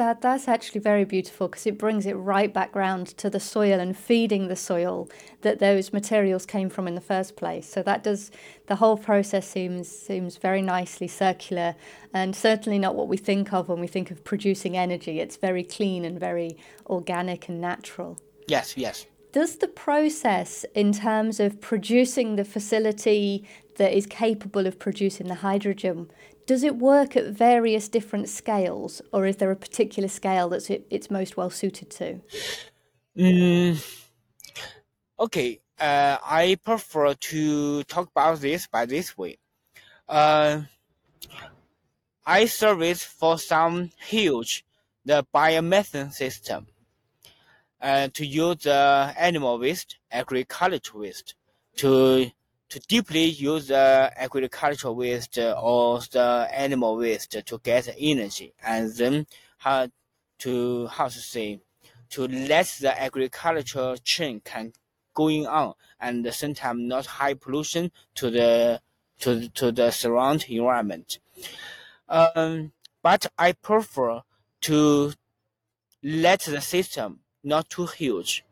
That 0.00 0.22
that's 0.22 0.48
actually 0.48 0.80
very 0.80 1.04
beautiful 1.04 1.46
because 1.46 1.66
it 1.66 1.76
brings 1.76 2.06
it 2.06 2.14
right 2.14 2.54
back 2.54 2.74
round 2.74 3.08
to 3.18 3.28
the 3.28 3.38
soil 3.38 3.78
and 3.78 3.94
feeding 3.94 4.48
the 4.48 4.56
soil 4.56 5.10
that 5.42 5.58
those 5.58 5.92
materials 5.92 6.46
came 6.46 6.70
from 6.70 6.88
in 6.88 6.94
the 6.94 7.02
first 7.02 7.36
place. 7.36 7.68
So 7.68 7.82
that 7.82 8.02
does 8.02 8.30
the 8.66 8.76
whole 8.76 8.96
process 8.96 9.46
seems 9.46 9.88
seems 9.88 10.38
very 10.38 10.62
nicely 10.62 11.06
circular 11.06 11.74
and 12.14 12.34
certainly 12.34 12.78
not 12.78 12.94
what 12.94 13.08
we 13.08 13.18
think 13.18 13.52
of 13.52 13.68
when 13.68 13.78
we 13.78 13.86
think 13.86 14.10
of 14.10 14.24
producing 14.24 14.74
energy. 14.74 15.20
It's 15.20 15.36
very 15.36 15.62
clean 15.62 16.06
and 16.06 16.18
very 16.18 16.56
organic 16.86 17.50
and 17.50 17.60
natural. 17.60 18.18
Yes, 18.48 18.78
yes. 18.78 19.04
Does 19.32 19.56
the 19.56 19.68
process 19.68 20.64
in 20.74 20.94
terms 20.94 21.40
of 21.40 21.60
producing 21.60 22.36
the 22.36 22.44
facility 22.46 23.46
that 23.76 23.94
is 23.94 24.06
capable 24.06 24.66
of 24.66 24.78
producing 24.78 25.28
the 25.28 25.36
hydrogen 25.36 26.10
does 26.50 26.64
it 26.64 26.78
work 26.78 27.16
at 27.16 27.26
various 27.26 27.88
different 27.88 28.28
scales, 28.28 29.00
or 29.12 29.24
is 29.24 29.36
there 29.36 29.52
a 29.52 29.56
particular 29.56 30.08
scale 30.08 30.48
that's 30.48 30.68
it, 30.68 30.84
it's 30.90 31.08
most 31.08 31.36
well 31.36 31.48
suited 31.48 31.88
to? 31.92 32.20
Mm, 33.16 33.78
okay, 35.20 35.60
uh, 35.78 36.16
I 36.20 36.58
prefer 36.64 37.14
to 37.14 37.84
talk 37.84 38.08
about 38.10 38.40
this 38.40 38.66
by 38.66 38.84
this 38.84 39.16
way. 39.16 39.38
Uh, 40.08 40.62
I 42.26 42.46
service 42.46 43.04
for 43.04 43.38
some 43.38 43.92
huge 44.04 44.64
the 45.04 45.24
biomethane 45.32 46.12
system 46.12 46.66
uh, 47.80 48.08
to 48.14 48.26
use 48.26 48.64
the 48.64 49.14
animal 49.16 49.56
waste, 49.60 49.98
agricultural 50.10 51.02
waste 51.02 51.36
to 51.76 52.32
to 52.70 52.78
deeply 52.80 53.24
use 53.24 53.68
the 53.68 54.12
agricultural 54.16 54.94
waste 54.94 55.38
or 55.38 56.00
the 56.12 56.48
animal 56.52 56.96
waste 56.96 57.32
to 57.44 57.58
get 57.62 57.94
energy 57.98 58.54
and 58.64 58.94
then 58.94 59.26
how 59.58 59.88
to 60.38 60.86
how 60.86 61.08
to 61.08 61.18
say 61.18 61.60
to 62.08 62.26
let 62.26 62.66
the 62.80 63.00
agricultural 63.00 63.96
chain 63.98 64.40
can 64.44 64.72
going 65.14 65.46
on 65.46 65.74
and 66.00 66.32
sometimes 66.32 66.80
not 66.80 67.06
high 67.06 67.34
pollution 67.34 67.90
to 68.14 68.30
the 68.30 68.80
to 69.18 69.48
to 69.50 69.70
the 69.72 69.90
surrounding 69.90 70.56
environment. 70.56 71.18
Um, 72.08 72.72
but 73.02 73.26
I 73.38 73.52
prefer 73.52 74.22
to 74.62 75.12
let 76.02 76.40
the 76.40 76.60
system 76.60 77.20
not 77.42 77.68
too 77.68 77.86
huge. 77.86 78.44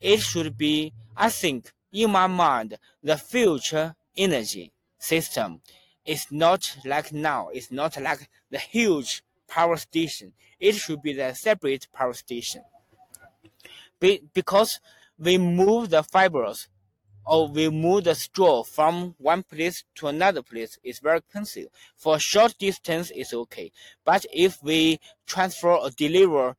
It 0.00 0.20
should 0.20 0.58
be, 0.58 0.92
I 1.16 1.28
think, 1.30 1.72
in 1.92 2.10
my 2.10 2.26
mind, 2.26 2.78
the 3.02 3.16
future 3.16 3.94
energy 4.16 4.72
system 4.98 5.60
is 6.04 6.26
not 6.30 6.76
like 6.84 7.12
now. 7.12 7.48
It's 7.52 7.70
not 7.70 8.00
like 8.00 8.28
the 8.50 8.58
huge 8.58 9.22
power 9.46 9.76
station. 9.76 10.32
It 10.58 10.74
should 10.74 11.02
be 11.02 11.12
the 11.12 11.34
separate 11.34 11.88
power 11.92 12.14
station. 12.14 12.62
Be, 14.00 14.22
because 14.32 14.80
we 15.18 15.38
move 15.38 15.90
the 15.90 16.02
fibers 16.02 16.68
or 17.24 17.46
we 17.46 17.68
move 17.68 18.04
the 18.04 18.14
straw 18.14 18.64
from 18.64 19.14
one 19.18 19.44
place 19.44 19.84
to 19.94 20.08
another 20.08 20.42
place 20.42 20.78
is 20.82 20.98
very 20.98 21.18
expensive. 21.18 21.68
For 21.96 22.18
short 22.18 22.56
distance, 22.58 23.12
it's 23.14 23.32
okay. 23.32 23.70
But 24.04 24.26
if 24.32 24.60
we 24.62 24.98
transfer 25.26 25.72
or 25.72 25.90
deliver 25.90 26.56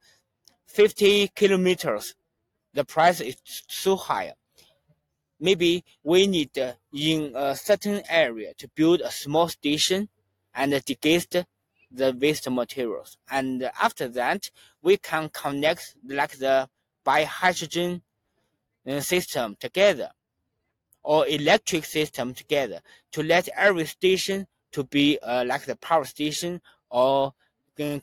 50 0.67 1.29
kilometers, 1.35 2.15
the 2.73 2.85
price 2.85 3.19
is 3.19 3.35
so 3.67 3.97
high 3.97 4.33
maybe 5.43 5.83
we 6.03 6.25
need 6.25 6.57
uh, 6.57 6.71
in 6.93 7.33
a 7.35 7.53
certain 7.53 8.01
area 8.09 8.53
to 8.57 8.67
build 8.69 9.01
a 9.01 9.11
small 9.11 9.49
station 9.49 10.07
and 10.55 10.71
digest 10.85 11.35
the 11.91 12.17
waste 12.19 12.49
materials. 12.49 13.17
And 13.29 13.69
after 13.87 14.07
that, 14.19 14.49
we 14.81 14.95
can 14.97 15.29
connect 15.29 15.95
like 16.07 16.37
the 16.37 16.69
biohydrogen 17.05 18.01
uh, 18.87 19.01
system 19.01 19.57
together 19.59 20.11
or 21.03 21.27
electric 21.27 21.83
system 21.83 22.33
together 22.33 22.79
to 23.11 23.21
let 23.21 23.49
every 23.49 23.85
station 23.85 24.47
to 24.71 24.85
be 24.85 25.19
uh, 25.21 25.43
like 25.45 25.65
the 25.65 25.75
power 25.75 26.05
station 26.05 26.61
or 26.89 27.33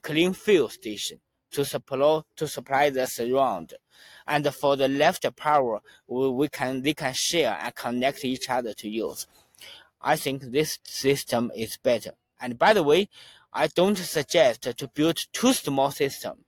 clean 0.03 0.34
fuel 0.34 0.68
station 0.68 1.18
to 1.51 1.64
supply 1.64 2.20
to 2.36 2.47
supply 2.47 2.91
the 2.91 3.07
surround 3.07 3.74
and 4.31 4.47
for 4.55 4.76
the 4.76 4.87
left 4.87 5.26
power, 5.35 5.81
we, 6.07 6.28
we 6.31 6.49
can 6.49 6.83
they 6.83 6.95
can 6.95 7.12
share 7.12 7.59
and 7.61 7.74
connect 7.74 8.24
each 8.24 8.49
other 8.49 8.72
to 8.74 8.89
use. 8.89 9.26
I 10.01 10.14
think 10.16 10.43
this 10.43 10.78
system 10.85 11.51
is 11.55 11.76
better. 11.76 12.12
And 12.41 12.57
by 12.57 12.72
the 12.72 12.85
way, 12.85 13.09
I 13.53 13.66
don't 13.66 13.99
suggest 13.99 14.62
to 14.62 14.89
build 14.95 15.18
too 15.33 15.53
small 15.53 15.91
system. 15.91 16.45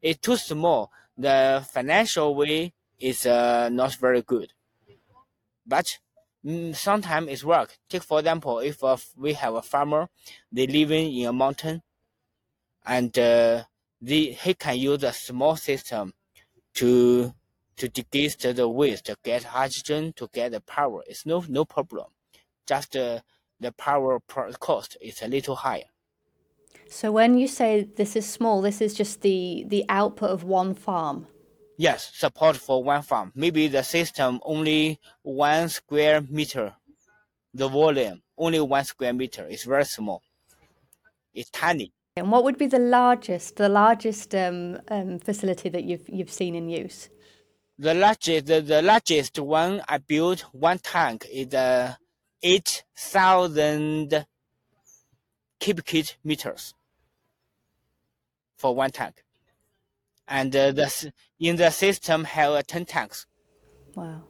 It's 0.00 0.20
too 0.20 0.36
small. 0.36 0.92
The 1.18 1.66
financial 1.72 2.34
way 2.36 2.72
is 3.00 3.26
uh, 3.26 3.68
not 3.70 3.96
very 3.96 4.22
good. 4.22 4.52
But 5.66 5.98
mm, 6.46 6.74
sometimes 6.76 7.28
it 7.28 7.44
work. 7.44 7.76
Take 7.88 8.04
for 8.04 8.20
example, 8.20 8.60
if 8.60 8.84
uh, 8.84 8.96
we 9.16 9.32
have 9.32 9.54
a 9.54 9.62
farmer, 9.62 10.08
they 10.52 10.68
living 10.68 11.12
in 11.12 11.26
a 11.26 11.32
mountain, 11.32 11.82
and 12.86 13.18
uh, 13.18 13.64
they, 14.00 14.26
he 14.26 14.54
can 14.54 14.78
use 14.78 15.02
a 15.02 15.12
small 15.12 15.56
system 15.56 16.14
to 16.74 17.34
to 17.76 17.88
digest 17.88 18.42
the 18.56 18.68
waste, 18.68 19.06
to 19.06 19.16
get 19.22 19.44
hydrogen, 19.44 20.12
to 20.14 20.28
get 20.32 20.52
the 20.52 20.60
power. 20.60 21.02
It's 21.06 21.24
no 21.26 21.44
no 21.48 21.64
problem. 21.64 22.08
Just 22.66 22.96
uh, 22.96 23.20
the 23.58 23.72
power 23.72 24.20
cost 24.60 24.96
is 25.00 25.22
a 25.22 25.28
little 25.28 25.56
higher. 25.56 25.90
So 26.88 27.10
when 27.10 27.38
you 27.38 27.48
say 27.48 27.84
this 27.84 28.16
is 28.16 28.28
small, 28.28 28.60
this 28.60 28.80
is 28.80 28.92
just 28.94 29.22
the 29.22 29.64
the 29.66 29.84
output 29.88 30.30
of 30.30 30.44
one 30.44 30.74
farm. 30.74 31.26
Yes, 31.76 32.12
support 32.14 32.56
for 32.56 32.84
one 32.84 33.02
farm. 33.02 33.32
Maybe 33.34 33.66
the 33.66 33.82
system 33.82 34.40
only 34.44 35.00
one 35.22 35.68
square 35.68 36.20
meter, 36.20 36.76
the 37.54 37.68
volume 37.68 38.22
only 38.38 38.60
one 38.60 38.84
square 38.84 39.14
meter. 39.14 39.46
It's 39.48 39.64
very 39.64 39.84
small. 39.86 40.22
It's 41.34 41.50
tiny. 41.50 41.92
And 42.16 42.30
what 42.30 42.44
would 42.44 42.58
be 42.58 42.66
the 42.66 42.78
largest, 42.78 43.56
the 43.56 43.68
largest 43.68 44.34
um, 44.34 44.78
um, 44.88 45.18
facility 45.18 45.68
that 45.68 45.84
you've 45.84 46.08
you've 46.08 46.30
seen 46.30 46.54
in 46.54 46.68
use? 46.68 47.08
the 47.80 47.94
largest 47.94 48.46
the, 48.46 48.60
the 48.60 48.82
largest 48.82 49.38
one 49.38 49.82
I 49.88 49.96
built 49.98 50.40
one 50.52 50.78
tank 50.78 51.26
is 51.32 51.54
uh, 51.54 51.94
eight 52.42 52.84
thousand 52.96 54.26
cubic 55.58 56.18
meters 56.22 56.74
for 58.58 58.74
one 58.74 58.90
tank, 58.90 59.24
and 60.28 60.54
uh, 60.54 60.72
the 60.72 61.12
in 61.38 61.56
the 61.56 61.70
system 61.70 62.24
have 62.24 62.52
uh, 62.52 62.62
ten 62.66 62.84
tanks. 62.84 63.26
Wow, 63.94 64.24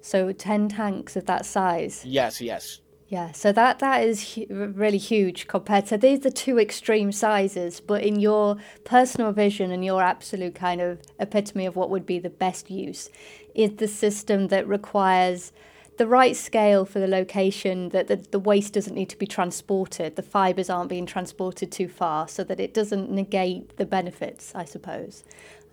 so 0.00 0.32
ten 0.32 0.68
tanks 0.68 1.14
of 1.14 1.26
that 1.26 1.46
size. 1.46 2.04
Yes, 2.04 2.40
yes. 2.40 2.80
Yeah, 3.10 3.32
so 3.32 3.50
that 3.52 3.80
that 3.80 4.04
is 4.04 4.34
hu- 4.34 4.72
really 4.74 4.98
huge 4.98 5.48
compared 5.48 5.86
to 5.86 5.98
these 5.98 6.24
are 6.24 6.30
two 6.30 6.60
extreme 6.60 7.10
sizes, 7.10 7.80
but 7.80 8.04
in 8.04 8.20
your 8.20 8.56
personal 8.84 9.32
vision 9.32 9.72
and 9.72 9.84
your 9.84 10.00
absolute 10.00 10.54
kind 10.54 10.80
of 10.80 11.00
epitome 11.18 11.66
of 11.66 11.74
what 11.74 11.90
would 11.90 12.06
be 12.06 12.20
the 12.20 12.30
best 12.30 12.70
use 12.70 13.10
is 13.54 13.72
the 13.76 13.88
system 13.88 14.46
that 14.48 14.66
requires 14.68 15.52
the 15.98 16.06
right 16.06 16.36
scale 16.36 16.84
for 16.84 17.00
the 17.00 17.08
location 17.08 17.88
that 17.88 18.06
the, 18.06 18.16
the 18.16 18.38
waste 18.38 18.74
doesn't 18.74 18.94
need 18.94 19.10
to 19.10 19.18
be 19.18 19.26
transported 19.26 20.16
the 20.16 20.22
fibers 20.22 20.70
aren't 20.70 20.88
being 20.88 21.04
transported 21.04 21.70
too 21.70 21.88
far 21.88 22.26
so 22.26 22.42
that 22.42 22.58
it 22.58 22.72
doesn't 22.72 23.10
negate 23.10 23.76
the 23.76 23.84
benefits 23.84 24.54
i 24.54 24.64
suppose 24.64 25.24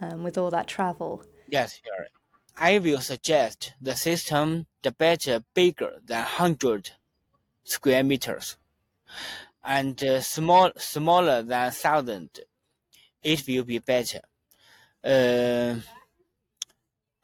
um, 0.02 0.24
with 0.24 0.38
all 0.38 0.50
that 0.50 0.68
travel 0.68 1.24
Yes, 1.48 1.80
you're. 1.86 2.08
I 2.58 2.80
will 2.80 3.00
suggest 3.00 3.74
the 3.80 3.96
system 3.96 4.66
the 4.82 4.92
better 4.92 5.44
bigger 5.54 6.02
than 6.04 6.24
100 6.24 6.92
square 7.68 8.04
meters 8.04 8.58
and 9.64 10.02
uh, 10.04 10.22
small 10.22 10.72
smaller 10.78 11.42
than 11.42 11.66
1000 11.66 12.30
it 13.24 13.46
will 13.48 13.64
be 13.64 13.80
better. 13.80 14.22
Uh, 15.04 15.76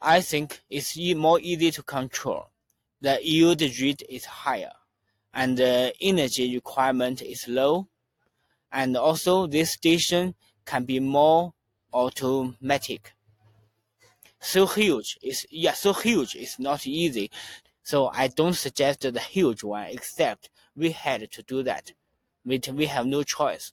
I 0.02 0.20
think 0.20 0.60
it's 0.68 0.96
e- 0.98 1.14
more 1.14 1.40
easy 1.40 1.70
to 1.70 1.82
control. 1.82 2.50
The 3.00 3.18
yield 3.22 3.62
rate 3.62 4.02
is 4.08 4.26
higher 4.26 4.72
and 5.32 5.56
the 5.56 5.94
energy 6.00 6.54
requirement 6.54 7.22
is 7.22 7.48
low 7.48 7.88
and 8.70 8.96
also 8.96 9.46
this 9.46 9.70
station 9.70 10.34
can 10.66 10.84
be 10.84 11.00
more 11.00 11.54
automatic 11.92 13.14
so 14.40 14.66
huge 14.66 15.18
is 15.22 15.46
yeah 15.50 15.72
so 15.72 15.92
huge 15.92 16.34
is 16.36 16.58
not 16.58 16.86
easy 16.86 17.30
so 17.84 18.08
i 18.12 18.26
don't 18.26 18.54
suggest 18.54 19.00
the 19.02 19.20
huge 19.20 19.62
one 19.62 19.86
except 19.90 20.50
we 20.76 20.90
had 20.90 21.30
to 21.30 21.42
do 21.42 21.62
that. 21.62 21.92
We, 22.44 22.60
we 22.72 22.86
have 22.86 23.06
no 23.06 23.22
choice. 23.22 23.72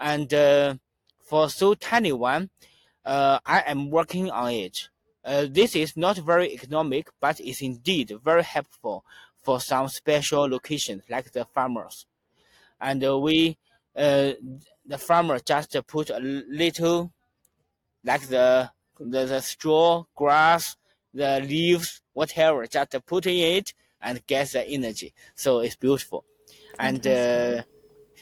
And 0.00 0.32
uh, 0.32 0.76
for 1.20 1.50
so 1.50 1.74
tiny 1.74 2.12
one 2.12 2.50
uh, 3.04 3.38
i 3.44 3.60
am 3.60 3.90
working 3.90 4.30
on 4.30 4.52
it. 4.52 4.88
Uh, 5.24 5.46
this 5.50 5.76
is 5.76 5.96
not 5.96 6.16
very 6.16 6.52
economic 6.52 7.08
but 7.20 7.40
is 7.40 7.60
indeed 7.60 8.12
very 8.24 8.42
helpful 8.42 9.04
for 9.42 9.60
some 9.60 9.88
special 9.88 10.48
locations 10.48 11.02
like 11.10 11.32
the 11.32 11.44
farmers. 11.44 12.06
And 12.80 13.04
uh, 13.04 13.18
we 13.18 13.58
uh, 13.96 14.32
the 14.86 14.98
farmer 14.98 15.38
just 15.40 15.76
put 15.86 16.10
a 16.10 16.18
little 16.20 17.12
like 18.04 18.22
the 18.28 18.70
the, 19.00 19.26
the 19.26 19.40
straw, 19.40 20.04
grass, 20.16 20.76
the 21.14 21.40
leaves, 21.40 22.00
whatever, 22.12 22.66
just 22.66 22.94
put 23.06 23.26
in 23.26 23.58
it 23.58 23.74
and 24.00 24.24
get 24.26 24.48
the 24.52 24.66
energy. 24.68 25.12
So 25.34 25.60
it's 25.60 25.76
beautiful. 25.76 26.24
And 26.78 27.04
uh, 27.06 27.62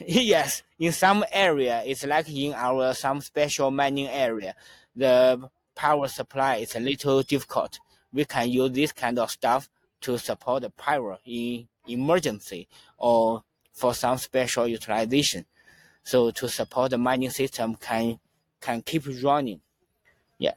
yes, 0.06 0.62
in 0.78 0.92
some 0.92 1.24
area, 1.30 1.82
it's 1.84 2.04
like 2.04 2.28
in 2.28 2.54
our 2.54 2.94
some 2.94 3.20
special 3.20 3.70
mining 3.70 4.08
area, 4.08 4.54
the 4.94 5.48
power 5.74 6.08
supply 6.08 6.56
is 6.56 6.74
a 6.74 6.80
little 6.80 7.22
difficult. 7.22 7.78
We 8.12 8.24
can 8.24 8.48
use 8.48 8.70
this 8.72 8.92
kind 8.92 9.18
of 9.18 9.30
stuff 9.30 9.68
to 10.02 10.18
support 10.18 10.62
the 10.62 10.70
power 10.70 11.18
in 11.24 11.68
emergency 11.86 12.68
or 12.96 13.42
for 13.72 13.94
some 13.94 14.18
special 14.18 14.66
utilization. 14.66 15.44
So 16.02 16.30
to 16.30 16.48
support 16.48 16.90
the 16.90 16.98
mining 16.98 17.30
system 17.30 17.74
can 17.76 18.18
can 18.60 18.82
keep 18.82 19.04
running. 19.22 19.60
Yeah. 20.38 20.54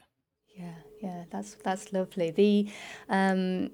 Yeah, 0.55 0.73
yeah, 1.01 1.23
that's 1.31 1.55
that's 1.63 1.93
lovely. 1.93 2.31
The 2.31 2.69
um, 3.09 3.71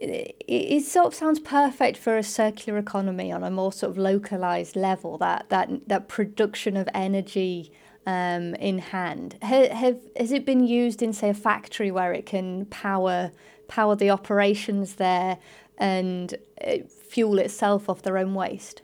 it, 0.00 0.36
it 0.46 0.84
sort 0.84 1.06
of 1.06 1.14
sounds 1.14 1.40
perfect 1.40 1.96
for 1.98 2.16
a 2.16 2.22
circular 2.22 2.78
economy 2.78 3.32
on 3.32 3.42
a 3.42 3.50
more 3.50 3.72
sort 3.72 3.90
of 3.90 3.98
localized 3.98 4.76
level. 4.76 5.18
That 5.18 5.48
that 5.50 5.88
that 5.88 6.08
production 6.08 6.76
of 6.76 6.88
energy 6.94 7.72
um, 8.06 8.54
in 8.54 8.78
hand. 8.78 9.36
Ha, 9.42 9.68
have 9.68 9.98
has 10.16 10.32
it 10.32 10.44
been 10.44 10.66
used 10.66 11.02
in 11.02 11.12
say 11.12 11.28
a 11.28 11.34
factory 11.34 11.90
where 11.90 12.12
it 12.12 12.26
can 12.26 12.66
power 12.66 13.30
power 13.68 13.94
the 13.94 14.10
operations 14.10 14.94
there 14.94 15.38
and 15.76 16.34
uh, 16.66 16.78
fuel 17.10 17.38
itself 17.38 17.88
off 17.88 18.02
their 18.02 18.18
own 18.18 18.34
waste? 18.34 18.82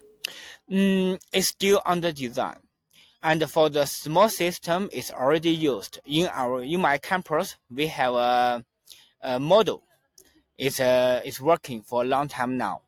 Mm, 0.70 1.18
it's 1.32 1.48
still 1.48 1.82
under 1.84 2.12
design. 2.12 2.63
And 3.24 3.50
for 3.50 3.70
the 3.70 3.86
small 3.86 4.28
system, 4.28 4.90
it's 4.92 5.10
already 5.10 5.48
used 5.48 5.98
in 6.04 6.26
our 6.26 6.62
in 6.62 6.78
my 6.82 6.98
campus. 6.98 7.56
We 7.74 7.86
have 7.86 8.12
a, 8.12 8.64
a 9.22 9.40
model. 9.40 9.82
It's 10.58 10.78
uh, 10.78 11.22
it's 11.24 11.40
working 11.40 11.80
for 11.80 12.02
a 12.02 12.04
long 12.04 12.28
time 12.28 12.58
now, 12.58 12.82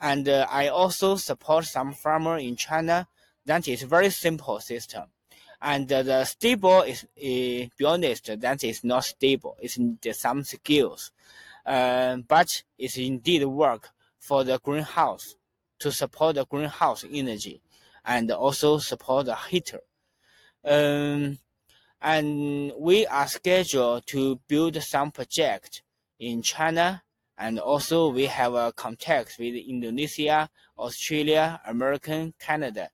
and 0.00 0.28
uh, 0.28 0.46
I 0.48 0.68
also 0.68 1.16
support 1.16 1.64
some 1.64 1.92
farmer 1.92 2.38
in 2.38 2.54
China. 2.54 3.08
That 3.46 3.66
is 3.66 3.82
very 3.82 4.10
simple 4.10 4.60
system, 4.60 5.06
and 5.60 5.92
uh, 5.92 6.04
the 6.04 6.24
stable 6.24 6.82
is, 6.82 7.02
uh, 7.02 7.66
be 7.76 7.84
honest, 7.84 8.30
that 8.40 8.62
is 8.62 8.84
not 8.84 9.02
stable. 9.02 9.56
It's 9.60 9.76
some 10.12 10.44
skills, 10.44 11.10
uh, 11.66 12.18
but 12.28 12.62
it's 12.78 12.96
indeed 12.96 13.44
work 13.44 13.88
for 14.20 14.44
the 14.44 14.60
greenhouse 14.60 15.34
to 15.80 15.90
support 15.90 16.36
the 16.36 16.46
greenhouse 16.46 17.04
energy 17.10 17.60
and 18.04 18.30
also 18.30 18.78
support 18.78 19.26
the 19.26 19.36
heater. 19.36 19.80
Um, 20.64 21.38
and 22.00 22.72
we 22.78 23.06
are 23.06 23.26
scheduled 23.26 24.06
to 24.06 24.40
build 24.48 24.82
some 24.82 25.10
project 25.10 25.82
in 26.18 26.42
China, 26.42 27.02
and 27.36 27.58
also 27.58 28.08
we 28.08 28.26
have 28.26 28.54
a 28.54 28.72
contact 28.72 29.36
with 29.38 29.54
Indonesia, 29.54 30.48
Australia, 30.78 31.60
American, 31.66 32.34
Canada. 32.38 32.90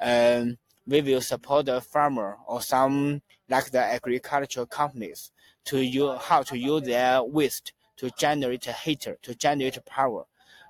Um, 0.00 0.58
we 0.86 1.00
will 1.00 1.20
support 1.20 1.66
the 1.66 1.80
farmer 1.80 2.36
or 2.46 2.60
some 2.60 3.22
like 3.48 3.70
the 3.70 3.78
agricultural 3.78 4.66
companies 4.66 5.30
to 5.64 5.80
use 5.80 6.18
how 6.20 6.42
to 6.42 6.58
use 6.58 6.82
their 6.82 7.22
waste 7.22 7.72
to 7.96 8.10
generate 8.18 8.64
heater, 8.64 9.18
to 9.22 9.34
generate 9.34 9.84
power, 9.86 10.24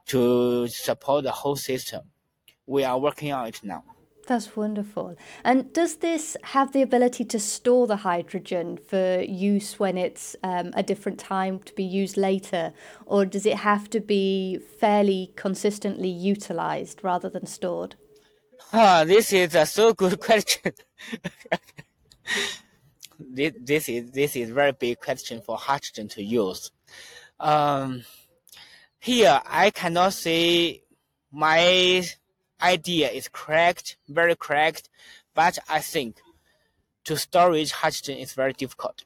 to 0.06 0.68
support 0.68 1.24
the 1.24 1.30
whole 1.30 1.56
system. 1.56 2.02
We 2.66 2.84
are 2.84 2.98
working 2.98 3.32
on 3.32 3.48
it 3.48 3.60
now. 3.62 3.84
That's 4.26 4.56
wonderful. 4.56 5.16
And 5.44 5.70
does 5.72 5.96
this 5.96 6.36
have 6.44 6.72
the 6.72 6.80
ability 6.80 7.24
to 7.26 7.38
store 7.38 7.86
the 7.86 7.96
hydrogen 7.96 8.78
for 8.78 9.20
use 9.20 9.78
when 9.78 9.98
it's 9.98 10.34
um, 10.42 10.70
a 10.74 10.82
different 10.82 11.18
time 11.18 11.60
to 11.60 11.74
be 11.74 11.84
used 11.84 12.16
later? 12.16 12.72
Or 13.04 13.26
does 13.26 13.44
it 13.44 13.58
have 13.58 13.90
to 13.90 14.00
be 14.00 14.58
fairly 14.80 15.32
consistently 15.36 16.08
utilized 16.08 17.04
rather 17.04 17.28
than 17.28 17.46
stored? 17.46 17.96
Ah, 18.72 19.04
this 19.06 19.32
is 19.32 19.54
a 19.54 19.66
so 19.66 19.92
good 19.92 20.18
question. 20.28 20.72
this, 23.18 23.52
this 23.60 23.88
is 23.88 24.10
this 24.10 24.36
is 24.36 24.50
very 24.50 24.72
big 24.72 25.00
question 25.00 25.42
for 25.42 25.58
hydrogen 25.58 26.08
to 26.08 26.22
use. 26.22 26.70
Um, 27.38 28.04
here 28.98 29.40
I 29.44 29.70
cannot 29.70 30.14
say 30.14 30.82
my 31.30 32.04
idea 32.64 33.10
is 33.10 33.28
correct, 33.28 33.96
very 34.08 34.34
correct, 34.34 34.88
but 35.34 35.58
I 35.68 35.80
think 35.80 36.16
to 37.04 37.16
storage 37.16 37.72
hydrogen 37.72 38.18
is 38.18 38.32
very 38.32 38.54
difficult. 38.54 39.04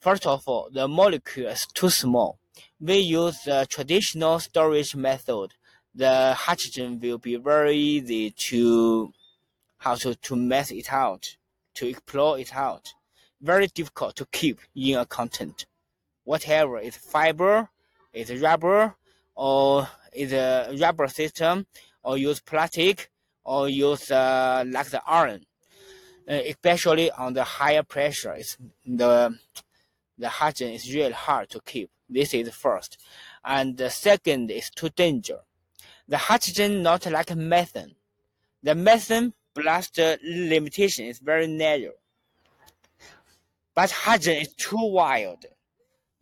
First 0.00 0.26
of 0.26 0.46
all, 0.46 0.68
the 0.70 0.86
molecule 0.86 1.48
is 1.48 1.66
too 1.66 1.88
small. 1.88 2.38
We 2.78 2.98
use 2.98 3.42
the 3.44 3.66
traditional 3.68 4.38
storage 4.38 4.94
method. 4.94 5.54
The 5.94 6.34
hydrogen 6.34 7.00
will 7.00 7.18
be 7.18 7.36
very 7.36 7.76
easy 7.76 8.30
to 8.48 9.12
how 9.78 9.94
to, 9.96 10.14
to 10.14 10.36
mess 10.36 10.70
it 10.70 10.92
out, 10.92 11.36
to 11.74 11.88
explore 11.88 12.38
it 12.38 12.54
out. 12.54 12.92
Very 13.40 13.68
difficult 13.68 14.16
to 14.16 14.26
keep 14.26 14.60
in 14.74 14.98
a 14.98 15.06
content. 15.06 15.66
Whatever 16.24 16.78
is 16.78 16.96
fiber, 16.96 17.68
is 18.12 18.30
rubber, 18.40 18.94
or 19.34 19.88
is 20.12 20.32
a 20.32 20.74
rubber 20.80 21.08
system, 21.08 21.66
or 22.04 22.18
use 22.18 22.40
plastic, 22.40 23.10
or 23.44 23.68
use 23.68 24.10
uh, 24.10 24.64
like 24.66 24.90
the 24.90 25.02
iron. 25.06 25.44
Uh, 26.26 26.40
especially 26.46 27.10
on 27.10 27.34
the 27.34 27.44
higher 27.44 27.82
pressure, 27.82 28.32
it's 28.32 28.56
the 28.86 29.36
the 30.16 30.28
hydrogen 30.28 30.72
is 30.74 30.94
really 30.94 31.12
hard 31.12 31.50
to 31.50 31.60
keep. 31.60 31.90
This 32.08 32.32
is 32.32 32.48
first, 32.50 32.98
and 33.44 33.76
the 33.76 33.90
second 33.90 34.50
is 34.50 34.70
too 34.70 34.88
danger. 34.88 35.40
The 36.08 36.16
hydrogen 36.16 36.82
not 36.82 37.04
like 37.10 37.34
methane. 37.36 37.94
The 38.62 38.74
methane 38.74 39.34
blast 39.54 39.98
limitation 40.22 41.06
is 41.06 41.18
very 41.18 41.46
narrow, 41.46 41.92
but 43.74 43.90
hydrogen 43.90 44.42
is 44.42 44.54
too 44.54 44.82
wild. 44.82 45.44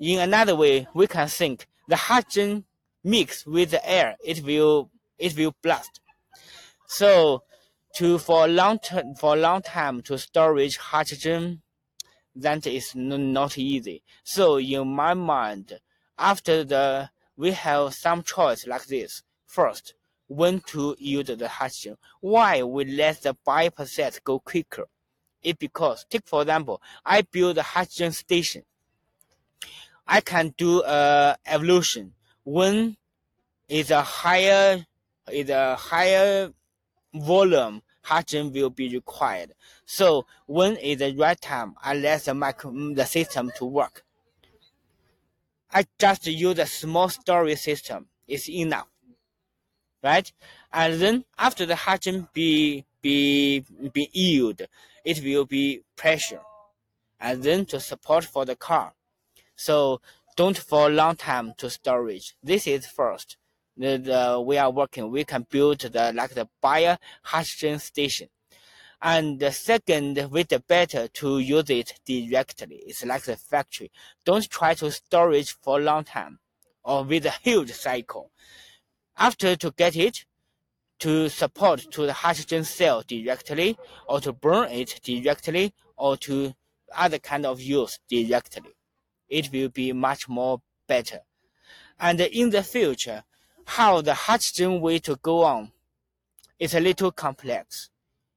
in 0.00 0.18
another 0.18 0.56
way, 0.56 0.88
we 0.94 1.06
can 1.06 1.28
think 1.28 1.66
the 1.86 1.96
hydrogen 1.96 2.64
mix 3.04 3.46
with 3.46 3.70
the 3.70 3.88
air, 3.88 4.16
it 4.24 4.42
will 4.42 4.90
it 5.22 5.36
will 5.36 5.54
blast. 5.62 6.00
So, 6.86 7.44
to 7.94 8.18
for 8.18 8.48
long 8.48 8.78
term 8.78 9.14
for 9.14 9.36
long 9.36 9.62
time 9.62 10.02
to 10.02 10.18
storage 10.18 10.76
hydrogen, 10.76 11.62
that 12.34 12.66
is 12.66 12.94
not 12.94 13.58
easy. 13.58 14.02
So 14.24 14.58
in 14.58 14.88
my 14.88 15.14
mind, 15.14 15.78
after 16.18 16.64
the 16.64 17.10
we 17.36 17.52
have 17.52 17.94
some 17.94 18.22
choice 18.22 18.66
like 18.66 18.86
this. 18.86 19.22
First, 19.46 19.94
when 20.28 20.60
to 20.60 20.96
use 20.98 21.26
the 21.26 21.48
hydrogen. 21.48 21.96
Why 22.20 22.62
we 22.62 22.84
let 22.84 23.22
the 23.22 23.34
process 23.34 24.18
go 24.20 24.38
quicker? 24.40 24.86
It 25.42 25.58
because 25.58 26.06
take 26.08 26.26
for 26.26 26.42
example, 26.42 26.80
I 27.04 27.22
build 27.22 27.58
a 27.58 27.62
hydrogen 27.62 28.12
station. 28.12 28.62
I 30.06 30.20
can 30.20 30.54
do 30.56 30.82
a 30.82 31.36
evolution 31.46 32.14
when 32.44 32.96
is 33.68 33.90
a 33.90 34.02
higher 34.02 34.84
is 35.32 35.50
a 35.50 35.76
higher 35.76 36.52
volume 37.14 37.82
hydrogen 38.02 38.52
will 38.52 38.70
be 38.70 38.88
required. 38.88 39.54
So 39.84 40.26
when 40.46 40.76
is 40.76 40.98
the 40.98 41.14
right 41.16 41.40
time, 41.40 41.74
let 41.94 42.24
the 42.24 42.34
micro, 42.34 42.72
the 42.94 43.04
system 43.04 43.50
to 43.56 43.64
work. 43.64 44.04
I 45.72 45.86
just 45.98 46.26
use 46.26 46.58
a 46.58 46.66
small 46.66 47.08
storage 47.08 47.58
system. 47.58 48.06
It's 48.28 48.48
enough, 48.48 48.88
right? 50.02 50.30
And 50.72 51.00
then 51.00 51.24
after 51.38 51.64
the 51.64 51.76
hydrogen 51.76 52.28
be 52.32 52.84
be 53.00 53.64
be 53.92 54.10
yield, 54.12 54.62
it 55.04 55.22
will 55.24 55.46
be 55.46 55.82
pressure, 55.96 56.40
and 57.20 57.42
then 57.42 57.64
to 57.66 57.80
support 57.80 58.24
for 58.24 58.44
the 58.44 58.56
car. 58.56 58.92
So 59.56 60.00
don't 60.36 60.58
for 60.58 60.90
long 60.90 61.16
time 61.16 61.54
to 61.58 61.70
storage. 61.70 62.34
This 62.42 62.66
is 62.66 62.86
first. 62.86 63.36
The, 63.76 63.98
the, 63.98 64.20
uh, 64.20 64.40
we 64.40 64.58
are 64.58 64.70
working. 64.70 65.10
We 65.10 65.24
can 65.24 65.46
build 65.48 65.80
the 65.80 66.12
like 66.12 66.30
the 66.30 66.48
bio 66.60 66.96
hydrogen 67.22 67.78
station. 67.78 68.28
And 69.00 69.40
the 69.40 69.50
second, 69.50 70.28
with 70.30 70.48
the 70.48 70.60
better 70.60 71.08
to 71.08 71.38
use 71.40 71.70
it 71.70 71.94
directly. 72.04 72.82
It's 72.86 73.04
like 73.04 73.22
the 73.22 73.36
factory. 73.36 73.90
Don't 74.24 74.48
try 74.48 74.74
to 74.74 74.92
storage 74.92 75.56
for 75.60 75.80
a 75.80 75.82
long 75.82 76.04
time 76.04 76.38
or 76.84 77.02
with 77.02 77.26
a 77.26 77.34
huge 77.42 77.72
cycle. 77.72 78.30
After 79.16 79.56
to 79.56 79.72
get 79.72 79.96
it, 79.96 80.24
to 81.00 81.28
support 81.28 81.90
to 81.90 82.06
the 82.06 82.12
hydrogen 82.12 82.62
cell 82.62 83.02
directly 83.04 83.76
or 84.06 84.20
to 84.20 84.32
burn 84.32 84.70
it 84.70 85.00
directly 85.02 85.74
or 85.96 86.16
to 86.18 86.54
other 86.94 87.18
kind 87.18 87.44
of 87.44 87.60
use 87.60 87.98
directly 88.08 88.74
it 89.32 89.50
will 89.50 89.70
be 89.70 89.92
much 89.92 90.28
more 90.28 90.60
better. 90.86 91.20
And 91.98 92.20
in 92.20 92.50
the 92.50 92.62
future, 92.62 93.24
how 93.66 94.00
the 94.00 94.14
hydrogen 94.14 94.80
way 94.80 94.98
to 95.00 95.16
go 95.16 95.44
on 95.44 95.72
is 96.58 96.74
a 96.74 96.80
little 96.80 97.10
complex. 97.10 97.90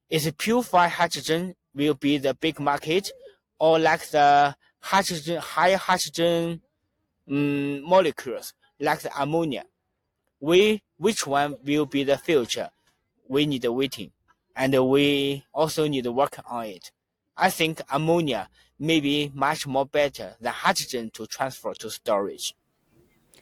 Is 0.08 0.30
purified 0.38 0.90
hydrogen 0.90 1.54
will 1.74 1.94
be 1.94 2.18
the 2.18 2.34
big 2.34 2.60
market, 2.60 3.10
or 3.58 3.78
like 3.78 4.08
the 4.10 4.56
hydrogen 4.80 5.38
high 5.38 5.74
hydrogen 5.74 6.60
um, 7.28 7.82
molecules 7.82 8.54
like 8.80 9.00
the 9.00 9.10
ammonia? 9.20 9.64
We 10.40 10.82
which 10.96 11.26
one 11.26 11.56
will 11.64 11.86
be 11.86 12.04
the 12.04 12.18
future? 12.18 12.70
We 13.28 13.46
need 13.46 13.64
waiting, 13.64 14.12
and 14.54 14.72
we 14.88 15.44
also 15.52 15.88
need 15.88 16.04
to 16.04 16.12
work 16.12 16.38
on 16.48 16.66
it. 16.66 16.92
I 17.36 17.50
think 17.50 17.80
ammonia 17.90 18.48
may 18.78 19.00
be 19.00 19.30
much 19.34 19.66
more 19.66 19.86
better 19.86 20.36
than 20.40 20.52
hydrogen 20.52 21.10
to 21.14 21.26
transfer 21.26 21.74
to 21.74 21.90
storage. 21.90 22.54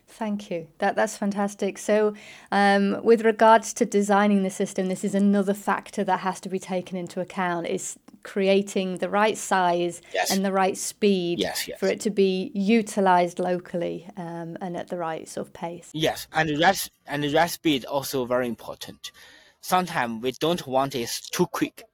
Thank 0.07 0.51
you. 0.51 0.69
That 0.79 0.97
that's 0.97 1.17
fantastic. 1.17 1.79
So, 1.79 2.15
um, 2.53 3.03
with 3.03 3.25
regards 3.25 3.73
to 3.75 3.85
designing 3.85 4.43
the 4.43 4.51
system, 4.51 4.87
this 4.87 5.03
is 5.03 5.15
another 5.15 5.55
factor 5.55 6.05
that 6.05 6.21
has 6.21 6.41
to 6.41 6.49
be 6.49 6.59
taken 6.59 6.97
into 6.97 7.21
account. 7.21 7.67
Is 7.67 7.99
creating 8.23 8.99
the 8.99 9.09
right 9.09 9.37
size 9.37 10.01
yes. 10.13 10.31
and 10.31 10.45
the 10.45 10.51
right 10.51 10.77
speed 10.77 11.39
yes, 11.39 11.69
yes. 11.69 11.79
for 11.79 11.87
it 11.87 12.01
to 12.01 12.11
be 12.11 12.51
utilized 12.55 13.39
locally 13.39 14.09
um, 14.17 14.57
and 14.61 14.77
at 14.77 14.89
the 14.89 14.97
right 14.97 15.29
sort 15.29 15.47
of 15.47 15.53
pace. 15.53 15.91
Yes, 15.93 16.27
and 16.33 16.61
that 16.61 16.89
and 17.07 17.23
that 17.23 17.51
speed 17.51 17.85
also 17.85 18.25
very 18.25 18.49
important. 18.49 19.13
Sometimes 19.61 20.23
we 20.23 20.33
don't 20.33 20.67
want 20.67 20.95
it 20.95 21.11
too 21.31 21.47
quick 21.47 21.85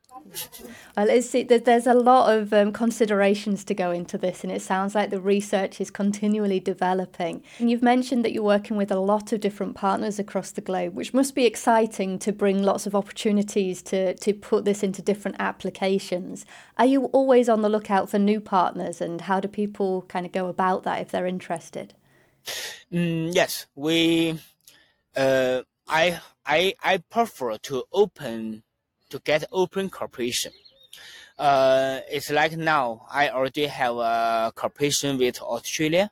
well, 0.96 1.06
there's 1.06 1.86
a 1.86 1.94
lot 1.94 2.36
of 2.36 2.52
um, 2.52 2.72
considerations 2.72 3.64
to 3.64 3.74
go 3.74 3.90
into 3.90 4.18
this, 4.18 4.42
and 4.42 4.52
it 4.52 4.62
sounds 4.62 4.94
like 4.94 5.10
the 5.10 5.20
research 5.20 5.80
is 5.80 5.90
continually 5.90 6.60
developing. 6.60 7.42
And 7.58 7.70
you've 7.70 7.82
mentioned 7.82 8.24
that 8.24 8.32
you're 8.32 8.42
working 8.42 8.76
with 8.76 8.90
a 8.90 9.00
lot 9.00 9.32
of 9.32 9.40
different 9.40 9.74
partners 9.74 10.18
across 10.18 10.50
the 10.50 10.60
globe, 10.60 10.94
which 10.94 11.14
must 11.14 11.34
be 11.34 11.46
exciting 11.46 12.18
to 12.20 12.32
bring 12.32 12.62
lots 12.62 12.86
of 12.86 12.94
opportunities 12.94 13.82
to, 13.82 14.14
to 14.14 14.32
put 14.32 14.64
this 14.64 14.82
into 14.82 15.02
different 15.02 15.36
applications. 15.38 16.44
Are 16.78 16.86
you 16.86 17.06
always 17.06 17.48
on 17.48 17.62
the 17.62 17.68
lookout 17.68 18.10
for 18.10 18.18
new 18.18 18.40
partners, 18.40 19.00
and 19.00 19.22
how 19.22 19.40
do 19.40 19.48
people 19.48 20.02
kind 20.02 20.26
of 20.26 20.32
go 20.32 20.48
about 20.48 20.84
that 20.84 21.00
if 21.00 21.10
they're 21.10 21.26
interested? 21.26 21.94
Mm, 22.92 23.34
yes, 23.34 23.66
we. 23.74 24.38
Uh, 25.16 25.62
I 25.88 26.20
I 26.46 26.74
I 26.82 26.98
prefer 26.98 27.58
to 27.58 27.84
open 27.92 28.62
to 29.10 29.18
get 29.20 29.44
open 29.52 29.90
cooperation. 29.90 30.52
Uh, 31.38 32.00
it's 32.10 32.30
like 32.30 32.56
now 32.56 33.06
I 33.10 33.30
already 33.30 33.66
have 33.66 33.96
a 33.96 34.52
cooperation 34.54 35.18
with 35.18 35.40
Australia, 35.40 36.10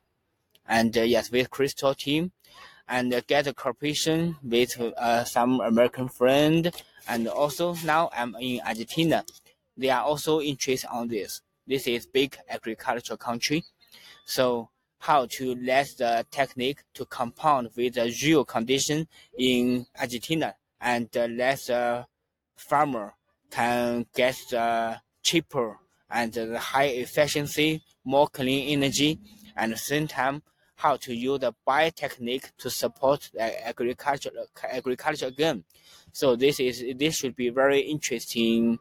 and 0.66 0.96
uh, 0.96 1.02
yes, 1.02 1.30
with 1.30 1.50
Crystal 1.50 1.94
team, 1.94 2.32
and 2.88 3.12
uh, 3.12 3.20
get 3.26 3.46
a 3.46 3.54
cooperation 3.54 4.36
with 4.42 4.80
uh, 4.80 5.24
some 5.24 5.60
American 5.60 6.08
friend, 6.08 6.74
and 7.08 7.28
also 7.28 7.74
now 7.84 8.10
I'm 8.12 8.34
in 8.40 8.60
Argentina. 8.66 9.24
They 9.76 9.90
are 9.90 10.02
also 10.02 10.40
interested 10.40 10.88
on 10.90 11.08
this. 11.08 11.42
This 11.66 11.86
is 11.86 12.06
big 12.06 12.36
agricultural 12.48 13.18
country, 13.18 13.64
so 14.24 14.70
how 15.00 15.26
to 15.26 15.54
let 15.56 15.86
the 15.98 16.26
technique 16.30 16.82
to 16.94 17.04
compound 17.06 17.70
with 17.76 17.94
the 17.94 18.12
real 18.24 18.44
condition 18.44 19.06
in 19.38 19.86
Argentina 20.00 20.54
and 20.80 21.14
uh, 21.16 21.26
let 21.26 21.58
the 21.66 22.06
farmer 22.58 23.14
can 23.50 24.06
get 24.14 24.36
the 24.50 25.00
cheaper 25.22 25.78
and 26.10 26.32
the 26.32 26.58
high 26.58 26.84
efficiency, 26.84 27.82
more 28.04 28.28
clean 28.28 28.68
energy, 28.68 29.20
and 29.56 29.72
at 29.72 29.78
the 29.78 29.82
same 29.82 30.06
time 30.06 30.42
how 30.76 30.96
to 30.96 31.12
use 31.12 31.40
the 31.40 31.52
biotechnique 31.66 32.52
to 32.56 32.70
support 32.70 33.30
the 33.34 33.66
agriculture 33.66 34.30
agriculture 34.70 35.26
again. 35.26 35.64
So 36.12 36.36
this 36.36 36.60
is 36.60 36.84
this 36.96 37.16
should 37.16 37.34
be 37.34 37.48
very 37.48 37.80
interesting 37.80 38.78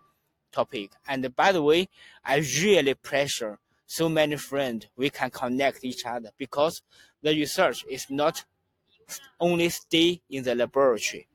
topic. 0.51 0.91
And 1.07 1.35
by 1.35 1.51
the 1.51 1.63
way, 1.63 1.89
I 2.23 2.37
really 2.61 2.93
pressure 2.93 3.57
so 3.87 4.09
many 4.09 4.35
friends 4.35 4.87
we 4.95 5.09
can 5.09 5.31
connect 5.31 5.83
each 5.83 6.05
other 6.05 6.29
because 6.37 6.83
the 7.23 7.31
research 7.31 7.83
is 7.89 8.05
not 8.09 8.45
only 9.39 9.69
stay 9.69 10.21
in 10.29 10.43
the 10.43 10.53
laboratory, 10.53 11.27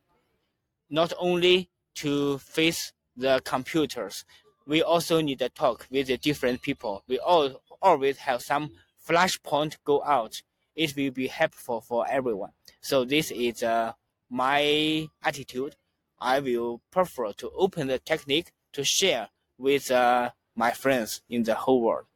not 0.91 1.13
only 1.19 1.71
to 1.97 2.39
face 2.39 2.93
the 3.17 3.41
computers. 3.45 4.25
We 4.67 4.83
also 4.83 5.21
need 5.21 5.41
to 5.41 5.49
talk 5.49 5.87
with 5.91 6.07
the 6.07 6.17
different 6.17 6.63
people. 6.63 7.03
We 7.09 7.19
all 7.19 7.63
always 7.81 8.19
have 8.19 8.43
some 8.43 8.71
flashpoint 9.07 9.77
go 9.85 10.03
out. 10.05 10.43
It 10.75 10.97
will 10.97 11.11
be 11.11 11.27
helpful 11.27 11.81
for 11.81 12.07
everyone. 12.09 12.53
So 12.81 13.05
this 13.05 13.31
is 13.31 13.63
uh, 13.63 13.93
my 14.31 15.09
attitude. 15.23 15.77
I 16.21 16.41
will 16.41 16.81
prefer 16.91 17.33
to 17.33 17.51
open 17.57 17.89
the 17.89 17.99
technique 17.99 18.53
to 18.73 18.85
share 18.85 19.29
with 19.59 19.91
uh, 19.91 20.31
my 20.55 20.71
friends 20.71 21.23
in 21.29 21.43
the 21.43 21.55
whole 21.55 21.83
world. 21.83 22.07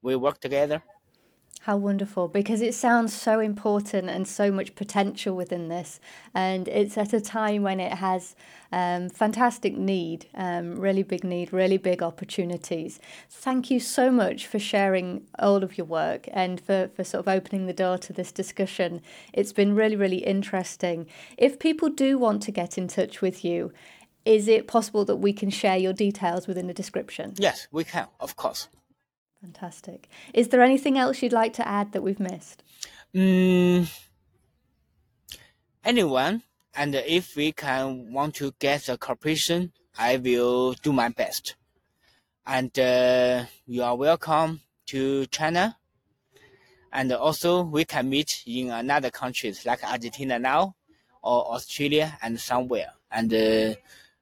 We 0.00 0.16
work 0.16 0.40
together. 0.40 0.82
How 1.66 1.76
wonderful, 1.76 2.26
because 2.26 2.60
it 2.60 2.74
sounds 2.74 3.14
so 3.14 3.38
important 3.38 4.10
and 4.10 4.26
so 4.26 4.50
much 4.50 4.74
potential 4.74 5.36
within 5.36 5.68
this. 5.68 6.00
And 6.34 6.66
it's 6.66 6.98
at 6.98 7.12
a 7.12 7.20
time 7.20 7.62
when 7.62 7.78
it 7.78 7.92
has 7.92 8.34
um, 8.72 9.08
fantastic 9.08 9.76
need, 9.76 10.26
um, 10.34 10.74
really 10.74 11.04
big 11.04 11.22
need, 11.22 11.52
really 11.52 11.76
big 11.76 12.02
opportunities. 12.02 12.98
Thank 13.30 13.70
you 13.70 13.78
so 13.78 14.10
much 14.10 14.44
for 14.48 14.58
sharing 14.58 15.28
all 15.38 15.62
of 15.62 15.78
your 15.78 15.86
work 15.86 16.28
and 16.32 16.60
for, 16.60 16.90
for 16.96 17.04
sort 17.04 17.20
of 17.20 17.28
opening 17.28 17.66
the 17.66 17.72
door 17.72 17.96
to 17.98 18.12
this 18.12 18.32
discussion. 18.32 19.00
It's 19.32 19.52
been 19.52 19.76
really, 19.76 19.94
really 19.94 20.24
interesting. 20.24 21.06
If 21.38 21.60
people 21.60 21.90
do 21.90 22.18
want 22.18 22.42
to 22.42 22.50
get 22.50 22.76
in 22.76 22.88
touch 22.88 23.22
with 23.22 23.44
you, 23.44 23.72
is 24.24 24.48
it 24.48 24.66
possible 24.66 25.04
that 25.04 25.16
we 25.16 25.32
can 25.32 25.50
share 25.50 25.76
your 25.76 25.92
details 25.92 26.48
within 26.48 26.66
the 26.66 26.74
description? 26.74 27.34
Yes, 27.38 27.68
we 27.70 27.84
can, 27.84 28.08
of 28.18 28.34
course. 28.34 28.66
Fantastic. 29.42 30.08
Is 30.32 30.48
there 30.48 30.62
anything 30.62 30.96
else 30.96 31.20
you'd 31.20 31.32
like 31.32 31.52
to 31.54 31.66
add 31.66 31.92
that 31.92 32.02
we've 32.02 32.20
missed? 32.20 32.62
Mm, 33.12 33.92
anyone, 35.84 36.42
and 36.74 36.94
if 36.94 37.34
we 37.34 37.50
can 37.50 38.12
want 38.12 38.36
to 38.36 38.54
get 38.60 38.88
a 38.88 38.96
cooperation, 38.96 39.72
I 39.98 40.16
will 40.16 40.74
do 40.74 40.92
my 40.92 41.08
best. 41.08 41.56
And 42.46 42.76
uh, 42.78 43.44
you 43.66 43.82
are 43.82 43.96
welcome 43.96 44.60
to 44.86 45.26
China. 45.26 45.76
and 46.92 47.12
also 47.12 47.62
we 47.62 47.84
can 47.84 48.08
meet 48.08 48.44
in 48.46 48.70
another 48.70 49.10
countries 49.10 49.64
like 49.66 49.82
Argentina 49.82 50.38
now, 50.38 50.76
or 51.22 51.54
Australia 51.54 52.16
and 52.22 52.38
somewhere. 52.38 52.92
And 53.10 53.32
uh, 53.32 53.74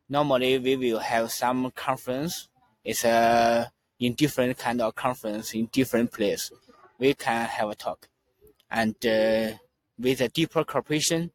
normally 0.08 0.58
we 0.58 0.76
will 0.76 0.98
have 1.00 1.30
some 1.30 1.70
conference. 1.72 2.48
It's 2.84 3.04
a 3.04 3.08
uh, 3.10 3.66
in 4.00 4.14
different 4.14 4.58
kind 4.58 4.80
of 4.80 4.94
conference 4.94 5.54
in 5.54 5.66
different 5.66 6.10
place. 6.10 6.50
We 6.98 7.14
can 7.14 7.46
have 7.46 7.70
a 7.70 7.74
talk, 7.74 8.08
and 8.70 8.94
uh, 9.06 9.52
with 9.98 10.20
a 10.20 10.28
deeper 10.28 10.64
cooperation, 10.64 11.30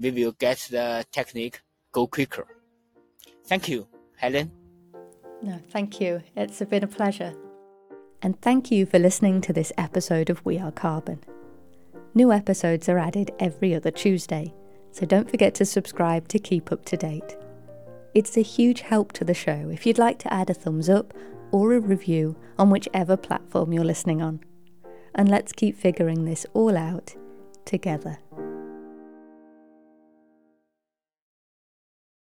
we 0.00 0.10
will 0.10 0.32
get 0.32 0.58
the 0.70 1.04
technique 1.12 1.60
go 1.92 2.06
quicker. 2.06 2.46
Thank 3.46 3.68
you, 3.68 3.86
Helen. 4.16 4.50
No, 5.42 5.60
thank 5.70 6.00
you. 6.00 6.22
It's 6.36 6.60
been 6.60 6.84
a 6.84 6.88
pleasure. 6.88 7.34
And 8.22 8.40
thank 8.40 8.70
you 8.70 8.86
for 8.86 8.98
listening 8.98 9.40
to 9.42 9.52
this 9.52 9.72
episode 9.76 10.30
of 10.30 10.44
We 10.44 10.58
Are 10.58 10.70
Carbon. 10.70 11.18
New 12.14 12.30
episodes 12.30 12.88
are 12.88 12.98
added 12.98 13.32
every 13.40 13.74
other 13.74 13.90
Tuesday, 13.90 14.54
so 14.92 15.04
don't 15.06 15.28
forget 15.28 15.54
to 15.54 15.64
subscribe 15.64 16.28
to 16.28 16.38
keep 16.38 16.70
up 16.70 16.84
to 16.84 16.96
date. 16.96 17.36
It's 18.14 18.36
a 18.36 18.42
huge 18.42 18.82
help 18.82 19.12
to 19.12 19.24
the 19.24 19.34
show 19.34 19.70
if 19.72 19.86
you'd 19.86 19.98
like 19.98 20.18
to 20.20 20.32
add 20.32 20.50
a 20.50 20.54
thumbs 20.54 20.88
up 20.88 21.14
or 21.52 21.74
a 21.74 21.80
review 21.80 22.36
on 22.58 22.70
whichever 22.70 23.16
platform 23.16 23.72
you're 23.72 23.84
listening 23.84 24.20
on. 24.20 24.40
And 25.14 25.28
let's 25.28 25.52
keep 25.52 25.76
figuring 25.76 26.24
this 26.24 26.46
all 26.54 26.76
out 26.76 27.14
together. 27.64 28.18